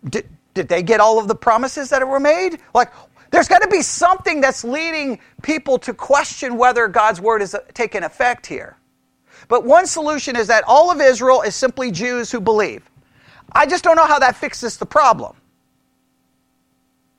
did, 0.09 0.29
did 0.55 0.69
they 0.69 0.83
get 0.85 1.01
all 1.01 1.21
of 1.21 1.29
the 1.29 1.37
promises 1.37 1.91
that 1.91 2.07
were 2.09 2.21
made? 2.21 2.59
Like, 2.75 2.93
There's 3.33 3.49
got 3.49 3.63
to 3.63 3.69
be 3.69 3.83
something 3.83 4.43
that's 4.43 4.65
leading 4.65 5.21
people 5.43 5.79
to 5.81 5.95
question 5.95 6.59
whether 6.59 6.89
God's 6.89 7.21
word 7.21 7.43
is 7.43 7.55
uh, 7.55 7.61
taking 7.75 8.05
effect 8.05 8.47
here. 8.47 8.78
But 9.49 9.65
one 9.65 9.87
solution 9.87 10.37
is 10.37 10.47
that 10.49 10.65
all 10.67 10.91
of 10.91 11.01
Israel 11.01 11.43
is 11.43 11.55
simply 11.55 11.91
Jews 11.91 12.31
who 12.31 12.41
believe. 12.41 12.89
I 13.51 13.67
just 13.67 13.83
don't 13.83 13.97
know 13.97 14.07
how 14.07 14.19
that 14.19 14.37
fixes 14.37 14.77
the 14.77 14.87
problem. 14.87 15.37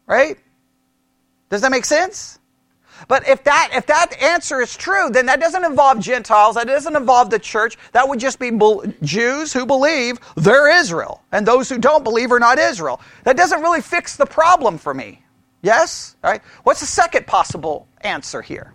Right? 0.06 0.38
Does 1.50 1.62
that 1.62 1.72
make 1.72 1.86
sense? 1.86 2.39
But 3.08 3.28
if 3.28 3.44
that 3.46 3.70
if 3.74 3.86
that 3.88 4.13
answer 4.22 4.62
is 4.62 4.76
true, 4.76 5.10
then 5.10 5.28
that 5.28 5.39
doesn't 5.39 5.63
involve 5.63 6.00
Gentiles. 6.00 6.56
That 6.56 6.68
doesn't 6.68 6.96
involve 6.96 7.30
the 7.30 7.39
church. 7.39 7.78
That 7.94 8.10
would 8.10 8.20
just 8.20 8.39
be 8.39 8.52
Jews 9.02 9.54
who 9.54 9.65
believe 9.65 10.20
they're 10.36 10.80
Israel, 10.80 11.24
and 11.32 11.46
those 11.46 11.70
who 11.70 11.78
don't 11.78 12.04
believe 12.04 12.32
are 12.32 12.39
not 12.39 12.60
Israel. 12.60 13.00
That 13.24 13.38
doesn't 13.38 13.62
really 13.62 13.82
fix 13.82 14.18
the 14.18 14.26
problem 14.26 14.78
for 14.78 14.94
me. 14.94 15.24
Yes? 15.62 16.15
All 16.24 16.32
right. 16.32 16.42
What's 16.63 16.82
the 16.82 16.86
second 16.86 17.26
possible 17.26 17.88
answer 18.02 18.42
here? 18.42 18.74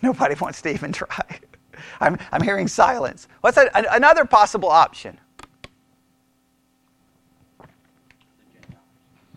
Nobody 0.02 0.34
wants 0.34 0.62
to 0.62 0.72
even 0.72 0.92
try. 0.92 1.40
I'm, 2.00 2.18
I'm 2.32 2.42
hearing 2.42 2.68
silence. 2.68 3.28
What's 3.40 3.58
another 3.74 4.24
possible 4.24 4.68
option? 4.68 5.18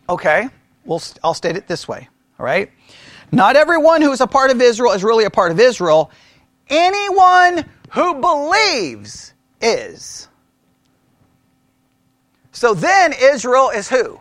Okay, 0.09 0.49
well, 0.85 1.01
I'll 1.23 1.33
state 1.33 1.55
it 1.55 1.67
this 1.67 1.87
way. 1.87 2.09
All 2.39 2.45
right? 2.45 2.71
Not 3.31 3.55
everyone 3.55 4.01
who 4.01 4.11
is 4.11 4.21
a 4.21 4.27
part 4.27 4.51
of 4.51 4.61
Israel 4.61 4.91
is 4.91 5.03
really 5.03 5.25
a 5.25 5.29
part 5.29 5.51
of 5.51 5.59
Israel. 5.59 6.11
Anyone 6.69 7.65
who 7.91 8.21
believes 8.21 9.33
is. 9.61 10.27
So 12.51 12.73
then 12.73 13.13
Israel 13.19 13.69
is 13.69 13.89
who? 13.89 14.19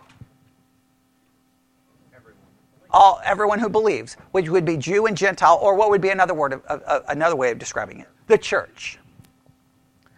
All, 2.93 3.21
everyone 3.25 3.59
who 3.59 3.69
believes, 3.69 4.17
which 4.33 4.49
would 4.49 4.65
be 4.65 4.77
Jew 4.77 5.07
and 5.07 5.17
Gentile, 5.17 5.59
or 5.61 5.75
what 5.75 5.91
would 5.91 6.03
be 6.03 6.11
another 6.11 6.35
word, 6.35 6.53
of, 6.53 6.63
uh, 6.69 7.01
another 7.09 7.37
way 7.37 7.51
of 7.51 7.59
describing 7.59 8.01
it? 8.01 8.09
The 8.27 8.37
church. 8.37 8.99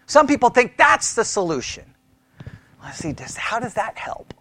Some 0.06 0.26
people 0.26 0.50
think 0.50 0.76
that's 0.76 1.14
the 1.14 1.24
solution. 1.24 1.84
Let's 2.82 2.98
see, 2.98 3.12
does, 3.12 3.36
how 3.36 3.60
does 3.60 3.74
that 3.74 3.96
help? 3.96 4.34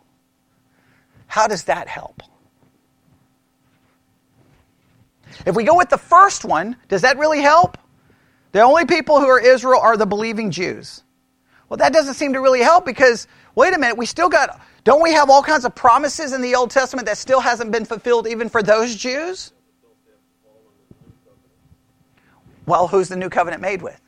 How 1.27 1.47
does 1.47 1.63
that 1.65 1.87
help? 1.87 2.21
If 5.45 5.55
we 5.55 5.63
go 5.63 5.77
with 5.77 5.89
the 5.89 5.97
first 5.97 6.45
one, 6.45 6.75
does 6.89 7.01
that 7.01 7.17
really 7.17 7.41
help? 7.41 7.77
The 8.51 8.61
only 8.61 8.85
people 8.85 9.19
who 9.19 9.27
are 9.27 9.39
Israel 9.39 9.79
are 9.79 9.97
the 9.97 10.05
believing 10.05 10.51
Jews. 10.51 11.03
Well, 11.69 11.77
that 11.77 11.93
doesn't 11.93 12.13
seem 12.15 12.33
to 12.33 12.39
really 12.39 12.61
help 12.61 12.85
because, 12.85 13.27
wait 13.55 13.73
a 13.73 13.79
minute, 13.79 13.97
we 13.97 14.05
still 14.05 14.29
got, 14.29 14.61
don't 14.83 15.01
we 15.01 15.13
have 15.13 15.29
all 15.29 15.43
kinds 15.43 15.65
of 15.65 15.73
promises 15.75 16.33
in 16.33 16.41
the 16.41 16.55
Old 16.55 16.71
Testament 16.71 17.07
that 17.07 17.17
still 17.17 17.39
hasn't 17.39 17.71
been 17.71 17.85
fulfilled 17.85 18.27
even 18.27 18.49
for 18.49 18.61
those 18.61 18.95
Jews? 18.95 19.53
Well, 22.65 22.87
who's 22.87 23.09
the 23.09 23.15
new 23.15 23.29
covenant 23.29 23.61
made 23.61 23.81
with? 23.81 23.99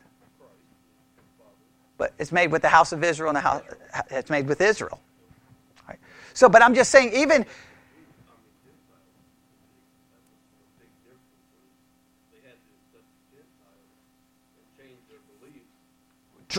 But 1.98 2.12
it's 2.18 2.32
made 2.32 2.52
with 2.52 2.62
the 2.62 2.68
house 2.68 2.92
of 2.92 3.02
Israel 3.02 3.30
and 3.30 3.36
the 3.36 3.40
house, 3.40 3.62
it's 4.10 4.30
made 4.30 4.48
with 4.48 4.60
Israel. 4.60 5.00
So, 6.36 6.50
but 6.50 6.62
I'm 6.62 6.74
just 6.74 6.90
saying, 6.90 7.12
even. 7.14 7.46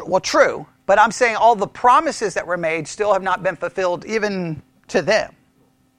Well, 0.03 0.19
true, 0.19 0.65
but 0.87 0.99
I'm 0.99 1.11
saying 1.11 1.35
all 1.35 1.55
the 1.55 1.67
promises 1.67 2.33
that 2.33 2.47
were 2.47 2.57
made 2.57 2.87
still 2.87 3.13
have 3.13 3.21
not 3.21 3.43
been 3.43 3.55
fulfilled, 3.55 4.05
even 4.05 4.63
to 4.87 5.03
them. 5.03 5.35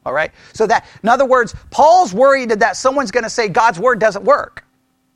All 0.04 0.12
right? 0.12 0.32
So, 0.54 0.66
that, 0.66 0.86
in 1.02 1.08
other 1.08 1.26
words, 1.26 1.54
Paul's 1.70 2.12
worried 2.12 2.50
that 2.50 2.76
someone's 2.76 3.12
going 3.12 3.24
to 3.24 3.30
say 3.30 3.48
God's 3.48 3.78
word 3.78 4.00
doesn't 4.00 4.24
work. 4.24 4.64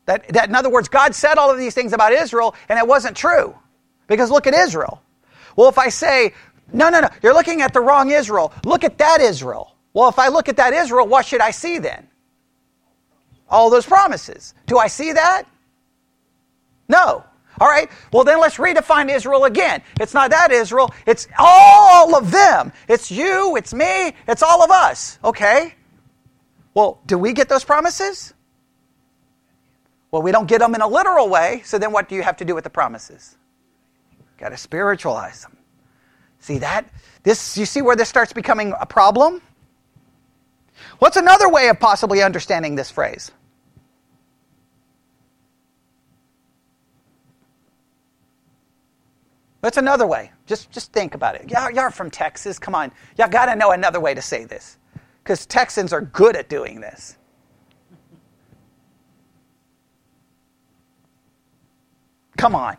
That, 0.06 0.28
that, 0.28 0.48
in 0.48 0.54
other 0.54 0.70
words, 0.70 0.88
God 0.88 1.14
said 1.14 1.38
all 1.38 1.50
of 1.50 1.58
these 1.58 1.74
things 1.74 1.92
about 1.92 2.12
Israel, 2.12 2.54
and 2.68 2.78
it 2.78 2.86
wasn't 2.86 3.16
true. 3.16 3.56
Because 4.06 4.30
look 4.30 4.46
at 4.46 4.54
Israel. 4.54 5.02
Well, 5.56 5.68
if 5.68 5.78
I 5.78 5.88
say 5.88 6.34
no, 6.72 6.88
no, 6.88 7.00
no. 7.00 7.08
You're 7.22 7.34
looking 7.34 7.62
at 7.62 7.72
the 7.72 7.80
wrong 7.80 8.10
Israel. 8.10 8.52
Look 8.64 8.84
at 8.84 8.98
that 8.98 9.20
Israel. 9.20 9.76
Well, 9.92 10.08
if 10.08 10.18
I 10.18 10.28
look 10.28 10.48
at 10.48 10.56
that 10.56 10.72
Israel, 10.72 11.06
what 11.06 11.26
should 11.26 11.40
I 11.40 11.50
see 11.50 11.78
then? 11.78 12.08
All 13.48 13.68
those 13.68 13.84
promises. 13.84 14.54
Do 14.66 14.78
I 14.78 14.86
see 14.86 15.12
that? 15.12 15.44
No. 16.88 17.24
All 17.62 17.68
right. 17.68 17.88
Well, 18.12 18.24
then 18.24 18.40
let's 18.40 18.56
redefine 18.56 19.08
Israel 19.08 19.44
again. 19.44 19.84
It's 20.00 20.14
not 20.14 20.32
that 20.32 20.50
Israel. 20.50 20.92
It's 21.06 21.28
all 21.38 22.16
of 22.16 22.32
them. 22.32 22.72
It's 22.88 23.08
you. 23.08 23.54
It's 23.54 23.72
me. 23.72 24.14
It's 24.26 24.42
all 24.42 24.64
of 24.64 24.72
us. 24.72 25.20
Okay. 25.22 25.72
Well, 26.74 26.98
do 27.06 27.16
we 27.16 27.32
get 27.32 27.48
those 27.48 27.62
promises? 27.62 28.34
Well, 30.10 30.22
we 30.22 30.32
don't 30.32 30.48
get 30.48 30.58
them 30.58 30.74
in 30.74 30.80
a 30.80 30.88
literal 30.88 31.28
way. 31.28 31.62
So 31.64 31.78
then 31.78 31.92
what 31.92 32.08
do 32.08 32.16
you 32.16 32.24
have 32.24 32.36
to 32.38 32.44
do 32.44 32.56
with 32.56 32.64
the 32.64 32.70
promises? 32.70 33.36
Got 34.38 34.48
to 34.48 34.56
spiritualize 34.56 35.42
them. 35.42 35.56
See 36.40 36.58
that? 36.58 36.90
This 37.22 37.56
you 37.56 37.64
see 37.64 37.80
where 37.80 37.94
this 37.94 38.08
starts 38.08 38.32
becoming 38.32 38.74
a 38.80 38.86
problem? 38.86 39.40
What's 40.98 41.16
another 41.16 41.48
way 41.48 41.68
of 41.68 41.78
possibly 41.78 42.24
understanding 42.24 42.74
this 42.74 42.90
phrase? 42.90 43.30
That's 49.62 49.78
another 49.78 50.06
way. 50.06 50.32
Just 50.44 50.70
just 50.70 50.92
think 50.92 51.14
about 51.14 51.36
it. 51.36 51.48
Y'all, 51.48 51.70
y'all 51.70 51.90
from 51.90 52.10
Texas. 52.10 52.58
Come 52.58 52.74
on. 52.74 52.92
Y'all 53.16 53.28
got 53.28 53.46
to 53.46 53.56
know 53.56 53.70
another 53.70 54.00
way 54.00 54.12
to 54.12 54.20
say 54.20 54.44
this. 54.44 54.76
Because 55.22 55.46
Texans 55.46 55.92
are 55.92 56.02
good 56.02 56.36
at 56.36 56.48
doing 56.48 56.80
this. 56.80 57.16
Come 62.36 62.56
on. 62.56 62.76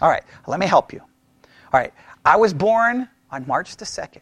All 0.00 0.08
right, 0.08 0.22
let 0.46 0.60
me 0.60 0.66
help 0.66 0.92
you. 0.92 1.00
All 1.00 1.80
right, 1.80 1.92
I 2.24 2.36
was 2.36 2.52
born 2.52 3.08
on 3.30 3.46
March 3.46 3.76
the 3.76 3.84
2nd, 3.84 4.20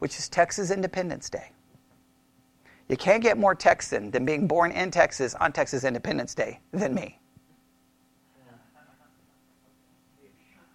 which 0.00 0.18
is 0.18 0.28
Texas 0.28 0.70
Independence 0.70 1.30
Day. 1.30 1.50
You 2.88 2.96
can't 2.96 3.22
get 3.22 3.38
more 3.38 3.54
Texan 3.54 4.10
than 4.10 4.24
being 4.24 4.46
born 4.46 4.70
in 4.72 4.90
Texas 4.90 5.34
on 5.36 5.52
Texas 5.52 5.84
Independence 5.84 6.34
Day 6.34 6.60
than 6.72 6.94
me. 6.94 7.18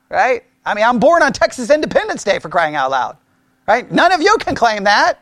Right? 0.09 0.43
I 0.65 0.73
mean, 0.73 0.85
I'm 0.85 0.99
born 0.99 1.23
on 1.23 1.33
Texas 1.33 1.69
Independence 1.69 2.23
Day 2.23 2.39
for 2.39 2.49
crying 2.49 2.75
out 2.75 2.91
loud. 2.91 3.17
Right? 3.67 3.89
None 3.91 4.11
of 4.11 4.21
you 4.21 4.35
can 4.39 4.55
claim 4.55 4.85
that. 4.85 5.21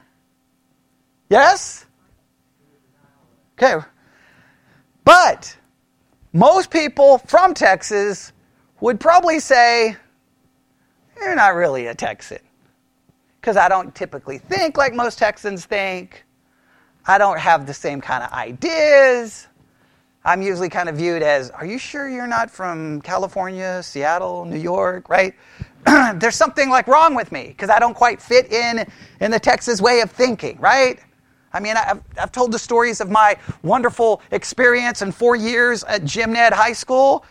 Yes? 1.29 1.85
Okay. 3.57 3.85
But 5.03 5.57
most 6.33 6.69
people 6.69 7.17
from 7.17 7.53
Texas 7.53 8.31
would 8.79 8.99
probably 8.99 9.39
say, 9.39 9.97
You're 11.17 11.35
not 11.35 11.55
really 11.55 11.87
a 11.87 11.95
Texan. 11.95 12.39
Because 13.41 13.57
I 13.57 13.69
don't 13.69 13.93
typically 13.95 14.37
think 14.37 14.77
like 14.77 14.93
most 14.93 15.17
Texans 15.17 15.65
think. 15.65 16.23
I 17.05 17.17
don't 17.17 17.39
have 17.39 17.65
the 17.65 17.73
same 17.73 18.01
kind 18.01 18.23
of 18.23 18.31
ideas. 18.33 19.47
I'm 20.27 20.41
usually 20.41 20.67
kind 20.67 20.89
of 20.89 20.97
viewed 20.97 21.23
as, 21.23 21.51
Are 21.51 21.65
you 21.65 21.77
sure 21.77 22.09
you're 22.09 22.27
not 22.27 22.51
from 22.51 22.99
California, 22.99 23.81
Seattle, 23.81 24.43
New 24.43 24.59
York, 24.59 25.07
right? 25.07 25.33
There's 26.15 26.35
something 26.35 26.69
like 26.69 26.87
wrong 26.87 27.15
with 27.15 27.31
me 27.31 27.47
because 27.47 27.69
I 27.69 27.79
don't 27.79 27.93
quite 27.93 28.21
fit 28.21 28.51
in 28.51 28.85
in 29.21 29.31
the 29.31 29.39
Texas 29.39 29.79
way 29.79 30.01
of 30.01 30.11
thinking, 30.11 30.59
right? 30.59 30.99
I 31.53 31.61
mean, 31.61 31.77
I've, 31.77 32.01
I've 32.19 32.33
told 32.33 32.51
the 32.51 32.59
stories 32.59 32.99
of 32.99 33.09
my 33.09 33.37
wonderful 33.63 34.21
experience 34.31 35.01
in 35.01 35.13
four 35.13 35.37
years 35.37 35.85
at 35.85 36.03
Jim 36.03 36.33
Ned 36.33 36.51
High 36.51 36.73
School 36.73 37.23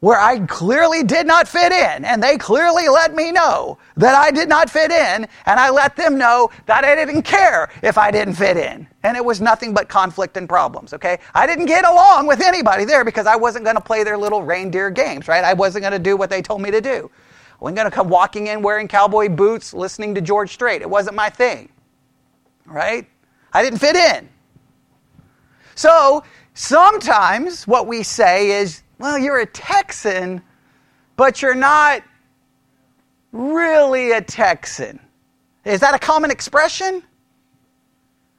where 0.00 0.18
I 0.18 0.40
clearly 0.46 1.02
did 1.02 1.26
not 1.26 1.46
fit 1.46 1.72
in, 1.72 2.06
and 2.06 2.22
they 2.22 2.38
clearly 2.38 2.88
let 2.88 3.14
me 3.14 3.30
know 3.30 3.76
that 3.98 4.14
I 4.14 4.30
did 4.30 4.48
not 4.48 4.70
fit 4.70 4.90
in, 4.90 5.28
and 5.44 5.60
I 5.60 5.68
let 5.68 5.94
them 5.94 6.16
know 6.16 6.50
that 6.64 6.84
I 6.84 6.94
didn't 6.94 7.22
care 7.22 7.70
if 7.82 7.98
I 7.98 8.10
didn't 8.10 8.34
fit 8.34 8.56
in. 8.56 8.86
And 9.02 9.14
it 9.14 9.24
was 9.24 9.42
nothing 9.42 9.74
but 9.74 9.90
conflict 9.90 10.38
and 10.38 10.48
problems, 10.48 10.94
okay? 10.94 11.18
I 11.34 11.46
didn't 11.46 11.66
get 11.66 11.84
along 11.84 12.26
with 12.26 12.40
anybody 12.40 12.86
there 12.86 13.04
because 13.04 13.26
I 13.26 13.36
wasn't 13.36 13.66
to 13.76 13.82
play 13.82 14.02
their 14.02 14.16
little 14.16 14.42
reindeer 14.42 14.88
games, 14.88 15.28
right? 15.28 15.44
I 15.44 15.52
wasn't 15.52 15.84
to 15.92 15.98
do 15.98 16.16
what 16.16 16.30
they 16.30 16.40
told 16.40 16.62
me 16.62 16.70
to 16.70 16.80
do. 16.80 17.10
I 17.52 17.56
wasn't 17.64 17.76
to 17.80 17.90
come 17.90 18.08
walking 18.08 18.46
in 18.46 18.62
wearing 18.62 18.88
cowboy 18.88 19.28
boots, 19.28 19.74
listening 19.74 20.14
to 20.14 20.22
George 20.22 20.50
Strait. 20.54 20.80
It 20.80 20.88
wasn't 20.88 21.14
my 21.14 21.28
thing, 21.28 21.68
right? 22.64 23.06
I 23.52 23.62
didn't 23.62 23.80
fit 23.80 23.96
in. 23.96 24.30
So 25.74 26.24
sometimes 26.54 27.66
what 27.66 27.86
we 27.86 28.02
say 28.02 28.52
is, 28.52 28.82
well, 29.00 29.18
you're 29.18 29.38
a 29.38 29.46
Texan, 29.46 30.42
but 31.16 31.40
you're 31.40 31.54
not 31.54 32.02
really 33.32 34.12
a 34.12 34.20
Texan. 34.20 35.00
Is 35.64 35.80
that 35.80 35.94
a 35.94 35.98
common 35.98 36.30
expression? 36.30 37.02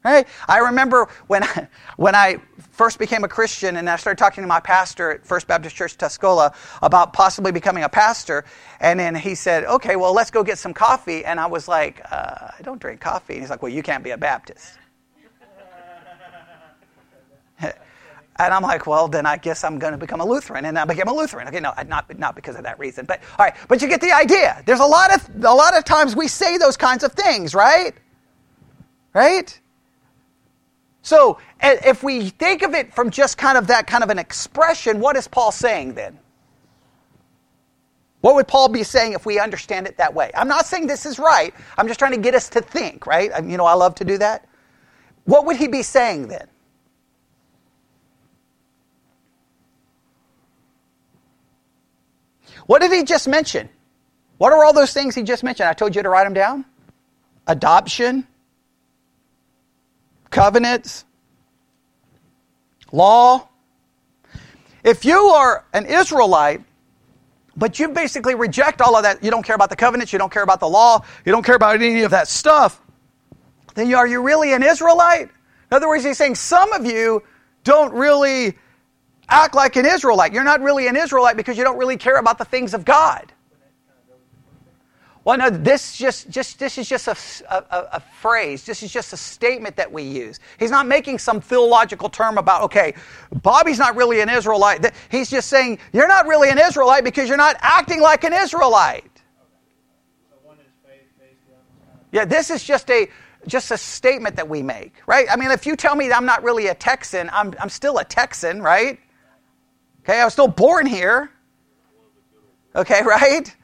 Right? 0.05 0.27
I 0.47 0.59
remember 0.59 1.09
when 1.25 1.43
I, 1.43 1.67
when 1.97 2.13
I 2.13 2.37
first 2.71 2.99
became 2.99 3.23
a 3.23 3.27
Christian 3.27 3.75
and 3.77 3.89
I 3.89 3.95
started 3.95 4.19
talking 4.19 4.43
to 4.43 4.47
my 4.47 4.59
pastor 4.59 5.09
at 5.11 5.25
First 5.25 5.47
Baptist 5.47 5.75
Church 5.75 5.97
Tuscola 5.97 6.53
about 6.83 7.11
possibly 7.11 7.51
becoming 7.51 7.83
a 7.83 7.89
pastor, 7.89 8.45
and 8.79 8.99
then 8.99 9.15
he 9.15 9.33
said, 9.33 9.63
"Okay, 9.63 9.95
well, 9.95 10.13
let's 10.13 10.29
go 10.29 10.43
get 10.43 10.59
some 10.59 10.75
coffee." 10.75 11.25
And 11.25 11.39
I 11.39 11.47
was 11.47 11.67
like, 11.67 12.01
uh, 12.11 12.49
"I 12.57 12.61
don't 12.61 12.79
drink 12.79 13.01
coffee." 13.01 13.33
And 13.33 13.41
he's 13.41 13.49
like, 13.49 13.63
"Well, 13.63 13.71
you 13.71 13.81
can't 13.81 14.03
be 14.03 14.11
a 14.11 14.17
Baptist." 14.17 14.77
And 18.41 18.55
I'm 18.55 18.63
like, 18.63 18.87
well, 18.87 19.07
then 19.07 19.27
I 19.27 19.37
guess 19.37 19.63
I'm 19.63 19.77
going 19.77 19.91
to 19.91 19.99
become 19.99 20.19
a 20.19 20.25
Lutheran, 20.25 20.65
and 20.65 20.77
I 20.77 20.85
became 20.85 21.07
a 21.07 21.13
Lutheran. 21.13 21.47
Okay, 21.47 21.59
no, 21.59 21.73
not 21.87 22.17
not 22.17 22.35
because 22.35 22.55
of 22.55 22.63
that 22.63 22.79
reason, 22.79 23.05
but 23.05 23.21
all 23.37 23.45
right. 23.45 23.55
But 23.67 23.83
you 23.83 23.87
get 23.87 24.01
the 24.01 24.11
idea. 24.11 24.63
There's 24.65 24.79
a 24.79 24.85
lot 24.85 25.13
of 25.13 25.45
a 25.45 25.53
lot 25.53 25.77
of 25.77 25.85
times 25.85 26.15
we 26.15 26.27
say 26.27 26.57
those 26.57 26.75
kinds 26.75 27.03
of 27.03 27.11
things, 27.13 27.53
right? 27.53 27.93
Right? 29.13 29.59
So 31.03 31.37
if 31.61 32.01
we 32.01 32.29
think 32.29 32.63
of 32.63 32.73
it 32.73 32.93
from 32.93 33.11
just 33.11 33.37
kind 33.37 33.59
of 33.59 33.67
that 33.67 33.85
kind 33.85 34.03
of 34.03 34.09
an 34.09 34.17
expression, 34.17 34.99
what 34.99 35.15
is 35.15 35.27
Paul 35.27 35.51
saying 35.51 35.93
then? 35.93 36.17
What 38.21 38.35
would 38.35 38.47
Paul 38.47 38.69
be 38.69 38.83
saying 38.83 39.13
if 39.13 39.25
we 39.25 39.39
understand 39.39 39.87
it 39.87 39.97
that 39.97 40.13
way? 40.13 40.31
I'm 40.35 40.47
not 40.47 40.65
saying 40.65 40.87
this 40.87 41.05
is 41.05 41.19
right. 41.19 41.53
I'm 41.77 41.87
just 41.87 41.99
trying 41.99 42.13
to 42.13 42.19
get 42.19 42.35
us 42.35 42.49
to 42.49 42.61
think, 42.61 43.05
right? 43.05 43.31
You 43.43 43.57
know, 43.57 43.65
I 43.65 43.73
love 43.73 43.95
to 43.95 44.05
do 44.05 44.17
that. 44.19 44.47
What 45.25 45.45
would 45.45 45.57
he 45.57 45.67
be 45.67 45.83
saying 45.83 46.27
then? 46.27 46.47
What 52.71 52.79
did 52.79 52.93
he 52.93 53.03
just 53.03 53.27
mention? 53.27 53.67
What 54.37 54.53
are 54.53 54.63
all 54.63 54.71
those 54.71 54.93
things 54.93 55.13
he 55.13 55.23
just 55.23 55.43
mentioned? 55.43 55.67
I 55.67 55.73
told 55.73 55.93
you 55.93 56.03
to 56.03 56.07
write 56.07 56.23
them 56.23 56.33
down. 56.33 56.63
Adoption, 57.45 58.25
covenants, 60.29 61.03
law. 62.93 63.49
If 64.85 65.03
you 65.03 65.17
are 65.17 65.65
an 65.73 65.85
Israelite, 65.85 66.61
but 67.57 67.77
you 67.77 67.89
basically 67.89 68.35
reject 68.35 68.79
all 68.79 68.95
of 68.95 69.03
that, 69.03 69.21
you 69.21 69.31
don't 69.31 69.43
care 69.43 69.57
about 69.57 69.69
the 69.69 69.75
covenants, 69.75 70.13
you 70.13 70.19
don't 70.19 70.31
care 70.31 70.43
about 70.43 70.61
the 70.61 70.69
law, 70.69 71.03
you 71.25 71.33
don't 71.33 71.43
care 71.43 71.55
about 71.55 71.75
any 71.75 72.03
of 72.03 72.11
that 72.11 72.29
stuff, 72.29 72.81
then 73.75 73.93
are 73.93 74.07
you 74.07 74.21
really 74.21 74.53
an 74.53 74.63
Israelite? 74.63 75.23
In 75.23 75.75
other 75.75 75.89
words, 75.89 76.05
he's 76.05 76.17
saying 76.17 76.35
some 76.35 76.71
of 76.71 76.85
you 76.85 77.21
don't 77.65 77.93
really 77.93 78.55
act 79.31 79.55
like 79.55 79.75
an 79.75 79.85
Israelite. 79.85 80.33
You're 80.33 80.43
not 80.43 80.61
really 80.61 80.87
an 80.87 80.95
Israelite 80.95 81.37
because 81.37 81.57
you 81.57 81.63
don't 81.63 81.77
really 81.77 81.97
care 81.97 82.17
about 82.17 82.37
the 82.37 82.45
things 82.45 82.73
of 82.73 82.85
God. 82.85 83.31
Well, 85.23 85.37
no, 85.37 85.49
this 85.51 85.95
just, 85.95 86.31
just 86.31 86.57
this 86.57 86.79
is 86.79 86.89
just 86.89 87.07
a, 87.07 87.15
a, 87.47 87.87
a, 87.93 87.99
phrase. 87.99 88.65
This 88.65 88.81
is 88.81 88.91
just 88.91 89.13
a 89.13 89.17
statement 89.17 89.75
that 89.75 89.91
we 89.91 90.01
use. 90.01 90.39
He's 90.57 90.71
not 90.71 90.87
making 90.87 91.19
some 91.19 91.39
theological 91.39 92.09
term 92.09 92.39
about, 92.39 92.63
okay, 92.63 92.95
Bobby's 93.43 93.77
not 93.77 93.95
really 93.95 94.21
an 94.21 94.29
Israelite. 94.29 94.91
He's 95.11 95.29
just 95.29 95.47
saying 95.47 95.77
you're 95.93 96.07
not 96.07 96.25
really 96.25 96.49
an 96.49 96.57
Israelite 96.57 97.03
because 97.03 97.27
you're 97.27 97.37
not 97.37 97.55
acting 97.59 98.01
like 98.01 98.23
an 98.23 98.33
Israelite. 98.33 99.05
Yeah, 102.11 102.25
this 102.25 102.49
is 102.49 102.63
just 102.63 102.89
a 102.89 103.07
just 103.47 103.71
a 103.71 103.77
statement 103.77 104.35
that 104.35 104.47
we 104.47 104.61
make, 104.61 104.93
right? 105.07 105.27
I 105.29 105.35
mean, 105.35 105.49
if 105.49 105.65
you 105.65 105.75
tell 105.75 105.95
me 105.95 106.11
I'm 106.11 106.25
not 106.25 106.43
really 106.43 106.67
a 106.67 106.75
Texan, 106.75 107.29
I'm, 107.33 107.55
I'm 107.59 107.69
still 107.69 107.97
a 107.97 108.03
Texan, 108.03 108.61
right? 108.61 108.99
Okay, 110.03 110.19
I 110.19 110.25
was 110.25 110.33
still 110.33 110.47
born 110.47 110.85
here. 110.85 111.31
Okay, 112.75 113.01
right? 113.05 113.55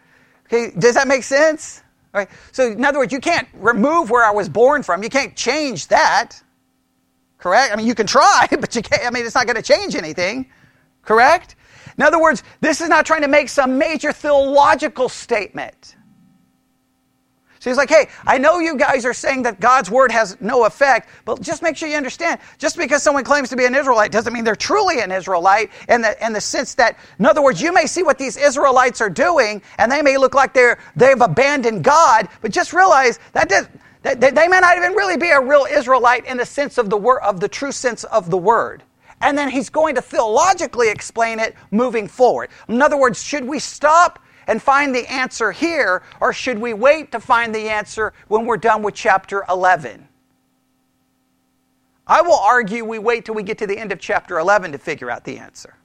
Okay, 0.46 0.72
does 0.78 0.96
that 0.96 1.08
make 1.08 1.24
sense? 1.24 1.84
All 2.14 2.20
right. 2.20 2.30
So, 2.52 2.72
in 2.72 2.84
other 2.86 3.00
words, 3.00 3.12
you 3.12 3.20
can't 3.20 3.48
remove 3.54 4.10
where 4.10 4.24
I 4.24 4.32
was 4.32 4.48
born 4.48 4.82
from. 4.82 5.04
You 5.04 5.10
can't 5.10 5.36
change 5.36 5.88
that. 5.88 6.42
Correct? 7.38 7.74
I 7.74 7.76
mean, 7.76 7.86
you 7.86 7.96
can 7.96 8.08
try, 8.08 8.48
but 8.60 8.76
you 8.76 8.82
can't. 8.82 9.06
I 9.06 9.10
mean, 9.10 9.26
it's 9.26 9.36
not 9.36 9.46
going 9.46 9.58
to 9.58 9.62
change 9.62 9.96
anything. 9.96 10.50
Correct? 11.04 11.56
In 11.98 12.04
other 12.04 12.22
words, 12.22 12.44
this 12.62 12.82
is 12.82 12.90
not 12.90 13.06
trying 13.06 13.22
to 13.22 13.28
make 13.28 13.50
some 13.50 13.78
major 13.78 14.12
theological 14.12 15.10
statement. 15.10 15.96
So 17.68 17.72
he's 17.72 17.78
like, 17.78 17.90
hey, 17.90 18.08
I 18.26 18.38
know 18.38 18.60
you 18.60 18.78
guys 18.78 19.04
are 19.04 19.14
saying 19.14 19.44
that 19.44 19.60
God's 19.60 19.92
word 19.92 20.10
has 20.14 20.38
no 20.40 20.64
effect, 20.64 21.10
but 21.26 21.42
just 21.42 21.62
make 21.62 21.76
sure 21.76 21.90
you 21.90 21.98
understand. 21.98 22.40
Just 22.60 22.78
because 22.78 23.04
someone 23.04 23.26
claims 23.26 23.50
to 23.50 23.58
be 23.58 23.66
an 23.66 23.76
Israelite 23.76 24.10
doesn't 24.10 24.32
mean 24.32 24.46
they're 24.46 24.56
truly 24.56 25.02
an 25.02 25.12
Israelite 25.12 25.72
in 25.90 26.02
the, 26.02 26.26
in 26.26 26.32
the 26.32 26.40
sense 26.40 26.76
that, 26.76 26.98
in 27.20 27.26
other 27.26 27.42
words, 27.42 27.62
you 27.62 27.74
may 27.74 27.86
see 27.86 28.04
what 28.04 28.18
these 28.18 28.38
Israelites 28.38 29.02
are 29.02 29.10
doing, 29.10 29.62
and 29.78 29.92
they 29.92 30.02
may 30.02 30.16
look 30.16 30.34
like 30.34 30.54
they're, 30.54 30.80
they've 30.96 31.20
abandoned 31.20 31.84
God, 31.84 32.30
but 32.40 32.52
just 32.52 32.72
realize 32.72 33.20
that 33.34 33.50
does, 33.50 33.68
they, 34.02 34.16
they 34.16 34.48
may 34.48 34.62
not 34.62 34.78
even 34.78 34.94
really 34.94 35.18
be 35.18 35.32
a 35.32 35.42
real 35.42 35.68
Israelite 35.70 36.26
in 36.26 36.38
the 36.38 36.46
sense 36.46 36.78
of 36.78 36.90
the 36.90 36.96
word, 36.96 37.20
of 37.20 37.42
the 37.42 37.50
true 37.50 37.74
sense 37.74 38.06
of 38.06 38.30
the 38.30 38.38
word. 38.38 38.82
And 39.20 39.38
then 39.38 39.50
he's 39.50 39.70
going 39.70 39.96
to 39.96 40.02
theologically 40.02 40.88
explain 40.88 41.40
it 41.40 41.54
moving 41.72 42.08
forward. 42.08 42.50
In 42.70 42.82
other 42.82 42.98
words, 42.98 43.22
should 43.22 43.44
we 43.44 43.60
stop 43.60 44.24
and 44.48 44.62
find 44.62 44.96
the 44.96 45.06
answer 45.12 45.52
here, 45.52 46.04
or 46.20 46.34
should 46.34 46.58
we 46.58 46.74
wait 46.74 47.12
to 47.12 47.20
find 47.20 47.54
the 47.54 47.70
answer 47.70 48.14
when 48.28 48.46
we're 48.46 48.58
done 48.58 48.82
with 48.82 48.96
chapter 48.96 49.44
11? 49.50 50.08
I 52.08 52.22
will 52.22 52.40
argue 52.40 52.86
we 52.86 53.00
wait 53.00 53.26
till 53.26 53.36
we 53.36 53.44
get 53.44 53.58
to 53.60 53.68
the 53.68 53.78
end 53.78 53.92
of 53.92 54.00
chapter 54.00 54.40
11 54.40 54.72
to 54.72 54.78
figure 54.78 55.12
out 55.12 55.26
the 55.26 55.38
answer. 55.38 55.76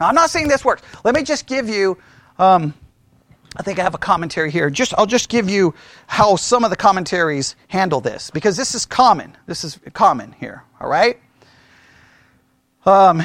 Now, 0.00 0.08
I'm 0.08 0.14
not 0.14 0.30
saying 0.30 0.48
this 0.48 0.64
works. 0.64 0.82
Let 1.04 1.14
me 1.14 1.22
just 1.22 1.46
give 1.46 1.68
you. 1.68 1.96
Um, 2.38 2.74
I 3.56 3.62
think 3.62 3.80
I 3.80 3.82
have 3.82 3.94
a 3.94 3.98
commentary 3.98 4.50
here. 4.50 4.70
Just 4.70 4.94
I'll 4.96 5.06
just 5.06 5.28
give 5.28 5.50
you 5.50 5.74
how 6.06 6.36
some 6.36 6.62
of 6.62 6.70
the 6.70 6.76
commentaries 6.76 7.56
handle 7.68 8.00
this 8.00 8.30
because 8.30 8.56
this 8.56 8.74
is 8.74 8.86
common. 8.86 9.36
This 9.46 9.64
is 9.64 9.78
common 9.92 10.32
here. 10.38 10.64
All 10.80 10.88
right. 10.88 11.20
Um, 12.86 13.22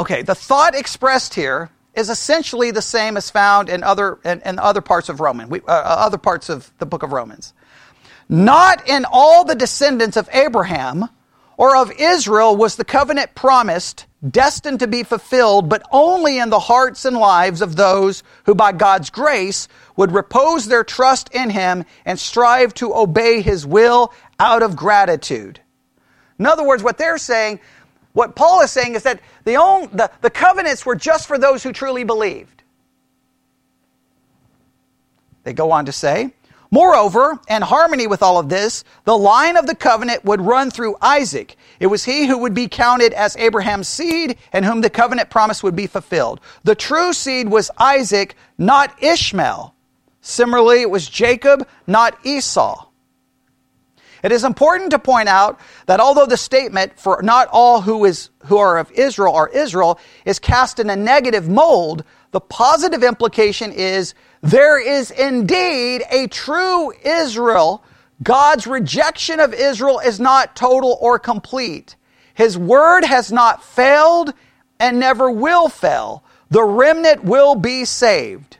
Okay, 0.00 0.22
the 0.22 0.34
thought 0.34 0.74
expressed 0.74 1.34
here 1.34 1.70
is 1.94 2.08
essentially 2.08 2.70
the 2.70 2.82
same 2.82 3.16
as 3.16 3.30
found 3.30 3.68
in 3.68 3.82
other 3.82 4.18
in, 4.24 4.40
in 4.44 4.58
other 4.58 4.80
parts 4.80 5.08
of 5.08 5.20
Roman, 5.20 5.48
we, 5.48 5.60
uh, 5.60 5.64
uh, 5.66 5.96
other 5.98 6.18
parts 6.18 6.48
of 6.48 6.70
the 6.78 6.86
book 6.86 7.02
of 7.02 7.12
Romans. 7.12 7.52
Not 8.28 8.88
in 8.88 9.04
all 9.10 9.44
the 9.44 9.54
descendants 9.54 10.16
of 10.16 10.28
Abraham 10.32 11.08
or 11.56 11.76
of 11.76 11.90
Israel 11.98 12.56
was 12.56 12.76
the 12.76 12.84
covenant 12.84 13.34
promised, 13.34 14.06
destined 14.30 14.78
to 14.80 14.86
be 14.86 15.02
fulfilled, 15.02 15.68
but 15.68 15.82
only 15.90 16.38
in 16.38 16.50
the 16.50 16.60
hearts 16.60 17.04
and 17.04 17.16
lives 17.16 17.60
of 17.60 17.74
those 17.74 18.22
who 18.44 18.54
by 18.54 18.70
God's 18.70 19.10
grace 19.10 19.66
would 19.96 20.12
repose 20.12 20.66
their 20.66 20.84
trust 20.84 21.34
in 21.34 21.50
him 21.50 21.84
and 22.04 22.18
strive 22.18 22.74
to 22.74 22.94
obey 22.94 23.42
his 23.42 23.66
will 23.66 24.12
out 24.38 24.62
of 24.62 24.76
gratitude. 24.76 25.60
In 26.38 26.46
other 26.46 26.64
words, 26.64 26.84
what 26.84 26.98
they're 26.98 27.18
saying, 27.18 27.58
what 28.12 28.34
Paul 28.34 28.62
is 28.62 28.70
saying 28.70 28.94
is 28.94 29.02
that 29.04 29.20
the, 29.44 29.56
only, 29.56 29.88
the, 29.88 30.10
the 30.20 30.30
covenants 30.30 30.84
were 30.84 30.96
just 30.96 31.26
for 31.26 31.38
those 31.38 31.62
who 31.62 31.72
truly 31.72 32.04
believed. 32.04 32.62
They 35.44 35.52
go 35.52 35.70
on 35.70 35.86
to 35.86 35.92
say, 35.92 36.32
Moreover, 36.70 37.38
in 37.48 37.62
harmony 37.62 38.06
with 38.06 38.22
all 38.22 38.38
of 38.38 38.50
this, 38.50 38.84
the 39.04 39.16
line 39.16 39.56
of 39.56 39.66
the 39.66 39.74
covenant 39.74 40.24
would 40.24 40.40
run 40.40 40.70
through 40.70 40.96
Isaac. 41.00 41.56
It 41.80 41.86
was 41.86 42.04
he 42.04 42.26
who 42.26 42.36
would 42.38 42.52
be 42.52 42.68
counted 42.68 43.14
as 43.14 43.36
Abraham's 43.36 43.88
seed 43.88 44.36
and 44.52 44.64
whom 44.64 44.82
the 44.82 44.90
covenant 44.90 45.30
promise 45.30 45.62
would 45.62 45.76
be 45.76 45.86
fulfilled. 45.86 46.40
The 46.64 46.74
true 46.74 47.14
seed 47.14 47.48
was 47.48 47.70
Isaac, 47.78 48.36
not 48.58 49.02
Ishmael. 49.02 49.74
Similarly, 50.20 50.82
it 50.82 50.90
was 50.90 51.08
Jacob, 51.08 51.66
not 51.86 52.18
Esau. 52.22 52.87
It 54.22 54.32
is 54.32 54.44
important 54.44 54.90
to 54.90 54.98
point 54.98 55.28
out 55.28 55.60
that 55.86 56.00
although 56.00 56.26
the 56.26 56.36
statement 56.36 56.98
for 56.98 57.20
not 57.22 57.48
all 57.52 57.80
who, 57.80 58.04
is, 58.04 58.30
who 58.46 58.58
are 58.58 58.78
of 58.78 58.90
Israel 58.92 59.34
are 59.34 59.48
Israel 59.48 59.98
is 60.24 60.38
cast 60.38 60.80
in 60.80 60.90
a 60.90 60.96
negative 60.96 61.48
mold, 61.48 62.04
the 62.32 62.40
positive 62.40 63.02
implication 63.02 63.72
is 63.72 64.14
there 64.42 64.78
is 64.78 65.10
indeed 65.10 66.02
a 66.10 66.26
true 66.28 66.92
Israel. 67.04 67.82
God's 68.22 68.66
rejection 68.66 69.40
of 69.40 69.54
Israel 69.54 70.00
is 70.00 70.18
not 70.18 70.56
total 70.56 70.98
or 71.00 71.18
complete. 71.18 71.96
His 72.34 72.58
word 72.58 73.04
has 73.04 73.32
not 73.32 73.62
failed 73.62 74.32
and 74.78 75.00
never 75.00 75.30
will 75.30 75.68
fail. 75.68 76.22
The 76.50 76.62
remnant 76.62 77.24
will 77.24 77.54
be 77.54 77.84
saved. 77.84 78.58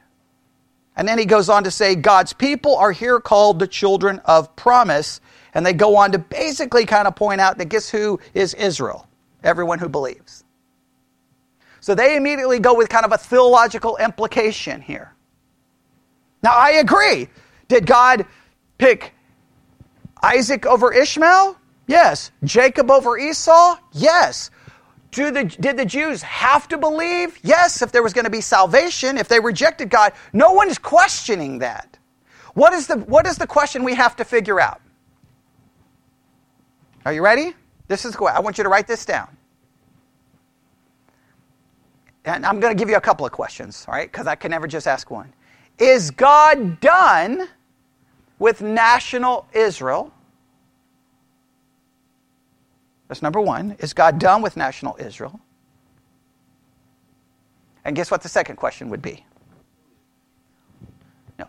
And 0.96 1.06
then 1.06 1.18
he 1.18 1.26
goes 1.26 1.48
on 1.48 1.64
to 1.64 1.70
say, 1.70 1.94
God's 1.94 2.32
people 2.32 2.76
are 2.76 2.90
here 2.90 3.20
called 3.20 3.60
the 3.60 3.68
children 3.68 4.20
of 4.24 4.56
promise. 4.56 5.20
And 5.54 5.64
they 5.64 5.72
go 5.72 5.96
on 5.96 6.12
to 6.12 6.18
basically 6.18 6.84
kind 6.84 7.08
of 7.08 7.16
point 7.16 7.40
out 7.40 7.58
that 7.58 7.66
guess 7.66 7.88
who 7.88 8.20
is 8.34 8.54
Israel? 8.54 9.06
Everyone 9.42 9.78
who 9.78 9.88
believes. 9.88 10.44
So 11.80 11.94
they 11.94 12.16
immediately 12.16 12.58
go 12.58 12.74
with 12.74 12.88
kind 12.88 13.04
of 13.04 13.12
a 13.12 13.18
theological 13.18 13.96
implication 13.96 14.80
here. 14.80 15.14
Now, 16.42 16.52
I 16.54 16.72
agree. 16.72 17.28
Did 17.68 17.86
God 17.86 18.26
pick 18.78 19.14
Isaac 20.22 20.66
over 20.66 20.92
Ishmael? 20.92 21.56
Yes. 21.86 22.30
Jacob 22.44 22.90
over 22.90 23.18
Esau? 23.18 23.78
Yes. 23.92 24.50
Do 25.10 25.30
The, 25.30 25.44
did 25.44 25.76
the 25.76 25.86
Jews 25.86 26.22
have 26.22 26.68
to 26.68 26.78
believe? 26.78 27.38
Yes, 27.42 27.80
if 27.80 27.92
there 27.92 28.02
was 28.02 28.12
going 28.12 28.26
to 28.26 28.30
be 28.30 28.42
salvation, 28.42 29.16
if 29.16 29.28
they 29.28 29.40
rejected 29.40 29.88
God. 29.88 30.12
No 30.32 30.52
one 30.52 30.68
is 30.68 30.78
questioning 30.78 31.60
that. 31.60 31.98
What 32.54 32.72
is 32.72 32.86
the, 32.86 32.98
what 32.98 33.26
is 33.26 33.38
the 33.38 33.46
question 33.46 33.84
we 33.84 33.94
have 33.94 34.16
to 34.16 34.24
figure 34.24 34.60
out? 34.60 34.80
Are 37.08 37.12
you 37.14 37.22
ready? 37.22 37.54
This 37.86 38.04
is 38.04 38.14
I 38.16 38.38
want 38.40 38.58
you 38.58 38.64
to 38.64 38.68
write 38.68 38.86
this 38.86 39.06
down. 39.06 39.34
And 42.26 42.44
I'm 42.44 42.60
going 42.60 42.76
to 42.76 42.78
give 42.78 42.90
you 42.90 42.96
a 42.96 43.00
couple 43.00 43.24
of 43.24 43.32
questions, 43.32 43.86
all 43.88 43.94
right? 43.94 44.12
Because 44.12 44.26
I 44.26 44.34
can 44.34 44.50
never 44.50 44.66
just 44.66 44.86
ask 44.86 45.10
one. 45.10 45.32
Is 45.78 46.10
God 46.10 46.80
done 46.80 47.48
with 48.38 48.60
national 48.60 49.48
Israel? 49.54 50.12
That's 53.08 53.22
number 53.22 53.40
one. 53.40 53.76
Is 53.78 53.94
God 53.94 54.18
done 54.18 54.42
with 54.42 54.58
national 54.58 54.98
Israel? 55.00 55.40
And 57.86 57.96
guess 57.96 58.10
what 58.10 58.20
the 58.20 58.28
second 58.28 58.56
question 58.56 58.90
would 58.90 59.00
be? 59.00 59.24
No. 61.38 61.48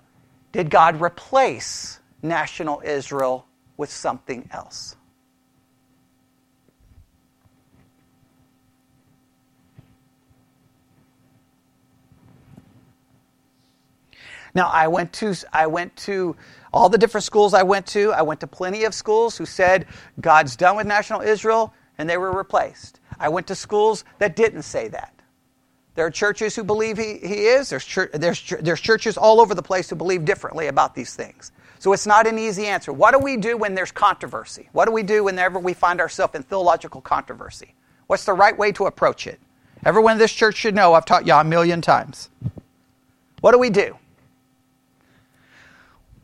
Did 0.54 0.70
God 0.70 1.02
replace 1.02 2.00
national 2.24 2.82
Israel 2.86 3.46
with 3.76 3.92
something 3.92 4.50
else? 4.54 4.96
Now, 14.56 14.68
I 14.68 14.88
went 14.88 15.14
to 15.14 15.34
I 15.54 15.68
went 15.68 15.96
to 15.98 16.36
all 16.74 16.90
the 16.90 16.98
different 16.98 17.24
schools 17.24 17.54
I 17.54 17.64
went 17.64 17.86
to. 17.88 18.12
I 18.14 18.22
went 18.22 18.40
to 18.42 18.48
plenty 18.48 18.84
of 18.84 18.94
schools 18.94 19.38
who 19.38 19.46
said 19.46 19.86
God's 20.22 20.56
done 20.56 20.78
with 20.78 20.88
national 20.88 21.22
Israel, 21.22 21.74
and 21.98 22.10
they 22.10 22.18
were 22.18 22.32
replaced. 22.32 23.00
I 23.20 23.30
went 23.30 23.48
to 23.48 23.56
schools 23.56 24.06
that 24.20 24.36
didn't 24.36 24.64
say 24.64 24.88
that. 24.90 25.14
There 25.96 26.06
are 26.06 26.12
churches 26.12 26.56
who 26.56 26.64
believe 26.64 26.98
he, 26.98 27.18
he 27.18 27.48
is. 27.48 27.70
There's, 27.70 27.84
church, 27.84 28.12
there's, 28.14 28.54
there's 28.62 28.80
churches 28.80 29.18
all 29.18 29.42
over 29.42 29.54
the 29.54 29.62
place 29.62 29.90
who 29.90 29.98
believe 29.98 30.24
differently 30.24 30.68
about 30.68 30.96
these 30.96 31.14
things. 31.14 31.52
So 31.80 31.92
it's 31.94 32.08
not 32.08 32.28
an 32.28 32.40
easy 32.40 32.68
answer. 32.68 32.94
What 32.94 33.12
do 33.12 33.20
we 33.20 33.36
do 33.36 33.58
when 33.58 33.76
there's 33.76 33.92
controversy? 33.92 34.70
What 34.72 34.86
do 34.86 34.92
we 34.92 35.04
do 35.04 35.24
whenever 35.24 35.60
we 35.60 35.74
find 35.74 36.00
ourselves 36.00 36.36
in 36.36 36.44
theological 36.44 37.02
controversy? 37.02 37.76
What's 38.08 38.26
the 38.26 38.34
right 38.34 38.58
way 38.58 38.72
to 38.74 38.86
approach 38.86 39.28
it? 39.28 39.40
Everyone 39.86 40.14
in 40.14 40.18
this 40.20 40.34
church 40.34 40.56
should 40.56 40.76
know 40.76 40.94
I've 40.94 41.06
taught 41.06 41.26
you 41.26 41.34
a 41.34 41.44
million 41.44 41.82
times. 41.82 42.30
What 43.42 43.52
do 43.52 43.60
we 43.60 43.70
do? 43.70 43.98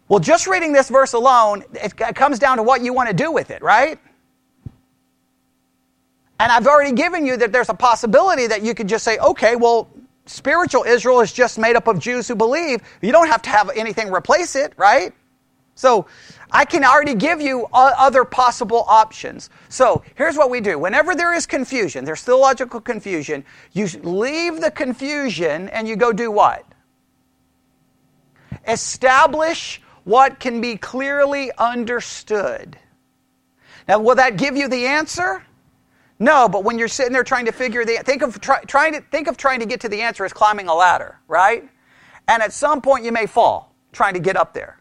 Well, 0.08 0.20
just 0.20 0.46
reading 0.46 0.72
this 0.72 0.90
verse 0.90 1.14
alone, 1.14 1.64
it 1.74 1.96
comes 2.16 2.38
down 2.38 2.58
to 2.58 2.64
what 2.64 2.82
you 2.82 2.94
want 2.94 3.10
to 3.10 3.16
do 3.16 3.32
with 3.32 3.50
it, 3.50 3.62
right? 3.64 4.00
And 6.40 6.52
I've 6.52 6.68
already 6.68 6.92
given 6.92 7.26
you 7.26 7.38
that 7.38 7.52
there's 7.52 7.70
a 7.70 7.74
possibility 7.74 8.46
that 8.48 8.62
you 8.62 8.76
could 8.76 8.88
just 8.88 9.04
say, 9.04 9.18
okay, 9.18 9.56
well, 9.56 9.90
spiritual 10.26 10.84
Israel 10.84 11.22
is 11.22 11.32
just 11.32 11.58
made 11.58 11.76
up 11.76 11.88
of 11.88 12.00
Jews 12.00 12.28
who 12.28 12.36
believe. 12.36 12.82
You 13.02 13.12
don't 13.12 13.28
have 13.28 13.42
to 13.44 13.50
have 13.50 13.72
anything 13.76 14.12
replace 14.12 14.56
it, 14.56 14.74
right? 14.78 15.14
So 15.76 16.06
I 16.52 16.66
can 16.66 16.84
already 16.84 17.16
give 17.16 17.42
you 17.42 17.66
uh, 17.74 17.94
other 17.98 18.26
possible 18.26 18.86
options. 18.88 19.50
So 19.70 20.04
here's 20.16 20.38
what 20.38 20.50
we 20.50 20.62
do. 20.62 20.78
Whenever 20.78 21.16
there 21.16 21.34
is 21.34 21.46
confusion, 21.46 22.06
there's 22.06 22.22
theological 22.22 22.80
confusion, 22.80 23.44
you 23.74 23.88
leave 24.04 24.62
the 24.62 24.72
confusion 24.72 25.70
and 25.70 25.88
you 25.88 25.96
go 25.96 26.14
do 26.14 26.32
what? 26.32 26.66
Establish 28.68 29.82
what 30.06 30.40
can 30.40 30.62
be 30.62 30.78
clearly 30.78 31.52
understood. 31.58 32.78
Now, 33.88 34.00
will 34.00 34.16
that 34.16 34.38
give 34.38 34.56
you 34.56 34.68
the 34.70 34.86
answer? 34.86 35.46
No, 36.18 36.48
but 36.48 36.64
when 36.64 36.80
you're 36.80 36.88
sitting 36.88 37.12
there 37.12 37.24
trying 37.24 37.46
to 37.46 37.52
figure 37.52 37.84
the 37.84 37.98
think 37.98 38.22
of 38.22 38.40
try, 38.40 38.62
trying 38.62 38.94
to 38.94 39.02
think 39.02 39.28
of 39.28 39.36
trying 39.36 39.60
to 39.60 39.66
get 39.66 39.82
to 39.82 39.90
the 39.90 40.02
answer 40.02 40.24
as 40.24 40.32
climbing 40.32 40.70
a 40.70 40.74
ladder, 40.74 41.20
right? 41.28 41.68
And 42.28 42.42
at 42.42 42.54
some 42.54 42.82
point 42.82 43.04
you 43.04 43.12
may 43.12 43.26
fall 43.26 43.76
trying 43.92 44.14
to 44.14 44.20
get 44.20 44.38
up 44.38 44.54
there. 44.54 44.80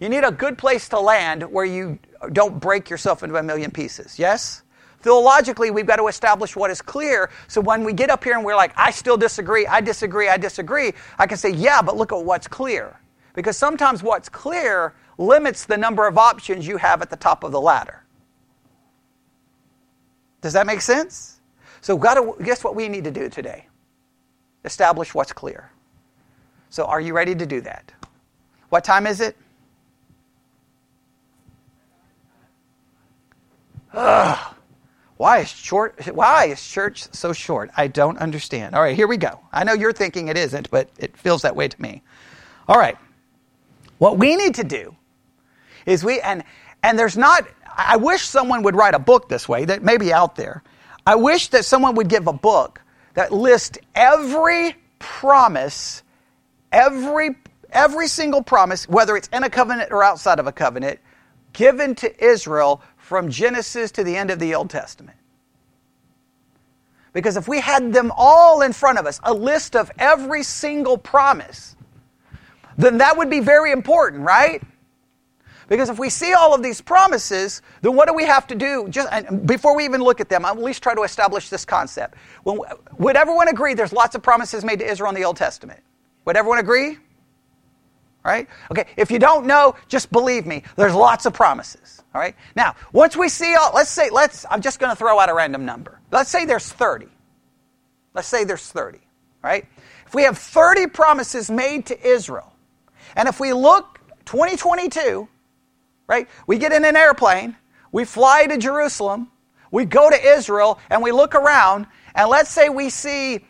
You 0.00 0.08
need 0.08 0.24
a 0.24 0.32
good 0.32 0.56
place 0.56 0.88
to 0.88 1.00
land 1.00 1.42
where 1.42 1.64
you 1.64 1.98
don't 2.32 2.58
break 2.60 2.88
yourself 2.90 3.22
into 3.22 3.36
a 3.36 3.42
million 3.42 3.70
pieces. 3.70 4.18
Yes? 4.18 4.62
Theologically, 5.00 5.70
we've 5.70 5.86
got 5.86 5.96
to 5.96 6.08
establish 6.08 6.56
what 6.56 6.70
is 6.70 6.80
clear. 6.80 7.30
So 7.46 7.60
when 7.60 7.84
we 7.84 7.92
get 7.92 8.08
up 8.08 8.24
here 8.24 8.34
and 8.34 8.44
we're 8.44 8.56
like, 8.56 8.72
I 8.76 8.90
still 8.90 9.18
disagree, 9.18 9.66
I 9.66 9.80
disagree, 9.82 10.28
I 10.28 10.38
disagree, 10.38 10.92
I 11.18 11.26
can 11.26 11.36
say, 11.36 11.50
yeah, 11.50 11.82
but 11.82 11.96
look 11.96 12.12
at 12.12 12.24
what's 12.24 12.48
clear. 12.48 12.98
Because 13.34 13.56
sometimes 13.56 14.02
what's 14.02 14.28
clear 14.28 14.94
limits 15.18 15.66
the 15.66 15.76
number 15.76 16.06
of 16.06 16.16
options 16.16 16.66
you 16.66 16.78
have 16.78 17.02
at 17.02 17.10
the 17.10 17.16
top 17.16 17.44
of 17.44 17.52
the 17.52 17.60
ladder. 17.60 18.02
Does 20.40 20.52
that 20.54 20.66
make 20.66 20.80
sense? 20.80 21.40
So, 21.80 21.96
got 21.96 22.14
to 22.14 22.42
guess 22.42 22.64
what 22.64 22.74
we 22.74 22.88
need 22.88 23.04
to 23.04 23.10
do 23.10 23.28
today? 23.28 23.66
Establish 24.64 25.14
what's 25.14 25.32
clear. 25.32 25.70
So, 26.70 26.84
are 26.84 27.00
you 27.00 27.14
ready 27.14 27.34
to 27.34 27.46
do 27.46 27.60
that? 27.62 27.92
What 28.70 28.84
time 28.84 29.06
is 29.06 29.20
it? 29.20 29.36
Ugh. 33.92 34.54
Why 35.16 35.38
is 35.38 35.48
short? 35.48 36.06
Why 36.14 36.46
is 36.46 36.66
church 36.66 37.06
so 37.12 37.32
short? 37.32 37.70
I 37.76 37.86
don't 37.86 38.18
understand. 38.18 38.74
All 38.74 38.82
right, 38.82 38.96
here 38.96 39.06
we 39.06 39.16
go. 39.16 39.40
I 39.52 39.64
know 39.64 39.72
you're 39.72 39.92
thinking 39.92 40.28
it 40.28 40.36
isn't, 40.36 40.70
but 40.70 40.88
it 40.98 41.16
feels 41.16 41.42
that 41.42 41.54
way 41.54 41.68
to 41.68 41.80
me. 41.80 42.02
All 42.66 42.78
right. 42.78 42.96
What 44.04 44.18
we 44.18 44.36
need 44.36 44.56
to 44.56 44.64
do 44.64 44.94
is 45.86 46.04
we, 46.04 46.20
and, 46.20 46.44
and 46.82 46.98
there's 46.98 47.16
not, 47.16 47.48
I 47.74 47.96
wish 47.96 48.20
someone 48.20 48.62
would 48.64 48.76
write 48.76 48.92
a 48.92 48.98
book 48.98 49.30
this 49.30 49.48
way 49.48 49.64
that 49.64 49.82
may 49.82 49.96
be 49.96 50.12
out 50.12 50.36
there. 50.36 50.62
I 51.06 51.14
wish 51.14 51.48
that 51.48 51.64
someone 51.64 51.94
would 51.94 52.10
give 52.10 52.26
a 52.26 52.32
book 52.34 52.82
that 53.14 53.32
lists 53.32 53.78
every 53.94 54.76
promise, 54.98 56.02
every, 56.70 57.36
every 57.70 58.06
single 58.08 58.42
promise, 58.42 58.86
whether 58.86 59.16
it's 59.16 59.28
in 59.28 59.42
a 59.42 59.48
covenant 59.48 59.90
or 59.90 60.04
outside 60.04 60.38
of 60.38 60.46
a 60.46 60.52
covenant, 60.52 61.00
given 61.54 61.94
to 61.94 62.22
Israel 62.22 62.82
from 62.98 63.30
Genesis 63.30 63.90
to 63.92 64.04
the 64.04 64.18
end 64.18 64.30
of 64.30 64.38
the 64.38 64.54
Old 64.54 64.68
Testament. 64.68 65.16
Because 67.14 67.38
if 67.38 67.48
we 67.48 67.58
had 67.58 67.94
them 67.94 68.12
all 68.14 68.60
in 68.60 68.74
front 68.74 68.98
of 68.98 69.06
us, 69.06 69.18
a 69.22 69.32
list 69.32 69.74
of 69.74 69.90
every 69.98 70.42
single 70.42 70.98
promise, 70.98 71.74
then 72.76 72.98
that 72.98 73.16
would 73.16 73.30
be 73.30 73.40
very 73.40 73.72
important, 73.72 74.22
right? 74.22 74.62
Because 75.68 75.88
if 75.88 75.98
we 75.98 76.10
see 76.10 76.32
all 76.34 76.54
of 76.54 76.62
these 76.62 76.80
promises, 76.80 77.62
then 77.80 77.96
what 77.96 78.06
do 78.06 78.14
we 78.14 78.24
have 78.24 78.46
to 78.48 78.54
do? 78.54 78.86
Just 78.88 79.08
before 79.46 79.74
we 79.74 79.84
even 79.84 80.02
look 80.02 80.20
at 80.20 80.28
them, 80.28 80.44
I'll 80.44 80.52
at 80.52 80.62
least 80.62 80.82
try 80.82 80.94
to 80.94 81.02
establish 81.02 81.48
this 81.48 81.64
concept. 81.64 82.16
When, 82.42 82.58
would 82.98 83.16
everyone 83.16 83.48
agree 83.48 83.74
there's 83.74 83.92
lots 83.92 84.14
of 84.14 84.22
promises 84.22 84.64
made 84.64 84.80
to 84.80 84.86
Israel 84.86 85.08
in 85.08 85.14
the 85.14 85.24
Old 85.24 85.36
Testament? 85.36 85.80
Would 86.26 86.36
everyone 86.36 86.58
agree? 86.58 86.98
Right? 88.22 88.48
Okay, 88.70 88.86
if 88.96 89.10
you 89.10 89.18
don't 89.18 89.46
know, 89.46 89.74
just 89.88 90.10
believe 90.10 90.46
me, 90.46 90.62
there's 90.76 90.94
lots 90.94 91.26
of 91.26 91.34
promises. 91.34 92.02
All 92.14 92.20
right? 92.20 92.34
Now, 92.56 92.74
once 92.92 93.16
we 93.16 93.28
see 93.28 93.54
all, 93.54 93.72
let's 93.74 93.90
say, 93.90 94.08
let's, 94.10 94.46
I'm 94.50 94.62
just 94.62 94.78
going 94.78 94.90
to 94.90 94.96
throw 94.96 95.18
out 95.18 95.28
a 95.28 95.34
random 95.34 95.66
number. 95.66 96.00
Let's 96.10 96.30
say 96.30 96.46
there's 96.46 96.70
30. 96.70 97.08
Let's 98.14 98.28
say 98.28 98.44
there's 98.44 98.66
30. 98.66 99.00
Right? 99.42 99.66
If 100.06 100.14
we 100.14 100.22
have 100.22 100.38
30 100.38 100.86
promises 100.86 101.50
made 101.50 101.86
to 101.86 102.06
Israel, 102.06 102.53
and 103.16 103.28
if 103.28 103.40
we 103.40 103.52
look 103.52 104.00
2022, 104.24 105.28
right, 106.06 106.28
we 106.46 106.58
get 106.58 106.72
in 106.72 106.84
an 106.84 106.96
airplane, 106.96 107.56
we 107.92 108.04
fly 108.04 108.46
to 108.46 108.56
Jerusalem, 108.58 109.30
we 109.70 109.84
go 109.84 110.10
to 110.10 110.16
Israel, 110.16 110.78
and 110.90 111.02
we 111.02 111.12
look 111.12 111.34
around, 111.34 111.86
and 112.14 112.28
let's 112.28 112.50
say 112.50 112.68
we 112.68 112.90
see 112.90 113.44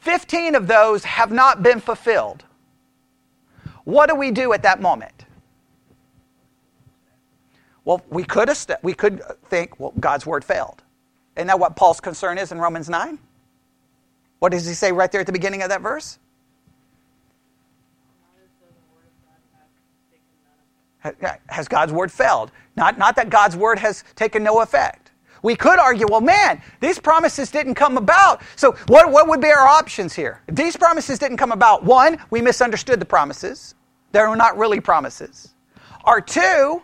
15 0.00 0.54
of 0.54 0.66
those 0.66 1.04
have 1.04 1.32
not 1.32 1.62
been 1.62 1.80
fulfilled. 1.80 2.44
What 3.84 4.08
do 4.08 4.14
we 4.14 4.30
do 4.30 4.52
at 4.52 4.62
that 4.62 4.80
moment? 4.80 5.26
Well, 7.84 8.02
we 8.10 8.24
could, 8.24 8.50
we 8.82 8.94
could 8.94 9.22
think, 9.44 9.78
well, 9.78 9.92
God's 9.98 10.26
word 10.26 10.44
failed. 10.44 10.82
Isn't 11.36 11.46
that 11.46 11.60
what 11.60 11.76
Paul's 11.76 12.00
concern 12.00 12.36
is 12.36 12.50
in 12.50 12.58
Romans 12.58 12.88
9? 12.88 13.18
What 14.38 14.52
does 14.52 14.66
he 14.66 14.74
say 14.74 14.92
right 14.92 15.10
there 15.10 15.20
at 15.20 15.26
the 15.26 15.32
beginning 15.32 15.62
of 15.62 15.68
that 15.68 15.82
verse? 15.82 16.18
Has 21.48 21.68
God's 21.68 21.92
word 21.92 22.10
failed? 22.12 22.52
Not, 22.76 22.98
not 22.98 23.16
that 23.16 23.30
God's 23.30 23.56
word 23.56 23.78
has 23.78 24.04
taken 24.14 24.42
no 24.42 24.60
effect. 24.60 25.06
We 25.42 25.54
could 25.54 25.78
argue, 25.78 26.06
well, 26.08 26.20
man, 26.20 26.60
these 26.80 26.98
promises 26.98 27.50
didn't 27.50 27.74
come 27.74 27.96
about. 27.96 28.42
So, 28.56 28.72
what, 28.88 29.12
what 29.12 29.28
would 29.28 29.40
be 29.40 29.48
our 29.48 29.66
options 29.66 30.14
here? 30.14 30.42
If 30.48 30.56
these 30.56 30.76
promises 30.76 31.18
didn't 31.18 31.36
come 31.36 31.52
about, 31.52 31.84
one, 31.84 32.18
we 32.30 32.42
misunderstood 32.42 33.00
the 33.00 33.06
promises. 33.06 33.74
They 34.12 34.20
were 34.20 34.36
not 34.36 34.58
really 34.58 34.80
promises. 34.80 35.54
Or 36.04 36.20
two, 36.20 36.82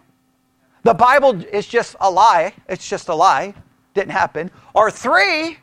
the 0.82 0.94
Bible 0.94 1.42
is 1.44 1.66
just 1.66 1.96
a 2.00 2.10
lie. 2.10 2.54
It's 2.68 2.88
just 2.88 3.08
a 3.08 3.14
lie. 3.14 3.54
Didn't 3.94 4.12
happen. 4.12 4.50
Or 4.74 4.90
three, 4.90 5.58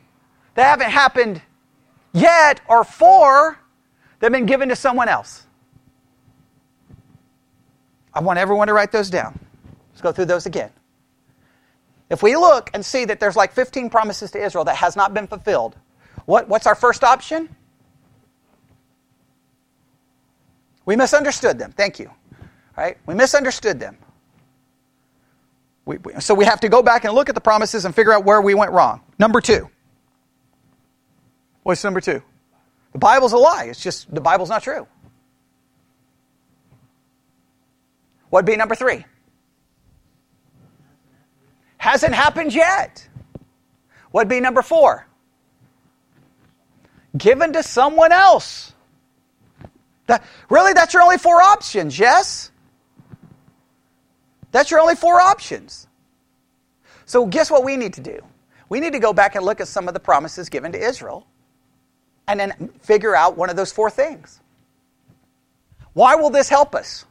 they 0.54 0.62
haven't 0.62 0.90
happened 0.90 1.42
yet. 2.12 2.60
Or 2.68 2.84
four, 2.84 3.58
they've 4.18 4.32
been 4.32 4.46
given 4.46 4.68
to 4.68 4.76
someone 4.76 5.08
else. 5.08 5.46
I 8.12 8.20
want 8.20 8.38
everyone 8.38 8.66
to 8.68 8.74
write 8.74 8.92
those 8.92 9.10
down. 9.10 9.38
Let's 9.90 10.02
go 10.02 10.12
through 10.12 10.26
those 10.26 10.46
again. 10.46 10.70
If 12.08 12.22
we 12.22 12.34
look 12.36 12.70
and 12.74 12.84
see 12.84 13.04
that 13.04 13.20
there's 13.20 13.36
like 13.36 13.52
15 13.52 13.88
promises 13.88 14.32
to 14.32 14.42
Israel 14.42 14.64
that 14.64 14.76
has 14.76 14.96
not 14.96 15.14
been 15.14 15.28
fulfilled, 15.28 15.76
what, 16.26 16.48
what's 16.48 16.66
our 16.66 16.74
first 16.74 17.04
option? 17.04 17.48
We 20.84 20.96
misunderstood 20.96 21.58
them. 21.58 21.72
Thank 21.72 22.00
you. 22.00 22.10
Right? 22.76 22.98
We 23.06 23.14
misunderstood 23.14 23.78
them. 23.78 23.96
We, 25.84 25.98
we, 25.98 26.14
so 26.20 26.34
we 26.34 26.44
have 26.44 26.60
to 26.60 26.68
go 26.68 26.82
back 26.82 27.04
and 27.04 27.14
look 27.14 27.28
at 27.28 27.34
the 27.34 27.40
promises 27.40 27.84
and 27.84 27.94
figure 27.94 28.12
out 28.12 28.24
where 28.24 28.40
we 28.40 28.54
went 28.54 28.72
wrong. 28.72 29.00
Number 29.18 29.40
two. 29.40 29.70
What's 31.62 31.84
number 31.84 32.00
two? 32.00 32.22
The 32.92 32.98
Bible's 32.98 33.32
a 33.32 33.36
lie. 33.38 33.64
It's 33.64 33.80
just 33.82 34.12
the 34.12 34.20
Bible's 34.20 34.48
not 34.48 34.62
true. 34.62 34.86
What'd 38.30 38.46
be 38.46 38.56
number 38.56 38.74
three? 38.74 39.04
Hasn't 41.76 42.14
happened 42.14 42.54
yet. 42.54 43.06
What'd 44.12 44.28
be 44.28 44.40
number 44.40 44.62
four? 44.62 45.06
Given 47.16 47.52
to 47.54 47.62
someone 47.62 48.12
else. 48.12 48.72
That, 50.06 50.24
really, 50.48 50.72
that's 50.72 50.94
your 50.94 51.02
only 51.02 51.18
four 51.18 51.40
options, 51.40 51.98
yes? 51.98 52.50
That's 54.52 54.70
your 54.70 54.80
only 54.80 54.96
four 54.96 55.20
options. 55.20 55.86
So, 57.06 57.26
guess 57.26 57.50
what 57.50 57.64
we 57.64 57.76
need 57.76 57.94
to 57.94 58.00
do? 58.00 58.20
We 58.68 58.78
need 58.78 58.92
to 58.92 58.98
go 58.98 59.12
back 59.12 59.34
and 59.34 59.44
look 59.44 59.60
at 59.60 59.68
some 59.68 59.88
of 59.88 59.94
the 59.94 60.00
promises 60.00 60.48
given 60.48 60.72
to 60.72 60.78
Israel 60.78 61.26
and 62.28 62.38
then 62.38 62.70
figure 62.80 63.16
out 63.16 63.36
one 63.36 63.50
of 63.50 63.56
those 63.56 63.72
four 63.72 63.90
things. 63.90 64.40
Why 65.92 66.14
will 66.14 66.30
this 66.30 66.48
help 66.48 66.74
us? 66.74 67.04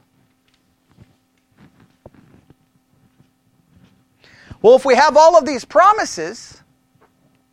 Well, 4.62 4.76
if 4.76 4.86
we 4.86 4.96
have 4.96 5.16
all 5.16 5.38
of 5.38 5.46
these 5.46 5.64
promises, 5.66 6.62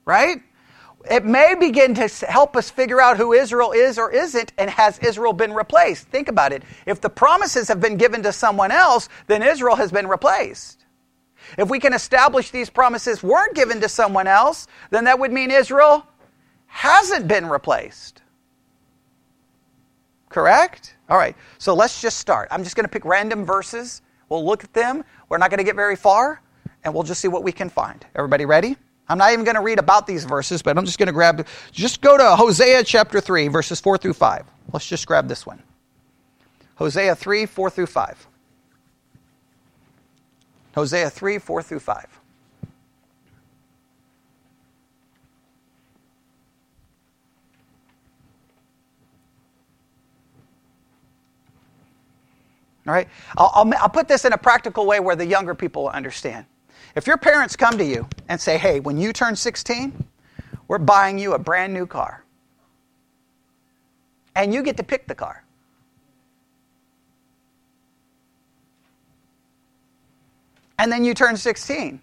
right, 0.04 0.42
it 1.08 1.24
may 1.24 1.54
begin 1.54 1.94
to 1.94 2.08
help 2.26 2.56
us 2.56 2.68
figure 2.68 3.00
out 3.00 3.16
who 3.16 3.32
Israel 3.32 3.72
is 3.72 3.98
or 3.98 4.10
isn't, 4.10 4.52
and 4.58 4.68
has 4.68 4.98
Israel 4.98 5.32
been 5.32 5.52
replaced? 5.52 6.08
Think 6.08 6.28
about 6.28 6.52
it. 6.52 6.64
If 6.84 7.00
the 7.00 7.10
promises 7.10 7.68
have 7.68 7.80
been 7.80 7.96
given 7.96 8.22
to 8.24 8.32
someone 8.32 8.72
else, 8.72 9.08
then 9.28 9.42
Israel 9.42 9.76
has 9.76 9.92
been 9.92 10.08
replaced. 10.08 10.84
If 11.56 11.70
we 11.70 11.78
can 11.78 11.92
establish 11.92 12.50
these 12.50 12.70
promises 12.70 13.22
weren't 13.22 13.54
given 13.54 13.80
to 13.82 13.88
someone 13.88 14.26
else, 14.26 14.66
then 14.90 15.04
that 15.04 15.18
would 15.18 15.32
mean 15.32 15.52
Israel 15.52 16.04
hasn't 16.66 17.28
been 17.28 17.46
replaced. 17.46 18.22
Correct? 20.28 20.96
All 21.08 21.16
right, 21.16 21.36
so 21.58 21.72
let's 21.72 22.02
just 22.02 22.18
start. 22.18 22.48
I'm 22.50 22.64
just 22.64 22.74
going 22.74 22.84
to 22.84 22.90
pick 22.90 23.04
random 23.04 23.44
verses. 23.44 24.02
We'll 24.28 24.44
look 24.44 24.64
at 24.64 24.72
them. 24.72 25.04
We're 25.28 25.38
not 25.38 25.50
going 25.50 25.58
to 25.58 25.64
get 25.64 25.76
very 25.76 25.94
far, 25.94 26.42
and 26.84 26.94
we'll 26.94 27.02
just 27.02 27.20
see 27.20 27.28
what 27.28 27.42
we 27.42 27.52
can 27.52 27.68
find. 27.68 28.04
Everybody 28.14 28.44
ready? 28.44 28.76
I'm 29.08 29.18
not 29.18 29.32
even 29.32 29.44
going 29.44 29.54
to 29.54 29.60
read 29.60 29.78
about 29.78 30.06
these 30.06 30.24
verses, 30.24 30.62
but 30.62 30.76
I'm 30.76 30.84
just 30.84 30.98
going 30.98 31.06
to 31.06 31.12
grab, 31.12 31.46
just 31.70 32.00
go 32.00 32.16
to 32.16 32.36
Hosea 32.36 32.82
chapter 32.84 33.20
3, 33.20 33.48
verses 33.48 33.80
4 33.80 33.98
through 33.98 34.14
5. 34.14 34.44
Let's 34.72 34.86
just 34.86 35.06
grab 35.06 35.28
this 35.28 35.46
one. 35.46 35.62
Hosea 36.76 37.14
3, 37.14 37.46
4 37.46 37.70
through 37.70 37.86
5. 37.86 38.26
Hosea 40.74 41.08
3, 41.08 41.38
4 41.38 41.62
through 41.62 41.78
5. 41.78 42.20
All 52.86 52.94
right? 52.94 53.08
I'll, 53.36 53.50
I'll, 53.54 53.74
I'll, 53.78 53.88
put 53.88 54.06
this 54.06 54.24
in 54.24 54.32
a 54.32 54.38
practical 54.38 54.86
way 54.86 55.00
where 55.00 55.16
the 55.16 55.26
younger 55.26 55.54
people 55.54 55.84
will 55.84 55.90
understand. 55.90 56.46
If 56.96 57.06
your 57.06 57.18
parents 57.18 57.56
come 57.56 57.76
to 57.76 57.84
you 57.84 58.08
and 58.26 58.40
say, 58.40 58.56
hey, 58.56 58.80
when 58.80 58.96
you 58.96 59.12
turn 59.12 59.36
16, 59.36 60.04
we're 60.66 60.78
buying 60.78 61.18
you 61.18 61.34
a 61.34 61.38
brand 61.38 61.74
new 61.74 61.86
car, 61.86 62.24
and 64.34 64.52
you 64.52 64.62
get 64.62 64.78
to 64.78 64.82
pick 64.82 65.06
the 65.06 65.14
car. 65.14 65.44
And 70.78 70.90
then 70.90 71.04
you 71.04 71.12
turn 71.12 71.36
16, 71.36 72.00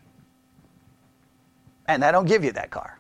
and 1.88 2.04
they 2.04 2.12
don't 2.12 2.28
give 2.28 2.44
you 2.44 2.52
that 2.52 2.70
car. 2.70 3.00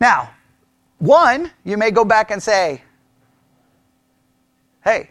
Now, 0.00 0.30
one, 0.98 1.52
you 1.64 1.76
may 1.76 1.92
go 1.92 2.04
back 2.04 2.32
and 2.32 2.42
say, 2.42 2.82
hey, 4.84 5.10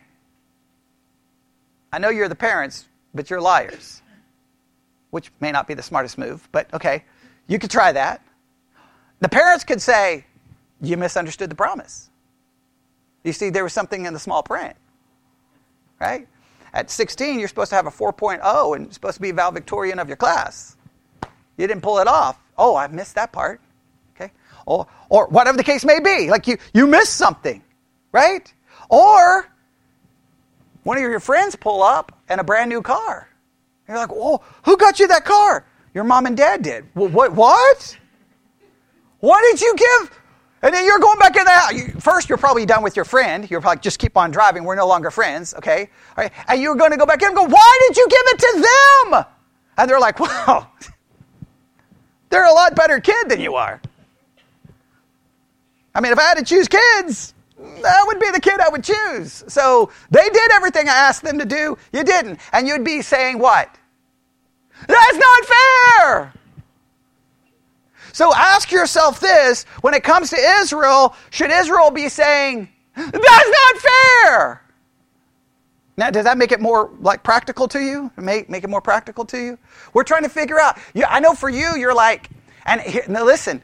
I 1.92 2.00
know 2.00 2.10
you're 2.10 2.30
the 2.30 2.36
parents, 2.36 2.88
but 3.14 3.30
you're 3.30 3.42
liars, 3.42 4.02
which 5.12 5.32
may 5.40 5.52
not 5.52 5.68
be 5.68 5.74
the 5.74 5.84
smartest 5.84 6.18
move, 6.18 6.48
but 6.52 6.72
okay, 6.74 7.04
you 7.48 7.60
could 7.60 7.72
try 7.72 7.92
that. 7.92 8.22
The 9.20 9.30
parents 9.30 9.64
could 9.64 9.82
say, 9.82 10.26
you 10.82 10.96
misunderstood 10.98 11.50
the 11.50 11.56
promise. 11.56 12.10
You 13.24 13.34
see, 13.34 13.50
there 13.50 13.64
was 13.64 13.74
something 13.74 14.06
in 14.06 14.14
the 14.14 14.20
small 14.20 14.44
print, 14.44 14.76
right? 16.00 16.28
At 16.74 16.90
16, 16.90 17.40
you're 17.40 17.48
supposed 17.48 17.72
to 17.72 17.76
have 17.76 17.88
a 17.88 17.92
4.0 17.92 18.76
and 18.76 18.94
supposed 18.94 19.16
to 19.16 19.22
be 19.22 19.32
valedictorian 19.32 20.00
of 20.00 20.08
your 20.08 20.18
class. 20.18 20.78
You 21.58 21.68
didn't 21.68 21.82
pull 21.82 22.00
it 22.00 22.08
off. 22.08 22.40
Oh, 22.58 22.76
I 22.76 22.88
missed 22.88 23.16
that 23.16 23.32
part 23.32 23.60
Okay? 24.16 24.32
or, 24.66 24.88
or 25.10 25.28
whatever 25.28 25.58
the 25.58 25.64
case 25.64 25.84
may 25.84 26.00
be. 26.00 26.30
Like 26.30 26.48
you, 26.48 26.58
you 26.74 26.88
missed 26.88 27.16
something, 27.16 27.64
right? 28.12 28.54
Or 28.90 29.48
one 30.84 30.98
of 30.98 31.02
your 31.02 31.20
friends 31.20 31.56
pull 31.56 31.84
up 31.84 32.18
and 32.30 32.40
a 32.40 32.44
brand 32.44 32.70
new 32.70 32.82
car. 32.82 33.30
You're 33.88 33.98
like, 33.98 34.12
whoa, 34.12 34.42
who 34.64 34.78
got 34.78 35.00
you 35.00 35.08
that 35.08 35.26
car? 35.26 35.66
Your 35.94 36.04
mom 36.04 36.26
and 36.26 36.38
dad 36.38 36.62
did. 36.62 36.86
Well, 36.96 37.10
what? 37.10 37.34
What? 37.34 37.98
What 39.20 39.42
did 39.42 39.62
you 39.62 39.76
give? 39.76 40.20
And 40.62 40.74
then 40.74 40.86
you're 40.86 41.00
going 41.00 41.18
back 41.20 41.36
in 41.36 41.46
the 41.46 41.52
house. 41.52 42.04
First, 42.04 42.30
you're 42.30 42.38
probably 42.38 42.66
done 42.66 42.84
with 42.84 42.96
your 42.96 43.06
friend. 43.06 43.50
You're 43.50 43.62
probably 43.62 43.80
just 43.80 43.98
keep 43.98 44.18
on 44.18 44.30
driving. 44.30 44.64
We're 44.66 44.76
no 44.76 44.88
longer 44.88 45.10
friends, 45.10 45.54
okay? 45.56 45.90
All 46.18 46.24
right. 46.24 46.32
And 46.48 46.62
you're 46.62 46.76
going 46.76 46.92
to 46.92 46.98
go 46.98 47.06
back 47.06 47.22
in 47.22 47.30
and 47.30 47.36
go, 47.36 47.46
why 47.46 47.80
did 47.88 47.98
you 47.98 48.08
give 48.10 48.22
it 48.26 48.40
to 48.40 48.68
them? 49.12 49.26
And 49.78 49.90
they're 49.90 50.00
like, 50.00 50.20
well, 50.20 50.72
they're 52.30 52.46
a 52.46 52.54
lot 52.54 52.76
better 52.76 53.00
kid 53.00 53.30
than 53.30 53.40
you 53.40 53.56
are. 53.56 53.82
I 55.96 56.02
mean, 56.02 56.12
if 56.12 56.20
I 56.20 56.24
had 56.24 56.38
to 56.38 56.44
choose 56.44 56.68
kids, 56.68 57.34
that 57.60 58.04
would 58.08 58.20
be 58.20 58.32
the 58.32 58.40
kid 58.40 58.60
I 58.60 58.70
would 58.70 58.84
choose. 58.84 59.44
So 59.48 59.92
they 60.10 60.28
did 60.30 60.52
everything 60.52 60.88
I 60.88 60.94
asked 60.94 61.24
them 61.24 61.40
to 61.40 61.46
do. 61.46 61.78
You 61.92 62.04
didn't. 62.04 62.40
And 62.54 62.68
you'd 62.68 62.86
be 62.86 63.02
saying 63.02 63.40
what? 63.40 63.74
That's 64.88 65.18
not 65.18 65.46
fair. 65.46 66.34
So 68.14 68.34
ask 68.34 68.72
yourself 68.72 69.20
this 69.20 69.64
when 69.82 69.94
it 69.94 70.04
comes 70.04 70.30
to 70.32 70.38
Israel, 70.38 71.16
should 71.30 71.52
Israel 71.52 71.92
be 71.92 72.10
saying, 72.10 72.70
That's 72.96 73.14
not 73.14 73.78
fair? 73.78 74.62
Now, 75.98 76.10
does 76.10 76.24
that 76.24 76.38
make 76.38 76.54
it 76.54 76.62
more 76.62 76.92
like 77.02 77.24
practical 77.24 77.68
to 77.70 77.80
you? 77.80 78.10
Make, 78.16 78.50
make 78.50 78.64
it 78.64 78.70
more 78.70 78.82
practical 78.82 79.26
to 79.26 79.38
you? 79.38 79.58
We're 79.94 80.04
trying 80.04 80.24
to 80.24 80.30
figure 80.30 80.58
out. 80.58 80.78
Yeah, 80.94 81.08
I 81.10 81.20
know 81.20 81.34
for 81.34 81.50
you, 81.50 81.76
you're 81.76 81.94
like, 81.94 82.30
and 82.66 82.80
here, 82.80 83.04
now 83.10 83.26
listen, 83.26 83.62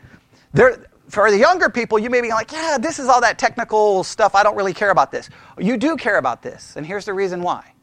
there, 0.53 0.85
for 1.15 1.31
the 1.31 1.37
younger 1.37 1.69
people, 1.69 1.97
you 1.97 2.09
may 2.09 2.19
be 2.19 2.29
like, 2.29 2.51
yeah, 2.51 2.77
this 2.77 2.99
is 2.99 3.07
all 3.07 3.21
that 3.21 3.39
technical 3.39 4.03
stuff. 4.03 4.35
I 4.35 4.43
don't 4.43 4.57
really 4.57 4.73
care 4.73 4.89
about 4.89 5.11
this. 5.11 5.29
You 5.57 5.77
do 5.77 5.95
care 5.95 6.17
about 6.17 6.41
this, 6.41 6.75
and 6.75 6.85
here's 6.85 7.05
the 7.05 7.13
reason 7.13 7.41
why. 7.41 7.73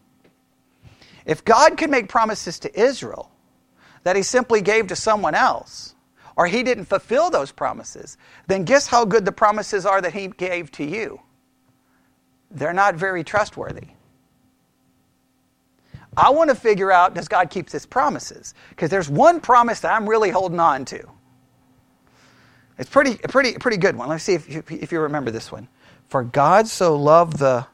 If 1.25 1.43
God 1.43 1.79
could 1.79 1.89
make 1.89 2.11
promises 2.11 2.59
to 2.59 2.79
Israel 2.79 3.31
that 4.03 4.17
he 4.17 4.23
simply 4.23 4.61
gave 4.61 4.89
to 4.89 4.97
someone 4.97 5.35
else, 5.35 5.95
or 6.37 6.47
he 6.47 6.63
didn't 6.63 6.85
fulfill 6.85 7.31
those 7.31 7.53
promises, 7.53 8.19
then 8.49 8.65
guess 8.65 8.87
how 8.87 9.07
good 9.07 9.25
the 9.25 9.33
promises 9.33 9.87
are 9.87 10.03
that 10.03 10.13
he 10.13 10.29
gave 10.29 10.71
to 10.73 10.85
you? 10.85 11.19
They're 12.51 12.75
not 12.75 12.97
very 12.97 13.25
trustworthy. 13.25 13.89
I 16.19 16.29
want 16.29 16.51
to 16.51 16.57
figure 16.57 16.93
out 16.93 17.15
does 17.15 17.29
God 17.29 17.49
keep 17.49 17.71
his 17.71 17.87
promises? 17.87 18.53
Because 18.69 18.91
there's 18.91 19.09
one 19.09 19.41
promise 19.41 19.81
that 19.81 19.95
I'm 19.95 20.07
really 20.07 20.29
holding 20.29 20.61
on 20.61 20.85
to. 20.87 21.09
It's 22.83 22.91
pretty, 22.91 23.15
pretty, 23.15 23.53
pretty 23.59 23.77
good 23.77 23.95
one. 23.95 24.09
Let's 24.09 24.25
see 24.25 24.35
if 24.35 24.53
you, 24.53 24.65
if 24.69 24.91
you 24.91 24.99
remember 24.99 25.31
this 25.31 25.53
one. 25.53 25.69
For 26.09 26.25
God 26.25 26.67
so 26.67 26.97
loved 26.97 27.39
the 27.39 27.65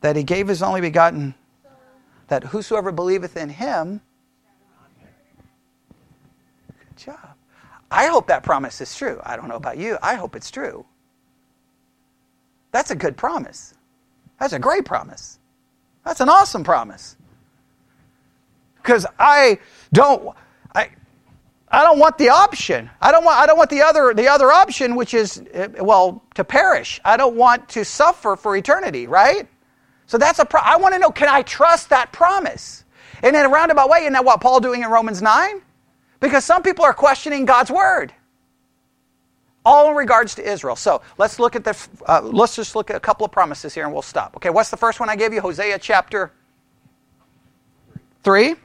that 0.00 0.16
he 0.16 0.22
gave 0.22 0.48
his 0.48 0.62
only 0.62 0.80
begotten, 0.80 1.34
that 2.28 2.44
whosoever 2.44 2.92
believeth 2.92 3.36
in 3.36 3.50
him. 3.50 4.00
Good 6.66 6.96
job. 6.96 7.34
I 7.90 8.06
hope 8.06 8.28
that 8.28 8.42
promise 8.42 8.80
is 8.80 8.96
true. 8.96 9.20
I 9.22 9.36
don't 9.36 9.48
know 9.48 9.56
about 9.56 9.76
you. 9.76 9.98
I 10.02 10.14
hope 10.14 10.34
it's 10.34 10.50
true. 10.50 10.86
That's 12.72 12.90
a 12.90 12.96
good 12.96 13.18
promise. 13.18 13.74
That's 14.40 14.54
a 14.54 14.58
great 14.58 14.86
promise. 14.86 15.38
That's 16.06 16.22
an 16.22 16.30
awesome 16.30 16.64
promise. 16.64 17.16
Because 18.76 19.04
I 19.18 19.58
don't, 19.92 20.34
I, 21.80 21.84
don't 21.84 21.98
want 22.00 22.18
the 22.18 22.30
option. 22.30 22.90
I 23.00 23.12
don't 23.12 23.24
want, 23.24 23.38
I 23.40 23.46
don't 23.46 23.58
want 23.58 23.70
the, 23.70 23.82
other, 23.82 24.14
the 24.14 24.28
other 24.28 24.52
option, 24.52 24.96
which 24.96 25.14
is, 25.14 25.42
eh, 25.52 25.68
well, 25.80 26.22
to 26.36 26.44
perish. 26.44 27.00
I 27.04 27.16
don't 27.18 27.36
want 27.36 27.70
to 27.70 27.84
suffer 27.84 28.36
for 28.36 28.56
eternity, 28.56 29.06
right? 29.08 29.48
So 30.06 30.18
that's 30.18 30.38
a 30.40 30.46
pro- 30.46 30.62
I 30.62 30.76
want 30.78 30.94
to 30.94 31.00
know 31.00 31.10
can 31.10 31.28
I 31.28 31.42
trust 31.42 31.90
that 31.90 32.12
promise? 32.12 32.84
And 33.22 33.36
in 33.36 33.44
a 33.46 33.50
roundabout 33.50 33.90
way, 33.90 34.00
isn't 34.00 34.14
that 34.14 34.24
what 34.24 34.40
Paul 34.40 34.60
doing 34.60 34.82
in 34.84 34.90
Romans 34.90 35.22
9? 35.22 35.62
Because 36.20 36.44
some 36.44 36.62
people 36.62 36.84
are 36.86 36.94
questioning 36.94 37.46
God's 37.46 37.70
word. 37.72 38.14
all 39.64 39.90
in 39.90 39.96
regards 39.96 40.34
to 40.36 40.50
Israel. 40.50 40.76
So 40.76 41.02
let's 41.18 41.38
look 41.38 41.56
at 41.56 41.64
the, 41.64 41.76
uh, 42.06 42.20
let's 42.22 42.56
just 42.56 42.76
look 42.76 42.90
at 42.90 42.96
a 42.96 43.00
couple 43.00 43.24
of 43.24 43.32
promises 43.32 43.74
here 43.74 43.84
and 43.84 43.92
we'll 43.92 44.02
stop. 44.02 44.36
Okay, 44.36 44.50
what's 44.50 44.70
the 44.70 44.76
first 44.76 45.00
one 45.00 45.08
I 45.08 45.16
gave 45.16 45.32
you? 45.32 45.40
Hosea 45.40 45.78
chapter 45.78 46.32
3, 48.24 48.56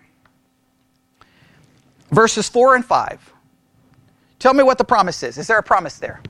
verses 2.11 2.49
4 2.49 2.75
and 2.75 2.85
5. 2.85 3.33
Tell 4.39 4.53
me 4.53 4.63
what 4.63 4.77
the 4.77 4.83
promise 4.83 5.21
is. 5.23 5.37
Is 5.37 5.47
there 5.47 5.57
a 5.57 5.63
promise 5.63 5.97
there? 5.97 6.21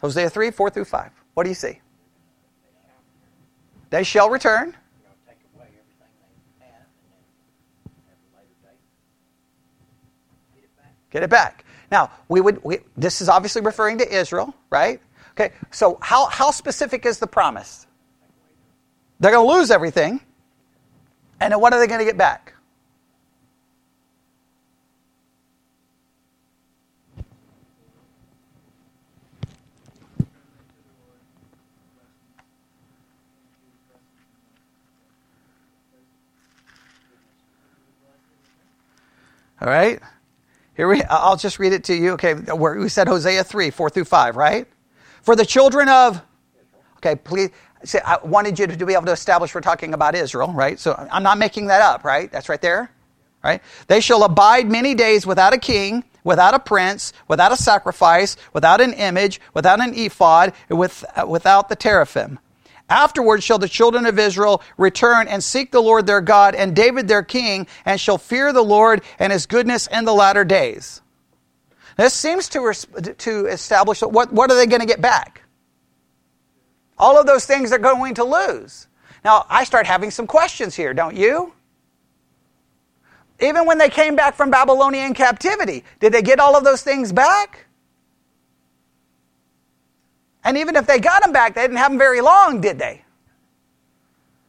Hosea 0.00 0.28
3, 0.28 0.50
4 0.50 0.70
through 0.70 0.84
5. 0.84 1.10
What 1.34 1.44
do 1.44 1.48
you 1.48 1.54
see? 1.54 1.80
They 3.90 4.02
shall 4.02 4.28
return. 4.28 4.74
Get 11.10 11.22
it 11.22 11.30
back. 11.30 11.64
Now, 11.92 12.10
we 12.28 12.40
would. 12.40 12.62
We, 12.64 12.80
this 12.96 13.20
is 13.20 13.28
obviously 13.28 13.62
referring 13.62 13.98
to 13.98 14.12
Israel, 14.12 14.52
right? 14.68 15.00
Okay. 15.38 15.54
So, 15.70 15.96
how 16.02 16.26
how 16.26 16.50
specific 16.50 17.06
is 17.06 17.20
the 17.20 17.28
promise? 17.28 17.86
They're 19.20 19.30
going 19.30 19.46
to 19.46 19.54
lose 19.54 19.70
everything, 19.70 20.20
and 21.40 21.60
what 21.60 21.72
are 21.72 21.80
they 21.80 21.86
going 21.86 22.00
to 22.00 22.04
get 22.04 22.16
back? 22.16 22.54
All 39.60 39.68
right? 39.70 40.00
Here 40.76 40.88
we 40.88 41.02
I'll 41.04 41.36
just 41.36 41.58
read 41.58 41.72
it 41.72 41.84
to 41.84 41.94
you. 41.94 42.12
Okay, 42.12 42.34
we 42.34 42.88
said 42.88 43.08
Hosea 43.08 43.44
3, 43.44 43.70
4 43.70 43.90
through 43.90 44.04
5, 44.04 44.36
right? 44.36 44.66
For 45.22 45.34
the 45.36 45.46
children 45.46 45.88
of 45.88 46.20
Okay, 46.98 47.16
please 47.16 47.50
say 47.84 48.00
I 48.04 48.18
wanted 48.24 48.58
you 48.58 48.66
to 48.66 48.86
be 48.86 48.94
able 48.94 49.06
to 49.06 49.12
establish 49.12 49.54
we're 49.54 49.60
talking 49.60 49.94
about 49.94 50.14
Israel, 50.14 50.52
right? 50.52 50.78
So 50.78 50.94
I'm 51.10 51.22
not 51.22 51.38
making 51.38 51.66
that 51.66 51.80
up, 51.80 52.04
right? 52.04 52.30
That's 52.30 52.48
right 52.48 52.60
there. 52.60 52.90
Right? 53.42 53.60
They 53.88 54.00
shall 54.00 54.24
abide 54.24 54.70
many 54.70 54.94
days 54.94 55.26
without 55.26 55.52
a 55.52 55.58
king, 55.58 56.04
without 56.24 56.54
a 56.54 56.58
prince, 56.58 57.12
without 57.28 57.52
a 57.52 57.56
sacrifice, 57.56 58.38
without 58.54 58.80
an 58.80 58.94
image, 58.94 59.38
without 59.52 59.82
an 59.82 59.92
ephod, 59.94 60.54
with, 60.70 61.04
uh, 61.14 61.26
without 61.26 61.68
the 61.68 61.76
teraphim. 61.76 62.38
Afterwards 62.88 63.44
shall 63.44 63.58
the 63.58 63.68
children 63.68 64.06
of 64.06 64.18
Israel 64.18 64.62
return 64.78 65.28
and 65.28 65.44
seek 65.44 65.72
the 65.72 65.82
Lord 65.82 66.06
their 66.06 66.22
God 66.22 66.54
and 66.54 66.74
David 66.74 67.06
their 67.06 67.22
king, 67.22 67.66
and 67.84 68.00
shall 68.00 68.16
fear 68.16 68.50
the 68.50 68.64
Lord 68.64 69.02
and 69.18 69.30
his 69.30 69.44
goodness 69.44 69.86
in 69.88 70.06
the 70.06 70.14
latter 70.14 70.44
days. 70.44 71.02
This 71.98 72.14
seems 72.14 72.48
to, 72.50 72.72
to 73.18 73.46
establish 73.46 74.00
what, 74.00 74.32
what 74.32 74.50
are 74.50 74.56
they 74.56 74.66
going 74.66 74.80
to 74.80 74.86
get 74.86 75.02
back? 75.02 75.43
All 76.98 77.18
of 77.18 77.26
those 77.26 77.46
things 77.46 77.70
they're 77.70 77.78
going 77.78 78.14
to 78.14 78.24
lose. 78.24 78.86
Now, 79.24 79.46
I 79.48 79.64
start 79.64 79.86
having 79.86 80.10
some 80.10 80.26
questions 80.26 80.74
here, 80.74 80.94
don't 80.94 81.16
you? 81.16 81.52
Even 83.40 83.66
when 83.66 83.78
they 83.78 83.88
came 83.88 84.14
back 84.14 84.34
from 84.34 84.50
Babylonian 84.50 85.14
captivity, 85.14 85.84
did 85.98 86.12
they 86.12 86.22
get 86.22 86.38
all 86.38 86.56
of 86.56 86.64
those 86.64 86.82
things 86.82 87.12
back? 87.12 87.66
And 90.44 90.58
even 90.58 90.76
if 90.76 90.86
they 90.86 90.98
got 90.98 91.22
them 91.22 91.32
back, 91.32 91.54
they 91.54 91.62
didn't 91.62 91.78
have 91.78 91.90
them 91.90 91.98
very 91.98 92.20
long, 92.20 92.60
did 92.60 92.78
they? 92.78 93.02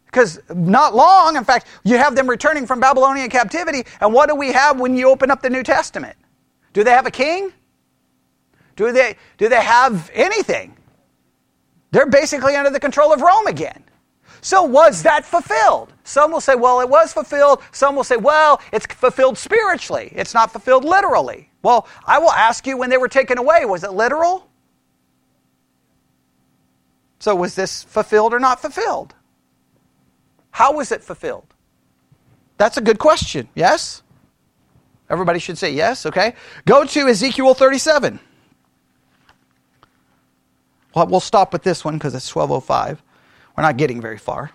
Because 0.06 0.40
not 0.54 0.96
long, 0.96 1.36
in 1.36 1.44
fact, 1.44 1.68
you 1.84 1.98
have 1.98 2.16
them 2.16 2.30
returning 2.30 2.68
from 2.68 2.80
Babylonian 2.80 3.30
captivity, 3.30 3.84
and 4.00 4.14
what 4.14 4.30
do 4.30 4.36
we 4.36 4.52
have 4.52 4.80
when 4.80 4.96
you 4.96 5.10
open 5.10 5.32
up 5.32 5.42
the 5.42 5.50
New 5.50 5.64
Testament? 5.64 6.16
Do 6.74 6.84
they 6.84 6.92
have 6.92 7.06
a 7.06 7.12
king? 7.12 7.52
Do 8.76 8.92
they, 8.92 9.16
do 9.38 9.50
they 9.50 9.62
have 9.62 10.12
anything? 10.14 10.75
They're 11.96 12.06
basically 12.06 12.58
under 12.58 12.70
the 12.70 12.80
control 12.82 13.14
of 13.14 13.22
Rome 13.22 13.48
again. 13.48 13.82
So, 14.42 14.64
was 14.64 15.02
that 15.04 15.24
fulfilled? 15.24 15.94
Some 16.04 16.30
will 16.30 16.42
say, 16.42 16.54
well, 16.54 16.82
it 16.82 16.90
was 16.90 17.14
fulfilled. 17.14 17.64
Some 17.72 17.96
will 17.96 18.04
say, 18.04 18.18
well, 18.18 18.60
it's 18.74 18.86
fulfilled 18.86 19.38
spiritually. 19.38 20.12
It's 20.14 20.34
not 20.34 20.52
fulfilled 20.52 20.84
literally. 20.84 21.50
Well, 21.64 21.88
I 22.06 22.20
will 22.20 22.34
ask 22.34 22.68
you 22.68 22.76
when 22.76 22.90
they 22.90 22.98
were 22.98 23.08
taken 23.08 23.38
away, 23.38 23.64
was 23.64 23.86
it 23.86 23.94
literal? 23.94 24.50
So, 27.20 27.34
was 27.34 27.56
this 27.56 27.86
fulfilled 27.86 28.34
or 28.34 28.42
not 28.42 28.62
fulfilled? 28.62 29.16
How 30.52 30.74
was 30.74 30.92
it 30.92 31.02
fulfilled? 31.02 31.54
That's 32.58 32.76
a 32.76 32.82
good 32.82 33.00
question. 33.00 33.48
Yes? 33.56 34.04
Everybody 35.10 35.40
should 35.40 35.58
say 35.58 35.72
yes, 35.72 36.06
okay? 36.06 36.36
Go 36.66 36.84
to 36.84 37.08
Ezekiel 37.08 37.54
37. 37.54 38.20
Well, 40.96 41.08
we'll 41.08 41.20
stop 41.20 41.52
with 41.52 41.64
this 41.64 41.84
one 41.84 41.96
because 41.96 42.16
it's 42.16 42.34
1205. 42.34 43.04
We're 43.56 43.64
not 43.64 43.78
getting 43.78 44.00
very 44.00 44.18
far. 44.18 44.52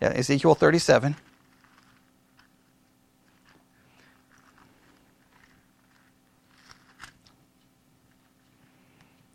Yeah, 0.00 0.08
Ezekiel 0.08 0.54
37. 0.54 1.16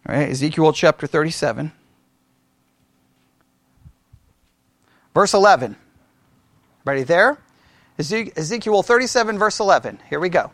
All 0.08 0.16
right, 0.16 0.30
Ezekiel 0.30 0.72
chapter 0.74 1.06
37. 1.06 1.72
Verse 5.14 5.34
11. 5.34 5.76
Ready 6.86 7.04
there? 7.04 7.38
Ezekiel 8.00 8.84
37, 8.84 9.38
verse 9.38 9.60
11. 9.60 10.00
Here 10.10 10.20
we 10.20 10.30
go. 10.30 10.52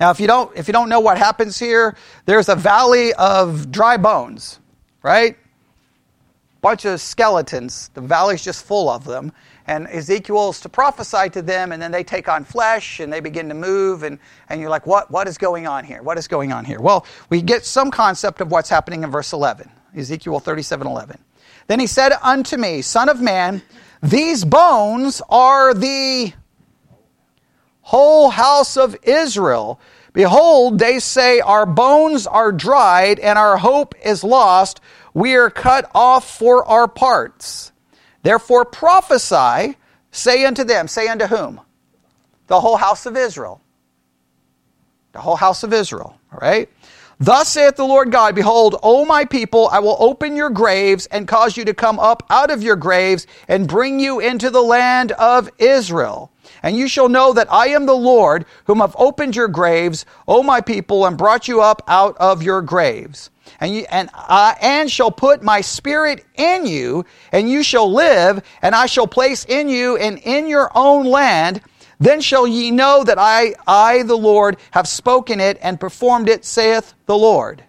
Now, 0.00 0.10
if 0.10 0.20
you 0.20 0.26
don't, 0.26 0.56
if 0.56 0.66
you 0.68 0.72
don't 0.72 0.88
know 0.88 1.00
what 1.00 1.18
happens 1.18 1.58
here, 1.58 1.96
there's 2.26 2.48
a 2.48 2.56
valley 2.56 3.12
of 3.14 3.70
dry 3.70 3.96
bones, 3.96 4.58
right? 5.02 5.36
Bunch 6.60 6.84
of 6.84 7.00
skeletons. 7.00 7.90
The 7.94 8.00
valley's 8.00 8.42
just 8.42 8.64
full 8.64 8.88
of 8.88 9.04
them 9.04 9.32
and 9.66 9.86
Ezekiel's 9.88 10.60
to 10.60 10.68
prophesy 10.68 11.30
to 11.30 11.42
them, 11.42 11.72
and 11.72 11.80
then 11.80 11.90
they 11.90 12.04
take 12.04 12.28
on 12.28 12.44
flesh 12.44 13.00
and 13.00 13.12
they 13.12 13.20
begin 13.20 13.48
to 13.48 13.54
move, 13.54 14.02
and, 14.02 14.18
and 14.48 14.60
you're 14.60 14.70
like, 14.70 14.86
what, 14.86 15.10
what 15.10 15.26
is 15.26 15.38
going 15.38 15.66
on 15.66 15.84
here? 15.84 16.02
What 16.02 16.18
is 16.18 16.28
going 16.28 16.52
on 16.52 16.64
here? 16.64 16.80
Well, 16.80 17.06
we 17.30 17.40
get 17.40 17.64
some 17.64 17.90
concept 17.90 18.40
of 18.40 18.50
what's 18.50 18.68
happening 18.68 19.04
in 19.04 19.10
verse 19.10 19.32
11, 19.32 19.70
Ezekiel 19.96 20.38
37 20.40 20.86
11. 20.86 21.18
Then 21.66 21.80
he 21.80 21.86
said 21.86 22.12
unto 22.22 22.58
me, 22.58 22.82
Son 22.82 23.08
of 23.08 23.22
man, 23.22 23.62
these 24.02 24.44
bones 24.44 25.22
are 25.30 25.72
the 25.72 26.32
whole 27.84 28.30
house 28.30 28.76
of 28.76 28.96
Israel. 29.02 29.78
Behold, 30.12 30.78
they 30.78 30.98
say, 30.98 31.40
Our 31.40 31.66
bones 31.66 32.26
are 32.26 32.50
dried, 32.50 33.18
and 33.18 33.38
our 33.38 33.56
hope 33.56 33.94
is 34.04 34.24
lost. 34.24 34.80
We 35.12 35.36
are 35.36 35.50
cut 35.50 35.90
off 35.94 36.38
for 36.38 36.64
our 36.64 36.88
parts. 36.88 37.72
Therefore 38.22 38.64
prophesy, 38.64 39.76
say 40.10 40.44
unto 40.44 40.64
them, 40.64 40.88
say 40.88 41.08
unto 41.08 41.26
whom? 41.26 41.60
The 42.46 42.60
whole 42.60 42.76
house 42.76 43.06
of 43.06 43.16
Israel. 43.16 43.60
The 45.12 45.20
whole 45.20 45.36
house 45.36 45.62
of 45.62 45.72
Israel, 45.72 46.18
all 46.32 46.38
right? 46.40 46.68
Thus 47.20 47.48
saith 47.48 47.76
the 47.76 47.84
Lord 47.84 48.10
God, 48.10 48.34
Behold, 48.34 48.76
O 48.82 49.04
my 49.04 49.24
people, 49.24 49.68
I 49.70 49.78
will 49.78 49.96
open 50.00 50.34
your 50.36 50.50
graves 50.50 51.06
and 51.06 51.28
cause 51.28 51.56
you 51.56 51.64
to 51.66 51.74
come 51.74 52.00
up 52.00 52.24
out 52.30 52.50
of 52.50 52.62
your 52.62 52.76
graves 52.76 53.26
and 53.46 53.68
bring 53.68 54.00
you 54.00 54.20
into 54.20 54.50
the 54.50 54.62
land 54.62 55.12
of 55.12 55.48
Israel. 55.58 56.32
And 56.64 56.76
you 56.76 56.88
shall 56.88 57.08
know 57.08 57.32
that 57.34 57.52
I 57.52 57.68
am 57.68 57.86
the 57.86 57.94
Lord, 57.94 58.44
whom 58.64 58.80
have 58.80 58.96
opened 58.98 59.36
your 59.36 59.46
graves, 59.46 60.04
O 60.26 60.42
my 60.42 60.60
people, 60.60 61.06
and 61.06 61.16
brought 61.16 61.46
you 61.46 61.60
up 61.60 61.82
out 61.86 62.16
of 62.18 62.42
your 62.42 62.60
graves 62.60 63.30
and 63.60 63.74
you, 63.74 63.86
and 63.90 64.10
I 64.14 64.56
and 64.60 64.90
shall 64.90 65.10
put 65.10 65.42
my 65.42 65.60
spirit 65.60 66.24
in 66.34 66.66
you, 66.66 67.04
and 67.32 67.48
you 67.48 67.62
shall 67.62 67.92
live, 67.92 68.42
and 68.62 68.74
I 68.74 68.86
shall 68.86 69.06
place 69.06 69.44
in 69.44 69.68
you 69.68 69.96
and 69.96 70.18
in 70.18 70.46
your 70.46 70.70
own 70.74 71.06
land. 71.06 71.60
Then 72.00 72.20
shall 72.20 72.46
ye 72.46 72.70
know 72.70 73.04
that 73.04 73.18
I, 73.18 73.54
I 73.66 74.02
the 74.02 74.16
Lord, 74.16 74.56
have 74.72 74.88
spoken 74.88 75.40
it 75.40 75.58
and 75.62 75.78
performed 75.78 76.28
it, 76.28 76.44
saith 76.44 76.94
the 77.06 77.16
Lord. 77.16 77.62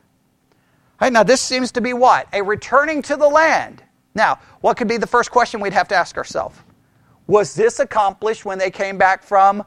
Now, 0.99 1.23
this 1.23 1.41
seems 1.41 1.71
to 1.73 1.81
be 1.81 1.93
what? 1.93 2.27
A 2.33 2.41
returning 2.41 3.01
to 3.03 3.15
the 3.15 3.27
land. 3.27 3.83
Now, 4.15 4.39
what 4.61 4.77
could 4.77 4.87
be 4.87 4.97
the 4.97 5.07
first 5.07 5.29
question 5.29 5.59
we'd 5.59 5.73
have 5.73 5.89
to 5.89 5.95
ask 5.95 6.17
ourselves? 6.17 6.57
Was 7.28 7.55
this 7.55 7.80
accomplished 7.80 8.45
when 8.45 8.57
they 8.57 8.69
came 8.69 8.97
back 8.97 9.23
from 9.23 9.65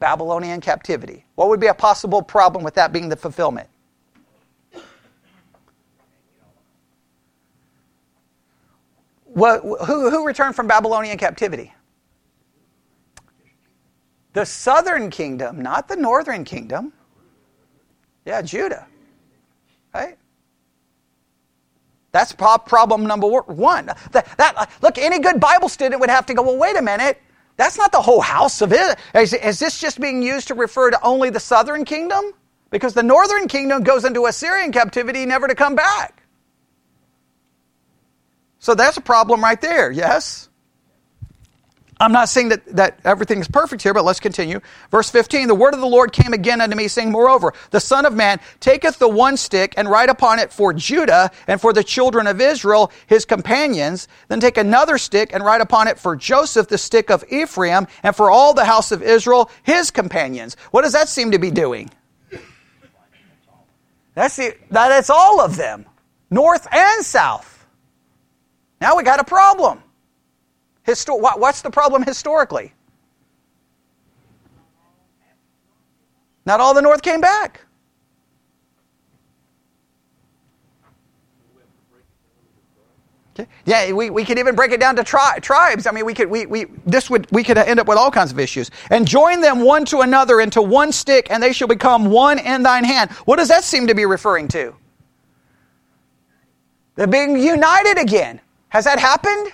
Babylonian 0.00 0.60
captivity? 0.60 1.24
What 1.36 1.48
would 1.48 1.60
be 1.60 1.68
a 1.68 1.74
possible 1.74 2.22
problem 2.22 2.64
with 2.64 2.74
that 2.74 2.92
being 2.92 3.08
the 3.08 3.16
fulfillment? 3.16 3.68
What, 9.24 9.60
who, 9.60 10.10
who 10.10 10.26
returned 10.26 10.56
from 10.56 10.66
Babylonian 10.66 11.18
captivity? 11.18 11.72
The 14.32 14.46
southern 14.46 15.10
kingdom, 15.10 15.62
not 15.62 15.88
the 15.88 15.96
northern 15.96 16.44
kingdom. 16.44 16.92
Yeah, 18.24 18.42
Judah. 18.42 18.86
Right? 19.94 20.18
That's 22.16 22.32
problem 22.32 23.04
number 23.04 23.28
one. 23.28 23.90
That, 24.12 24.26
that, 24.38 24.70
look, 24.80 24.96
any 24.96 25.18
good 25.18 25.38
Bible 25.38 25.68
student 25.68 26.00
would 26.00 26.08
have 26.08 26.24
to 26.26 26.34
go, 26.34 26.40
well, 26.40 26.56
wait 26.56 26.74
a 26.74 26.80
minute. 26.80 27.20
That's 27.58 27.76
not 27.76 27.92
the 27.92 28.00
whole 28.00 28.22
house 28.22 28.62
of 28.62 28.72
it. 28.72 28.98
Is, 29.14 29.34
is 29.34 29.58
this 29.58 29.78
just 29.78 30.00
being 30.00 30.22
used 30.22 30.48
to 30.48 30.54
refer 30.54 30.90
to 30.90 30.98
only 31.02 31.28
the 31.28 31.40
southern 31.40 31.84
kingdom? 31.84 32.32
Because 32.70 32.94
the 32.94 33.02
northern 33.02 33.48
kingdom 33.48 33.82
goes 33.82 34.06
into 34.06 34.24
Assyrian 34.24 34.72
captivity 34.72 35.26
never 35.26 35.46
to 35.46 35.54
come 35.54 35.74
back. 35.74 36.22
So 38.60 38.74
that's 38.74 38.96
a 38.96 39.02
problem 39.02 39.42
right 39.42 39.60
there, 39.60 39.90
yes? 39.90 40.48
I'm 41.98 42.12
not 42.12 42.28
saying 42.28 42.50
that, 42.50 42.66
that 42.76 42.98
everything 43.04 43.40
is 43.40 43.48
perfect 43.48 43.82
here, 43.82 43.94
but 43.94 44.04
let's 44.04 44.20
continue. 44.20 44.60
Verse 44.90 45.08
15 45.08 45.48
The 45.48 45.54
word 45.54 45.72
of 45.72 45.80
the 45.80 45.86
Lord 45.86 46.12
came 46.12 46.34
again 46.34 46.60
unto 46.60 46.76
me, 46.76 46.88
saying, 46.88 47.10
Moreover, 47.10 47.54
the 47.70 47.80
Son 47.80 48.04
of 48.04 48.12
Man 48.12 48.38
taketh 48.60 48.98
the 48.98 49.08
one 49.08 49.38
stick 49.38 49.72
and 49.78 49.88
write 49.88 50.10
upon 50.10 50.38
it 50.38 50.52
for 50.52 50.74
Judah 50.74 51.30
and 51.46 51.58
for 51.58 51.72
the 51.72 51.82
children 51.82 52.26
of 52.26 52.38
Israel, 52.40 52.92
his 53.06 53.24
companions. 53.24 54.08
Then 54.28 54.40
take 54.40 54.58
another 54.58 54.98
stick 54.98 55.30
and 55.32 55.42
write 55.42 55.62
upon 55.62 55.88
it 55.88 55.98
for 55.98 56.16
Joseph, 56.16 56.68
the 56.68 56.76
stick 56.76 57.10
of 57.10 57.24
Ephraim, 57.30 57.86
and 58.02 58.14
for 58.14 58.30
all 58.30 58.52
the 58.52 58.66
house 58.66 58.92
of 58.92 59.02
Israel, 59.02 59.50
his 59.62 59.90
companions. 59.90 60.56
What 60.72 60.82
does 60.82 60.92
that 60.92 61.08
seem 61.08 61.30
to 61.30 61.38
be 61.38 61.50
doing? 61.50 61.90
That's 64.14 64.36
the, 64.36 64.54
that 64.70 64.98
it's 64.98 65.10
all 65.10 65.40
of 65.40 65.56
them, 65.56 65.86
north 66.30 66.66
and 66.72 67.04
south. 67.04 67.66
Now 68.82 68.96
we 68.96 69.02
got 69.02 69.20
a 69.20 69.24
problem. 69.24 69.82
What's 70.86 71.62
the 71.62 71.70
problem 71.70 72.04
historically? 72.04 72.72
Not 76.44 76.60
all 76.60 76.74
the 76.74 76.82
North 76.82 77.02
came 77.02 77.20
back. 77.20 77.60
Okay. 83.38 83.50
Yeah, 83.66 83.92
we, 83.92 84.08
we 84.08 84.24
could 84.24 84.38
even 84.38 84.54
break 84.54 84.72
it 84.72 84.80
down 84.80 84.96
to 84.96 85.04
tri- 85.04 85.38
tribes. 85.40 85.86
I 85.86 85.90
mean, 85.90 86.06
we 86.06 86.14
could 86.14 86.30
we, 86.30 86.46
we 86.46 86.66
this 86.86 87.10
would 87.10 87.30
we 87.30 87.44
could 87.44 87.58
end 87.58 87.78
up 87.78 87.86
with 87.86 87.98
all 87.98 88.10
kinds 88.10 88.32
of 88.32 88.38
issues. 88.38 88.70
And 88.90 89.06
join 89.06 89.42
them 89.42 89.60
one 89.60 89.84
to 89.86 90.00
another 90.00 90.40
into 90.40 90.62
one 90.62 90.90
stick, 90.92 91.26
and 91.30 91.42
they 91.42 91.52
shall 91.52 91.68
become 91.68 92.06
one 92.06 92.38
in 92.38 92.62
thine 92.62 92.84
hand. 92.84 93.10
What 93.26 93.36
does 93.36 93.48
that 93.48 93.64
seem 93.64 93.88
to 93.88 93.94
be 93.94 94.06
referring 94.06 94.48
to? 94.48 94.74
They're 96.94 97.06
being 97.06 97.38
united 97.38 97.98
again. 97.98 98.40
Has 98.70 98.84
that 98.84 98.98
happened? 98.98 99.52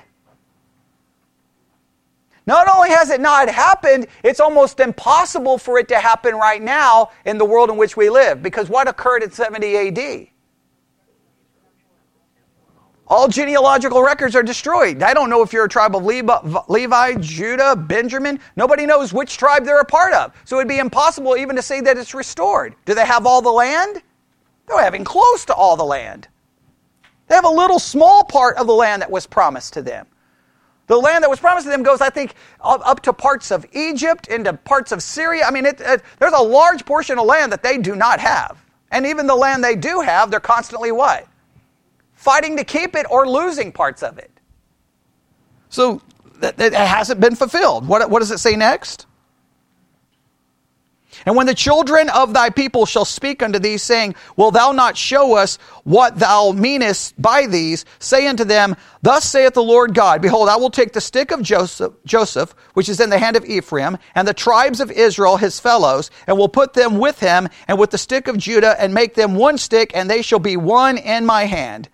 Not 2.46 2.68
only 2.68 2.90
has 2.90 3.10
it 3.10 3.20
not 3.20 3.48
happened, 3.48 4.08
it's 4.24 4.40
almost 4.40 4.80
impossible 4.80 5.58
for 5.58 5.78
it 5.78 5.88
to 5.88 5.98
happen 5.98 6.34
right 6.34 6.60
now 6.60 7.10
in 7.24 7.38
the 7.38 7.44
world 7.44 7.70
in 7.70 7.76
which 7.76 7.96
we 7.96 8.10
live. 8.10 8.42
Because 8.42 8.68
what 8.68 8.88
occurred 8.88 9.22
in 9.22 9.30
70 9.30 9.76
AD? 9.76 10.28
All 13.06 13.28
genealogical 13.28 14.02
records 14.02 14.34
are 14.34 14.42
destroyed. 14.42 15.02
I 15.02 15.12
don't 15.12 15.28
know 15.28 15.42
if 15.42 15.52
you're 15.52 15.66
a 15.66 15.68
tribe 15.68 15.94
of 15.94 16.04
Levi, 16.04 17.14
Judah, 17.20 17.76
Benjamin. 17.76 18.40
Nobody 18.56 18.86
knows 18.86 19.12
which 19.12 19.36
tribe 19.36 19.64
they're 19.64 19.80
a 19.80 19.84
part 19.84 20.14
of. 20.14 20.32
So 20.44 20.56
it'd 20.56 20.68
be 20.68 20.78
impossible 20.78 21.36
even 21.36 21.54
to 21.56 21.62
say 21.62 21.80
that 21.82 21.98
it's 21.98 22.14
restored. 22.14 22.74
Do 22.86 22.94
they 22.94 23.04
have 23.04 23.26
all 23.26 23.42
the 23.42 23.50
land? 23.50 24.02
They're 24.66 24.82
having 24.82 25.04
close 25.04 25.44
to 25.46 25.54
all 25.54 25.76
the 25.76 25.84
land. 25.84 26.28
They 27.28 27.34
have 27.34 27.44
a 27.44 27.50
little 27.50 27.78
small 27.78 28.24
part 28.24 28.56
of 28.56 28.66
the 28.66 28.72
land 28.72 29.02
that 29.02 29.10
was 29.10 29.26
promised 29.26 29.74
to 29.74 29.82
them. 29.82 30.06
The 30.88 30.96
land 30.96 31.22
that 31.22 31.30
was 31.30 31.40
promised 31.40 31.66
to 31.66 31.70
them 31.70 31.82
goes, 31.82 32.00
I 32.00 32.10
think, 32.10 32.34
up 32.60 33.00
to 33.02 33.12
parts 33.12 33.50
of 33.50 33.64
Egypt, 33.72 34.28
into 34.28 34.52
parts 34.52 34.92
of 34.92 35.02
Syria. 35.02 35.44
I 35.46 35.50
mean, 35.50 35.64
it, 35.64 35.80
it, 35.80 36.02
there's 36.18 36.32
a 36.32 36.42
large 36.42 36.84
portion 36.84 37.18
of 37.18 37.26
land 37.26 37.52
that 37.52 37.62
they 37.62 37.78
do 37.78 37.94
not 37.94 38.20
have. 38.20 38.62
And 38.90 39.06
even 39.06 39.26
the 39.26 39.36
land 39.36 39.64
they 39.64 39.76
do 39.76 40.00
have, 40.00 40.30
they're 40.30 40.40
constantly 40.40 40.92
what? 40.92 41.26
Fighting 42.14 42.56
to 42.56 42.64
keep 42.64 42.94
it 42.94 43.06
or 43.10 43.28
losing 43.28 43.72
parts 43.72 44.02
of 44.02 44.18
it. 44.18 44.30
So 45.70 46.02
it 46.42 46.74
hasn't 46.74 47.20
been 47.20 47.36
fulfilled. 47.36 47.86
What, 47.86 48.10
what 48.10 48.18
does 48.18 48.30
it 48.30 48.38
say 48.38 48.56
next? 48.56 49.06
And 51.24 51.36
when 51.36 51.46
the 51.46 51.54
children 51.54 52.08
of 52.08 52.32
thy 52.32 52.50
people 52.50 52.86
shall 52.86 53.04
speak 53.04 53.42
unto 53.42 53.58
thee, 53.58 53.76
saying, 53.76 54.14
Will 54.36 54.50
thou 54.50 54.72
not 54.72 54.96
show 54.96 55.36
us 55.36 55.56
what 55.84 56.18
thou 56.18 56.52
meanest 56.52 57.20
by 57.20 57.46
these? 57.46 57.84
Say 57.98 58.26
unto 58.26 58.44
them, 58.44 58.76
Thus 59.02 59.24
saith 59.24 59.54
the 59.54 59.62
Lord 59.62 59.94
God, 59.94 60.22
Behold, 60.22 60.48
I 60.48 60.56
will 60.56 60.70
take 60.70 60.92
the 60.92 61.00
stick 61.00 61.30
of 61.30 61.42
Joseph, 61.42 61.92
Joseph, 62.04 62.54
which 62.74 62.88
is 62.88 63.00
in 63.00 63.10
the 63.10 63.18
hand 63.18 63.36
of 63.36 63.44
Ephraim, 63.44 63.98
and 64.14 64.26
the 64.26 64.34
tribes 64.34 64.80
of 64.80 64.90
Israel, 64.90 65.36
his 65.36 65.60
fellows, 65.60 66.10
and 66.26 66.38
will 66.38 66.48
put 66.48 66.74
them 66.74 66.98
with 66.98 67.20
him, 67.20 67.48
and 67.68 67.78
with 67.78 67.90
the 67.90 67.98
stick 67.98 68.28
of 68.28 68.38
Judah, 68.38 68.80
and 68.80 68.94
make 68.94 69.14
them 69.14 69.34
one 69.34 69.58
stick, 69.58 69.92
and 69.94 70.10
they 70.10 70.22
shall 70.22 70.38
be 70.38 70.56
one 70.56 70.98
in 70.98 71.24
my 71.24 71.44
hand. 71.44 71.88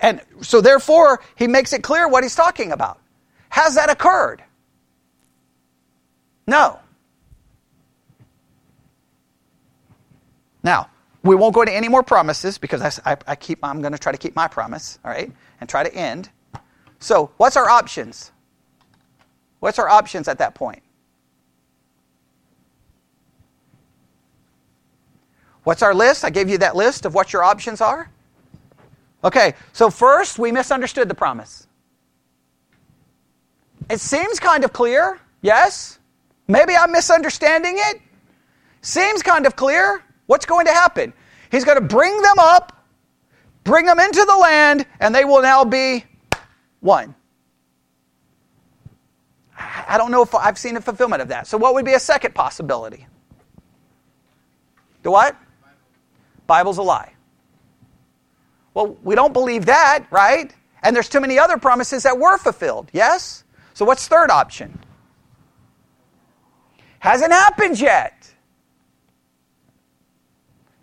And 0.00 0.20
so 0.42 0.60
therefore, 0.60 1.22
he 1.36 1.46
makes 1.46 1.72
it 1.72 1.82
clear 1.82 2.08
what 2.08 2.22
he's 2.22 2.34
talking 2.34 2.72
about. 2.72 2.98
Has 3.48 3.74
that 3.76 3.90
occurred? 3.90 4.42
No. 6.46 6.78
Now, 10.66 10.90
we 11.22 11.36
won't 11.36 11.54
go 11.54 11.62
into 11.62 11.72
any 11.72 11.88
more 11.88 12.02
promises 12.02 12.58
because 12.58 13.00
I, 13.06 13.16
I, 13.24 13.36
keep, 13.36 13.60
I'm 13.62 13.80
going 13.82 13.92
to 13.92 13.98
try 13.98 14.10
to 14.10 14.18
keep 14.18 14.34
my 14.34 14.48
promise, 14.48 14.98
all 15.04 15.12
right, 15.12 15.30
and 15.60 15.70
try 15.70 15.84
to 15.84 15.94
end. 15.94 16.28
So, 16.98 17.30
what's 17.36 17.56
our 17.56 17.68
options? 17.68 18.32
What's 19.60 19.78
our 19.78 19.88
options 19.88 20.26
at 20.26 20.38
that 20.38 20.56
point? 20.56 20.82
What's 25.62 25.82
our 25.82 25.94
list? 25.94 26.24
I 26.24 26.30
gave 26.30 26.48
you 26.48 26.58
that 26.58 26.74
list 26.74 27.06
of 27.06 27.14
what 27.14 27.32
your 27.32 27.44
options 27.44 27.80
are. 27.80 28.10
Okay, 29.22 29.54
so 29.72 29.88
first, 29.88 30.36
we 30.36 30.50
misunderstood 30.50 31.08
the 31.08 31.14
promise. 31.14 31.68
It 33.88 34.00
seems 34.00 34.40
kind 34.40 34.64
of 34.64 34.72
clear, 34.72 35.20
yes? 35.42 36.00
Maybe 36.48 36.74
I'm 36.74 36.90
misunderstanding 36.90 37.76
it. 37.76 38.00
Seems 38.80 39.22
kind 39.22 39.46
of 39.46 39.54
clear. 39.54 40.02
What's 40.26 40.46
going 40.46 40.66
to 40.66 40.72
happen? 40.72 41.12
He's 41.50 41.64
going 41.64 41.78
to 41.78 41.84
bring 41.84 42.20
them 42.22 42.38
up, 42.38 42.84
bring 43.64 43.86
them 43.86 43.98
into 44.00 44.24
the 44.24 44.36
land, 44.36 44.86
and 45.00 45.14
they 45.14 45.24
will 45.24 45.42
now 45.42 45.64
be 45.64 46.04
one. 46.80 47.14
I 49.58 49.96
don't 49.98 50.10
know 50.10 50.22
if 50.22 50.34
I've 50.34 50.58
seen 50.58 50.76
a 50.76 50.80
fulfillment 50.80 51.22
of 51.22 51.28
that. 51.28 51.46
So, 51.46 51.56
what 51.56 51.74
would 51.74 51.84
be 51.84 51.94
a 51.94 52.00
second 52.00 52.34
possibility? 52.34 53.06
The 55.02 55.10
what? 55.10 55.36
Bible's 56.46 56.78
a 56.78 56.82
lie. 56.82 57.12
Well, 58.74 58.98
we 59.02 59.14
don't 59.14 59.32
believe 59.32 59.66
that, 59.66 60.06
right? 60.10 60.52
And 60.82 60.94
there's 60.94 61.08
too 61.08 61.20
many 61.20 61.38
other 61.38 61.56
promises 61.56 62.02
that 62.02 62.18
were 62.18 62.36
fulfilled, 62.38 62.90
yes? 62.92 63.44
So, 63.74 63.84
what's 63.84 64.08
third 64.08 64.30
option? 64.30 64.78
Hasn't 66.98 67.32
happened 67.32 67.80
yet. 67.80 68.15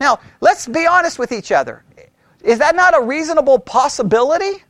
Now, 0.03 0.19
let's 0.41 0.67
be 0.67 0.85
honest 0.85 1.17
with 1.17 1.31
each 1.31 1.49
other. 1.49 1.81
Is 2.43 2.59
that 2.59 2.75
not 2.75 2.93
a 2.93 3.01
reasonable 3.01 3.57
possibility? 3.57 4.61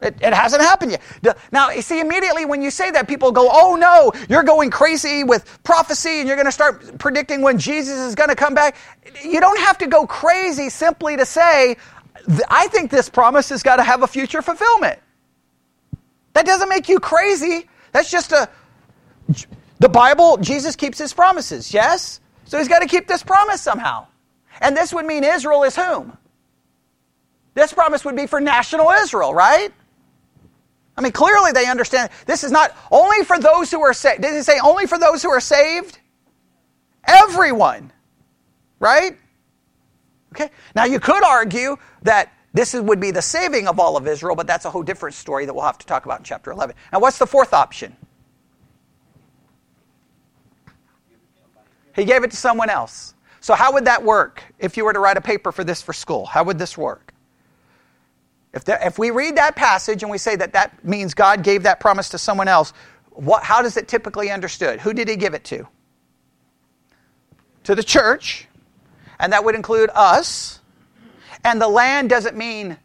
It, 0.00 0.16
it, 0.20 0.34
hasn't 0.34 0.60
happened 0.60 0.98
yet. 1.22 1.38
Now, 1.52 1.70
you 1.70 1.80
see, 1.80 2.00
immediately 2.00 2.44
when 2.44 2.60
you 2.60 2.72
say 2.72 2.90
that, 2.90 3.06
people 3.06 3.30
go, 3.30 3.48
oh 3.52 3.76
no, 3.76 4.12
you're 4.28 4.42
going 4.42 4.72
crazy 4.72 5.22
with 5.22 5.62
prophecy 5.62 6.18
and 6.18 6.26
you're 6.26 6.36
going 6.36 6.48
to 6.48 6.52
start 6.52 6.98
predicting 6.98 7.40
when 7.40 7.56
Jesus 7.56 7.98
is 7.98 8.16
going 8.16 8.30
to 8.30 8.34
come 8.34 8.52
back. 8.52 8.78
You 9.22 9.38
don't 9.38 9.60
have 9.60 9.78
to 9.78 9.86
go 9.86 10.04
crazy 10.04 10.70
simply 10.70 11.16
to 11.16 11.24
say, 11.24 11.76
I 12.50 12.66
think 12.66 12.90
this 12.90 13.08
promise 13.08 13.48
has 13.50 13.62
got 13.62 13.76
to 13.76 13.84
have 13.84 14.02
a 14.02 14.08
future 14.08 14.42
fulfillment. 14.42 14.98
That 16.32 16.46
doesn't 16.46 16.68
make 16.68 16.88
you 16.88 16.98
crazy. 16.98 17.68
That's 17.92 18.10
just 18.10 18.32
a. 18.32 18.48
The 19.84 19.88
Bible, 19.90 20.38
Jesus 20.38 20.76
keeps 20.76 20.98
his 20.98 21.12
promises, 21.12 21.74
yes? 21.74 22.20
So 22.54 22.58
he's 22.58 22.68
got 22.68 22.82
to 22.82 22.86
keep 22.86 23.08
this 23.08 23.24
promise 23.24 23.60
somehow. 23.60 24.06
And 24.60 24.76
this 24.76 24.94
would 24.94 25.06
mean 25.06 25.24
Israel 25.24 25.64
is 25.64 25.74
whom? 25.74 26.16
This 27.54 27.72
promise 27.72 28.04
would 28.04 28.14
be 28.14 28.28
for 28.28 28.40
national 28.40 28.90
Israel, 28.90 29.34
right? 29.34 29.72
I 30.96 31.00
mean, 31.00 31.10
clearly 31.10 31.50
they 31.50 31.66
understand 31.66 32.10
this 32.26 32.44
is 32.44 32.52
not 32.52 32.70
only 32.92 33.24
for 33.24 33.40
those 33.40 33.72
who 33.72 33.80
are 33.80 33.92
saved. 33.92 34.22
Did 34.22 34.34
he 34.34 34.42
say 34.42 34.60
only 34.62 34.86
for 34.86 35.00
those 35.00 35.20
who 35.20 35.30
are 35.30 35.40
saved? 35.40 35.98
Everyone, 37.04 37.92
right? 38.78 39.18
Okay. 40.32 40.48
Now 40.76 40.84
you 40.84 41.00
could 41.00 41.24
argue 41.24 41.76
that 42.02 42.32
this 42.52 42.72
would 42.72 43.00
be 43.00 43.10
the 43.10 43.20
saving 43.20 43.66
of 43.66 43.80
all 43.80 43.96
of 43.96 44.06
Israel, 44.06 44.36
but 44.36 44.46
that's 44.46 44.64
a 44.64 44.70
whole 44.70 44.84
different 44.84 45.16
story 45.16 45.44
that 45.44 45.54
we'll 45.54 45.64
have 45.64 45.78
to 45.78 45.86
talk 45.86 46.04
about 46.04 46.20
in 46.20 46.24
chapter 46.24 46.52
11. 46.52 46.76
Now, 46.92 47.00
what's 47.00 47.18
the 47.18 47.26
fourth 47.26 47.52
option? 47.52 47.96
He 51.94 52.04
gave 52.04 52.24
it 52.24 52.30
to 52.30 52.36
someone 52.36 52.70
else. 52.70 53.14
So, 53.40 53.54
how 53.54 53.72
would 53.74 53.84
that 53.84 54.02
work 54.02 54.42
if 54.58 54.76
you 54.76 54.84
were 54.84 54.92
to 54.92 55.00
write 55.00 55.16
a 55.16 55.20
paper 55.20 55.52
for 55.52 55.64
this 55.64 55.82
for 55.82 55.92
school? 55.92 56.26
How 56.26 56.44
would 56.44 56.58
this 56.58 56.78
work? 56.78 57.12
If, 58.54 58.62
if 58.68 58.98
we 58.98 59.10
read 59.10 59.36
that 59.36 59.56
passage 59.56 60.02
and 60.02 60.10
we 60.10 60.18
say 60.18 60.36
that 60.36 60.52
that 60.52 60.84
means 60.84 61.12
God 61.12 61.42
gave 61.42 61.64
that 61.64 61.80
promise 61.80 62.08
to 62.10 62.18
someone 62.18 62.48
else, 62.48 62.72
what, 63.10 63.42
how 63.42 63.62
does 63.62 63.76
it 63.76 63.88
typically 63.88 64.30
understood? 64.30 64.80
Who 64.80 64.92
did 64.92 65.08
he 65.08 65.16
give 65.16 65.34
it 65.34 65.44
to? 65.44 65.66
To 67.64 67.74
the 67.74 67.82
church, 67.82 68.48
and 69.18 69.32
that 69.32 69.44
would 69.44 69.54
include 69.54 69.90
us. 69.94 70.60
And 71.44 71.60
the 71.60 71.68
land 71.68 72.08
doesn't 72.10 72.36
mean 72.36 72.76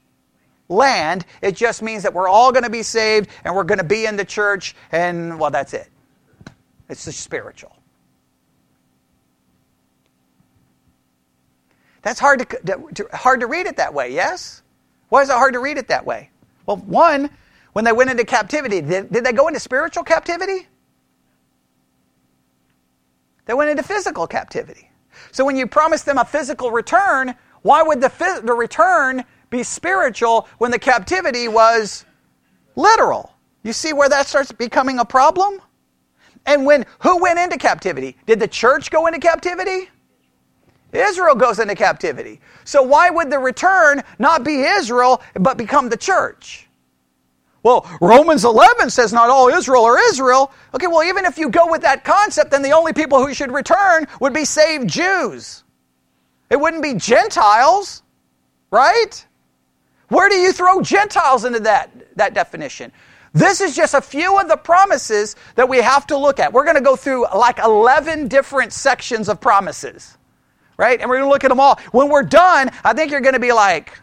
land. 0.68 1.26
It 1.42 1.56
just 1.56 1.82
means 1.82 2.04
that 2.04 2.14
we're 2.14 2.28
all 2.28 2.52
going 2.52 2.64
to 2.64 2.70
be 2.70 2.84
saved 2.84 3.30
and 3.44 3.56
we're 3.56 3.64
going 3.64 3.80
to 3.80 3.84
be 3.84 4.06
in 4.06 4.18
the 4.18 4.26
church, 4.26 4.76
and 4.92 5.40
well, 5.40 5.52
that's 5.52 5.74
it. 5.74 5.88
It's 6.90 7.06
just 7.06 7.22
spiritual. 7.22 7.79
That's 12.02 12.20
hard 12.20 12.40
to, 12.40 12.82
to, 12.96 13.08
hard 13.14 13.42
to 13.42 13.48
read 13.48 13.68
it 13.68 13.78
that 13.78 13.94
way, 13.94 14.14
yes? 14.14 14.62
Why 15.10 15.22
is 15.22 15.30
it 15.30 15.34
hard 15.34 15.54
to 15.54 15.60
read 15.60 15.78
it 15.78 15.88
that 15.90 16.06
way? 16.06 16.30
Well, 16.66 16.78
one, 16.78 17.30
when 17.74 17.86
they 17.86 17.92
went 17.92 18.10
into 18.10 18.24
captivity, 18.24 18.82
did, 18.82 19.12
did 19.12 19.24
they 19.24 19.34
go 19.34 19.48
into 19.48 19.60
spiritual 19.60 20.04
captivity? 20.04 20.68
They 23.46 23.54
went 23.54 23.70
into 23.70 23.84
physical 23.84 24.28
captivity. 24.28 24.92
So 25.32 25.44
when 25.44 25.56
you 25.56 25.68
promise 25.68 26.04
them 26.04 26.18
a 26.18 26.26
physical 26.26 26.72
return, 26.72 27.36
why 27.64 27.82
would 27.82 28.00
the, 28.02 28.42
the 28.44 28.54
return 28.54 29.26
be 29.50 29.64
spiritual 29.64 30.48
when 30.60 30.72
the 30.72 30.80
captivity 30.80 31.48
was 31.48 32.06
literal? 32.76 33.34
You 33.64 33.74
see 33.74 33.92
where 33.92 34.08
that 34.08 34.28
starts 34.28 34.52
becoming 34.52 35.00
a 35.00 35.06
problem? 35.06 35.62
And 36.46 36.66
when 36.66 36.86
who 37.00 37.18
went 37.22 37.40
into 37.40 37.58
captivity? 37.58 38.16
Did 38.26 38.40
the 38.40 38.48
church 38.48 38.92
go 38.92 39.08
into 39.08 39.20
captivity? 39.20 39.90
Israel 40.92 41.36
goes 41.36 41.60
into 41.60 41.76
captivity. 41.76 42.42
So 42.64 42.82
why 42.82 43.10
would 43.10 43.30
the 43.30 43.40
return 43.40 44.02
not 44.18 44.44
be 44.44 44.62
Israel 44.62 45.22
but 45.36 45.58
become 45.58 45.90
the 45.90 45.98
church? 45.98 46.68
Well, 47.62 47.86
Romans 48.00 48.46
11 48.46 48.90
says 48.90 49.12
not 49.12 49.30
all 49.30 49.50
Israel 49.50 49.84
are 49.84 50.00
Israel. 50.00 50.52
Okay, 50.74 50.88
well, 50.88 51.04
even 51.04 51.26
if 51.26 51.38
you 51.38 51.50
go 51.50 51.70
with 51.70 51.82
that 51.82 52.04
concept, 52.04 52.52
then 52.52 52.62
the 52.62 52.72
only 52.72 52.94
people 52.94 53.26
who 53.26 53.34
should 53.34 53.52
return 53.52 54.08
would 54.22 54.34
be 54.34 54.46
saved 54.46 54.88
Jews. 54.88 55.64
It 56.50 56.60
wouldn't 56.60 56.82
be 56.82 56.96
Gentiles, 56.96 58.02
right? 58.72 59.26
Where 60.08 60.30
do 60.30 60.36
you 60.36 60.54
throw 60.54 60.82
Gentiles 60.82 61.46
into 61.46 61.60
that, 61.62 61.92
that 62.16 62.34
definition? 62.34 62.92
This 63.34 63.62
is 63.62 63.76
just 63.76 63.94
a 63.94 64.02
few 64.02 64.40
of 64.40 64.48
the 64.48 64.58
promises 64.58 65.36
that 65.56 65.70
we 65.70 65.78
have 65.78 66.08
to 66.08 66.18
look 66.18 66.40
at. 66.40 66.52
We're 66.52 66.64
going 66.64 66.78
to 66.78 66.82
go 66.82 66.96
through 66.96 67.28
like 67.36 67.60
11 67.60 68.28
different 68.28 68.74
sections 68.74 69.30
of 69.30 69.40
promises 69.40 70.18
right? 70.80 71.02
And 71.02 71.10
we're 71.10 71.18
going 71.18 71.28
to 71.28 71.30
look 71.30 71.44
at 71.44 71.50
them 71.50 71.60
all. 71.60 71.78
When 71.92 72.08
we're 72.08 72.24
done, 72.24 72.72
I 72.86 72.94
think 72.94 73.12
you're 73.12 73.20
going 73.20 73.34
to 73.34 73.40
be 73.40 73.52
like, 73.52 74.00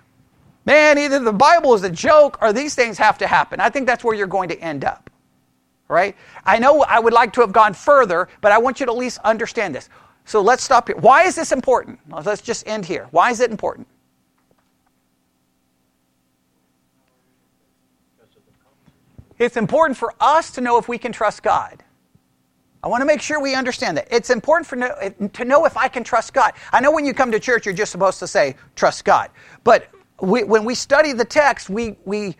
man, 0.67 0.99
either 0.99 1.19
the 1.19 1.33
Bible 1.33 1.73
is 1.73 1.83
a 1.83 1.91
joke 1.91 2.37
or 2.43 2.53
these 2.53 2.75
things 2.75 2.99
have 2.99 3.17
to 3.19 3.27
happen. 3.27 3.61
I 3.61 3.71
think 3.71 3.87
that's 3.87 4.05
where 4.05 4.15
you're 4.15 4.27
going 4.27 4.51
to 4.51 4.59
end 4.61 4.85
up, 4.85 5.09
right? 5.89 6.15
I 6.45 6.59
know 6.59 6.83
I 6.83 6.99
would 6.99 7.15
like 7.15 7.33
to 7.33 7.41
have 7.41 7.51
gone 7.51 7.73
further, 7.73 8.29
but 8.43 8.53
I 8.53 8.59
want 8.59 8.79
you 8.79 8.85
to 8.85 8.93
at 8.93 8.99
least 8.99 9.19
understand 9.25 9.75
this. 9.75 9.89
So 10.27 10.43
let's 10.43 10.63
stop 10.63 10.89
here. 10.89 10.99
Why 10.99 11.23
is 11.23 11.35
this 11.35 11.51
important? 11.51 11.99
Let's 12.11 12.43
just 12.43 12.69
end 12.69 12.85
here. 12.85 13.09
Why 13.11 13.31
is 13.31 13.41
it 13.41 13.51
important? 13.51 13.87
It's 19.39 19.57
important 19.57 19.97
for 19.97 20.13
us 20.21 20.51
to 20.53 20.61
know 20.61 20.77
if 20.77 20.89
we 20.89 20.99
can 20.99 21.13
trust 21.13 21.43
God. 21.43 21.83
I 22.87 22.89
want 22.89 23.01
to 23.01 23.05
make 23.05 23.21
sure 23.21 23.41
we 23.41 23.57
understand 23.57 23.97
that. 23.97 24.07
It's 24.13 24.31
important 24.31 24.65
for 24.65 24.77
no, 24.77 24.95
to 25.33 25.45
know 25.45 25.65
if 25.65 25.77
I 25.77 25.89
can 25.89 26.05
trust 26.05 26.33
God. 26.33 26.53
I 26.73 26.79
know 26.79 26.93
when 26.93 27.05
you 27.05 27.13
come 27.13 27.33
to 27.33 27.41
church, 27.41 27.67
you're 27.67 27.75
just 27.75 27.91
supposed 27.91 28.21
to 28.21 28.29
say, 28.29 28.55
trust 28.77 29.05
God. 29.05 29.31
But 29.65 29.89
we, 30.21 30.45
when 30.45 30.65
we 30.65 30.77
study 30.77 31.13
the 31.13 31.25
text, 31.25 31.69
we, 31.69 31.97
we 32.05 32.37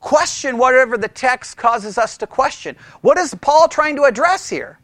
question 0.00 0.56
whatever 0.56 0.96
the 0.96 1.08
text 1.08 1.58
causes 1.58 1.98
us 1.98 2.16
to 2.16 2.26
question. 2.26 2.76
What 3.02 3.18
is 3.18 3.34
Paul 3.42 3.68
trying 3.68 3.94
to 3.96 4.04
address 4.04 4.48
here? 4.48 4.78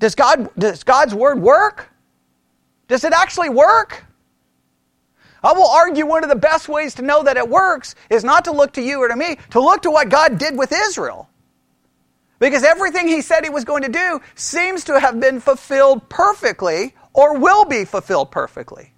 Does, 0.00 0.14
God, 0.14 0.50
does 0.58 0.84
God's 0.84 1.14
word 1.14 1.40
work? 1.40 1.88
Does 2.88 3.04
it 3.04 3.14
actually 3.14 3.48
work? 3.48 4.04
I 5.42 5.54
will 5.54 5.68
argue 5.68 6.04
one 6.04 6.24
of 6.24 6.28
the 6.28 6.36
best 6.36 6.68
ways 6.68 6.92
to 6.96 7.02
know 7.02 7.22
that 7.22 7.38
it 7.38 7.48
works 7.48 7.94
is 8.10 8.22
not 8.22 8.44
to 8.44 8.52
look 8.52 8.74
to 8.74 8.82
you 8.82 8.98
or 8.98 9.08
to 9.08 9.16
me, 9.16 9.38
to 9.48 9.60
look 9.60 9.80
to 9.80 9.90
what 9.90 10.10
God 10.10 10.36
did 10.36 10.58
with 10.58 10.72
Israel. 10.72 11.30
Because 12.42 12.64
everything 12.64 13.06
he 13.06 13.20
said 13.20 13.44
he 13.44 13.50
was 13.50 13.64
going 13.64 13.84
to 13.84 13.88
do 13.88 14.20
seems 14.34 14.82
to 14.84 14.98
have 14.98 15.20
been 15.20 15.38
fulfilled 15.38 16.08
perfectly 16.08 16.92
or 17.12 17.38
will 17.38 17.64
be 17.66 17.84
fulfilled 17.84 18.32
perfectly. 18.32 18.92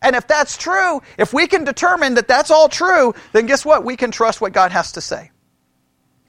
And 0.00 0.14
if 0.14 0.28
that's 0.28 0.56
true, 0.56 1.02
if 1.18 1.34
we 1.34 1.48
can 1.48 1.64
determine 1.64 2.14
that 2.14 2.28
that's 2.28 2.52
all 2.52 2.68
true, 2.68 3.12
then 3.32 3.46
guess 3.46 3.64
what? 3.64 3.82
We 3.82 3.96
can 3.96 4.12
trust 4.12 4.40
what 4.40 4.52
God 4.52 4.70
has 4.70 4.92
to 4.92 5.00
say. 5.00 5.32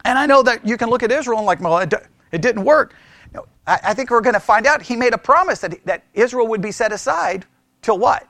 And 0.04 0.18
I 0.18 0.26
know 0.26 0.42
that 0.42 0.66
you 0.66 0.78
can 0.78 0.90
look 0.90 1.04
at 1.04 1.12
Israel 1.12 1.38
and 1.38 1.46
like, 1.46 1.62
well, 1.62 1.78
it, 1.78 1.94
it 2.32 2.42
didn't 2.42 2.64
work. 2.64 2.96
No, 3.36 3.46
I, 3.68 3.80
I 3.84 3.94
think 3.94 4.10
we're 4.10 4.22
going 4.22 4.34
to 4.34 4.40
find 4.40 4.66
out 4.66 4.82
he 4.82 4.96
made 4.96 5.14
a 5.14 5.20
promise 5.20 5.60
that, 5.60 5.86
that 5.86 6.06
Israel 6.16 6.48
would 6.48 6.62
be 6.62 6.72
set 6.72 6.92
aside 6.92 7.46
till 7.84 8.00
what? 8.00 8.28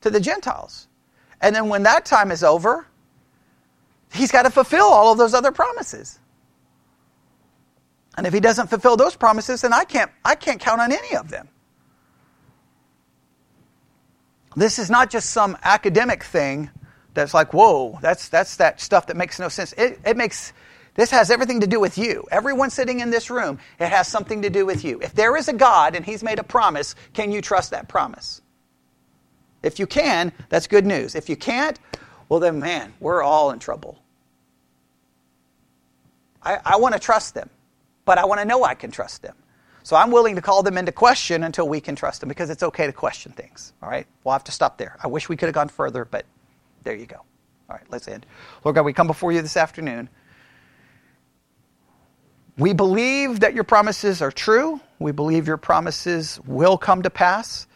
To 0.00 0.08
the 0.08 0.20
Gentiles. 0.20 0.88
And 1.42 1.54
then 1.54 1.68
when 1.68 1.82
that 1.82 2.06
time 2.06 2.30
is 2.30 2.42
over, 2.42 2.87
he's 4.12 4.32
got 4.32 4.42
to 4.42 4.50
fulfill 4.50 4.86
all 4.86 5.12
of 5.12 5.18
those 5.18 5.34
other 5.34 5.52
promises. 5.52 6.18
And 8.16 8.26
if 8.26 8.32
he 8.32 8.40
doesn't 8.40 8.68
fulfill 8.68 8.96
those 8.96 9.14
promises, 9.14 9.60
then 9.62 9.72
I 9.72 9.84
can't, 9.84 10.10
I 10.24 10.34
can't 10.34 10.60
count 10.60 10.80
on 10.80 10.92
any 10.92 11.14
of 11.16 11.30
them. 11.30 11.48
This 14.56 14.80
is 14.80 14.90
not 14.90 15.08
just 15.08 15.30
some 15.30 15.56
academic 15.62 16.24
thing 16.24 16.70
that's 17.14 17.32
like, 17.32 17.54
whoa, 17.54 17.98
that's, 18.02 18.28
that's 18.28 18.56
that 18.56 18.80
stuff 18.80 19.06
that 19.06 19.16
makes 19.16 19.38
no 19.38 19.48
sense. 19.48 19.72
It, 19.74 20.00
it 20.04 20.16
makes, 20.16 20.52
this 20.94 21.12
has 21.12 21.30
everything 21.30 21.60
to 21.60 21.68
do 21.68 21.78
with 21.78 21.96
you. 21.96 22.24
Everyone 22.30 22.70
sitting 22.70 22.98
in 22.98 23.10
this 23.10 23.30
room, 23.30 23.60
it 23.78 23.88
has 23.88 24.08
something 24.08 24.42
to 24.42 24.50
do 24.50 24.66
with 24.66 24.84
you. 24.84 25.00
If 25.00 25.14
there 25.14 25.36
is 25.36 25.46
a 25.46 25.52
God 25.52 25.94
and 25.94 26.04
he's 26.04 26.24
made 26.24 26.40
a 26.40 26.42
promise, 26.42 26.96
can 27.12 27.30
you 27.30 27.40
trust 27.40 27.70
that 27.70 27.88
promise? 27.88 28.42
If 29.62 29.78
you 29.78 29.86
can, 29.86 30.32
that's 30.48 30.66
good 30.66 30.86
news. 30.86 31.14
If 31.14 31.28
you 31.28 31.36
can't, 31.36 31.78
well, 32.28 32.40
then, 32.40 32.58
man, 32.60 32.94
we're 33.00 33.22
all 33.22 33.50
in 33.50 33.58
trouble. 33.58 33.98
I, 36.42 36.58
I 36.64 36.76
want 36.76 36.94
to 36.94 37.00
trust 37.00 37.34
them, 37.34 37.50
but 38.04 38.18
I 38.18 38.24
want 38.26 38.40
to 38.40 38.44
know 38.44 38.64
I 38.64 38.74
can 38.74 38.90
trust 38.90 39.22
them. 39.22 39.34
So 39.82 39.96
I'm 39.96 40.10
willing 40.10 40.34
to 40.36 40.42
call 40.42 40.62
them 40.62 40.76
into 40.76 40.92
question 40.92 41.42
until 41.42 41.66
we 41.68 41.80
can 41.80 41.96
trust 41.96 42.20
them 42.20 42.28
because 42.28 42.50
it's 42.50 42.62
okay 42.62 42.86
to 42.86 42.92
question 42.92 43.32
things. 43.32 43.72
All 43.82 43.88
right? 43.88 44.06
We'll 44.22 44.32
have 44.32 44.44
to 44.44 44.52
stop 44.52 44.76
there. 44.76 44.96
I 45.02 45.06
wish 45.06 45.28
we 45.28 45.36
could 45.36 45.46
have 45.46 45.54
gone 45.54 45.68
further, 45.68 46.04
but 46.04 46.26
there 46.82 46.94
you 46.94 47.06
go. 47.06 47.16
All 47.16 47.76
right, 47.76 47.84
let's 47.90 48.08
end. 48.08 48.24
Lord 48.64 48.74
God, 48.74 48.84
we 48.84 48.92
come 48.92 49.06
before 49.06 49.32
you 49.32 49.42
this 49.42 49.56
afternoon. 49.56 50.08
We 52.56 52.72
believe 52.72 53.40
that 53.40 53.54
your 53.54 53.64
promises 53.64 54.20
are 54.20 54.32
true. 54.32 54.80
We 54.98 55.12
believe 55.12 55.46
your 55.46 55.58
promises 55.58 56.40
will 56.44 56.76
come 56.76 57.02
to 57.02 57.10
pass. 57.10 57.66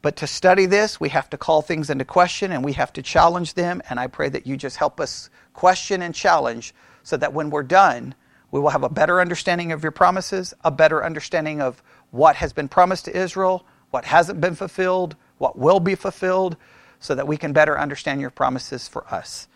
But 0.00 0.16
to 0.16 0.26
study 0.26 0.66
this, 0.66 1.00
we 1.00 1.08
have 1.08 1.28
to 1.30 1.38
call 1.38 1.62
things 1.62 1.90
into 1.90 2.04
question 2.04 2.52
and 2.52 2.64
we 2.64 2.74
have 2.74 2.92
to 2.94 3.02
challenge 3.02 3.54
them. 3.54 3.82
And 3.90 3.98
I 3.98 4.06
pray 4.06 4.28
that 4.28 4.46
you 4.46 4.56
just 4.56 4.76
help 4.76 5.00
us 5.00 5.30
question 5.54 6.02
and 6.02 6.14
challenge 6.14 6.74
so 7.02 7.16
that 7.16 7.32
when 7.32 7.50
we're 7.50 7.62
done, 7.62 8.14
we 8.50 8.60
will 8.60 8.70
have 8.70 8.84
a 8.84 8.88
better 8.88 9.20
understanding 9.20 9.72
of 9.72 9.82
your 9.82 9.92
promises, 9.92 10.54
a 10.64 10.70
better 10.70 11.04
understanding 11.04 11.60
of 11.60 11.82
what 12.10 12.36
has 12.36 12.52
been 12.52 12.68
promised 12.68 13.04
to 13.06 13.16
Israel, 13.16 13.66
what 13.90 14.04
hasn't 14.04 14.40
been 14.40 14.54
fulfilled, 14.54 15.16
what 15.38 15.58
will 15.58 15.80
be 15.80 15.94
fulfilled, 15.94 16.56
so 17.00 17.14
that 17.14 17.28
we 17.28 17.36
can 17.36 17.52
better 17.52 17.78
understand 17.78 18.20
your 18.20 18.30
promises 18.30 18.88
for 18.88 19.06
us. 19.12 19.48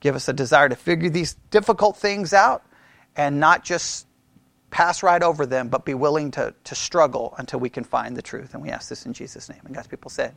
Give 0.00 0.14
us 0.14 0.28
a 0.28 0.32
desire 0.32 0.68
to 0.68 0.76
figure 0.76 1.10
these 1.10 1.34
difficult 1.50 1.96
things 1.96 2.32
out 2.32 2.64
and 3.16 3.40
not 3.40 3.64
just 3.64 4.06
pass 4.70 5.02
right 5.02 5.22
over 5.22 5.46
them, 5.46 5.68
but 5.68 5.84
be 5.84 5.94
willing 5.94 6.30
to, 6.32 6.54
to 6.64 6.74
struggle 6.74 7.34
until 7.38 7.60
we 7.60 7.68
can 7.68 7.84
find 7.84 8.16
the 8.16 8.22
truth. 8.22 8.54
And 8.54 8.62
we 8.62 8.70
ask 8.70 8.88
this 8.88 9.06
in 9.06 9.12
Jesus' 9.12 9.48
name. 9.48 9.60
And 9.64 9.74
God's 9.74 9.86
people 9.86 10.10
said, 10.10 10.34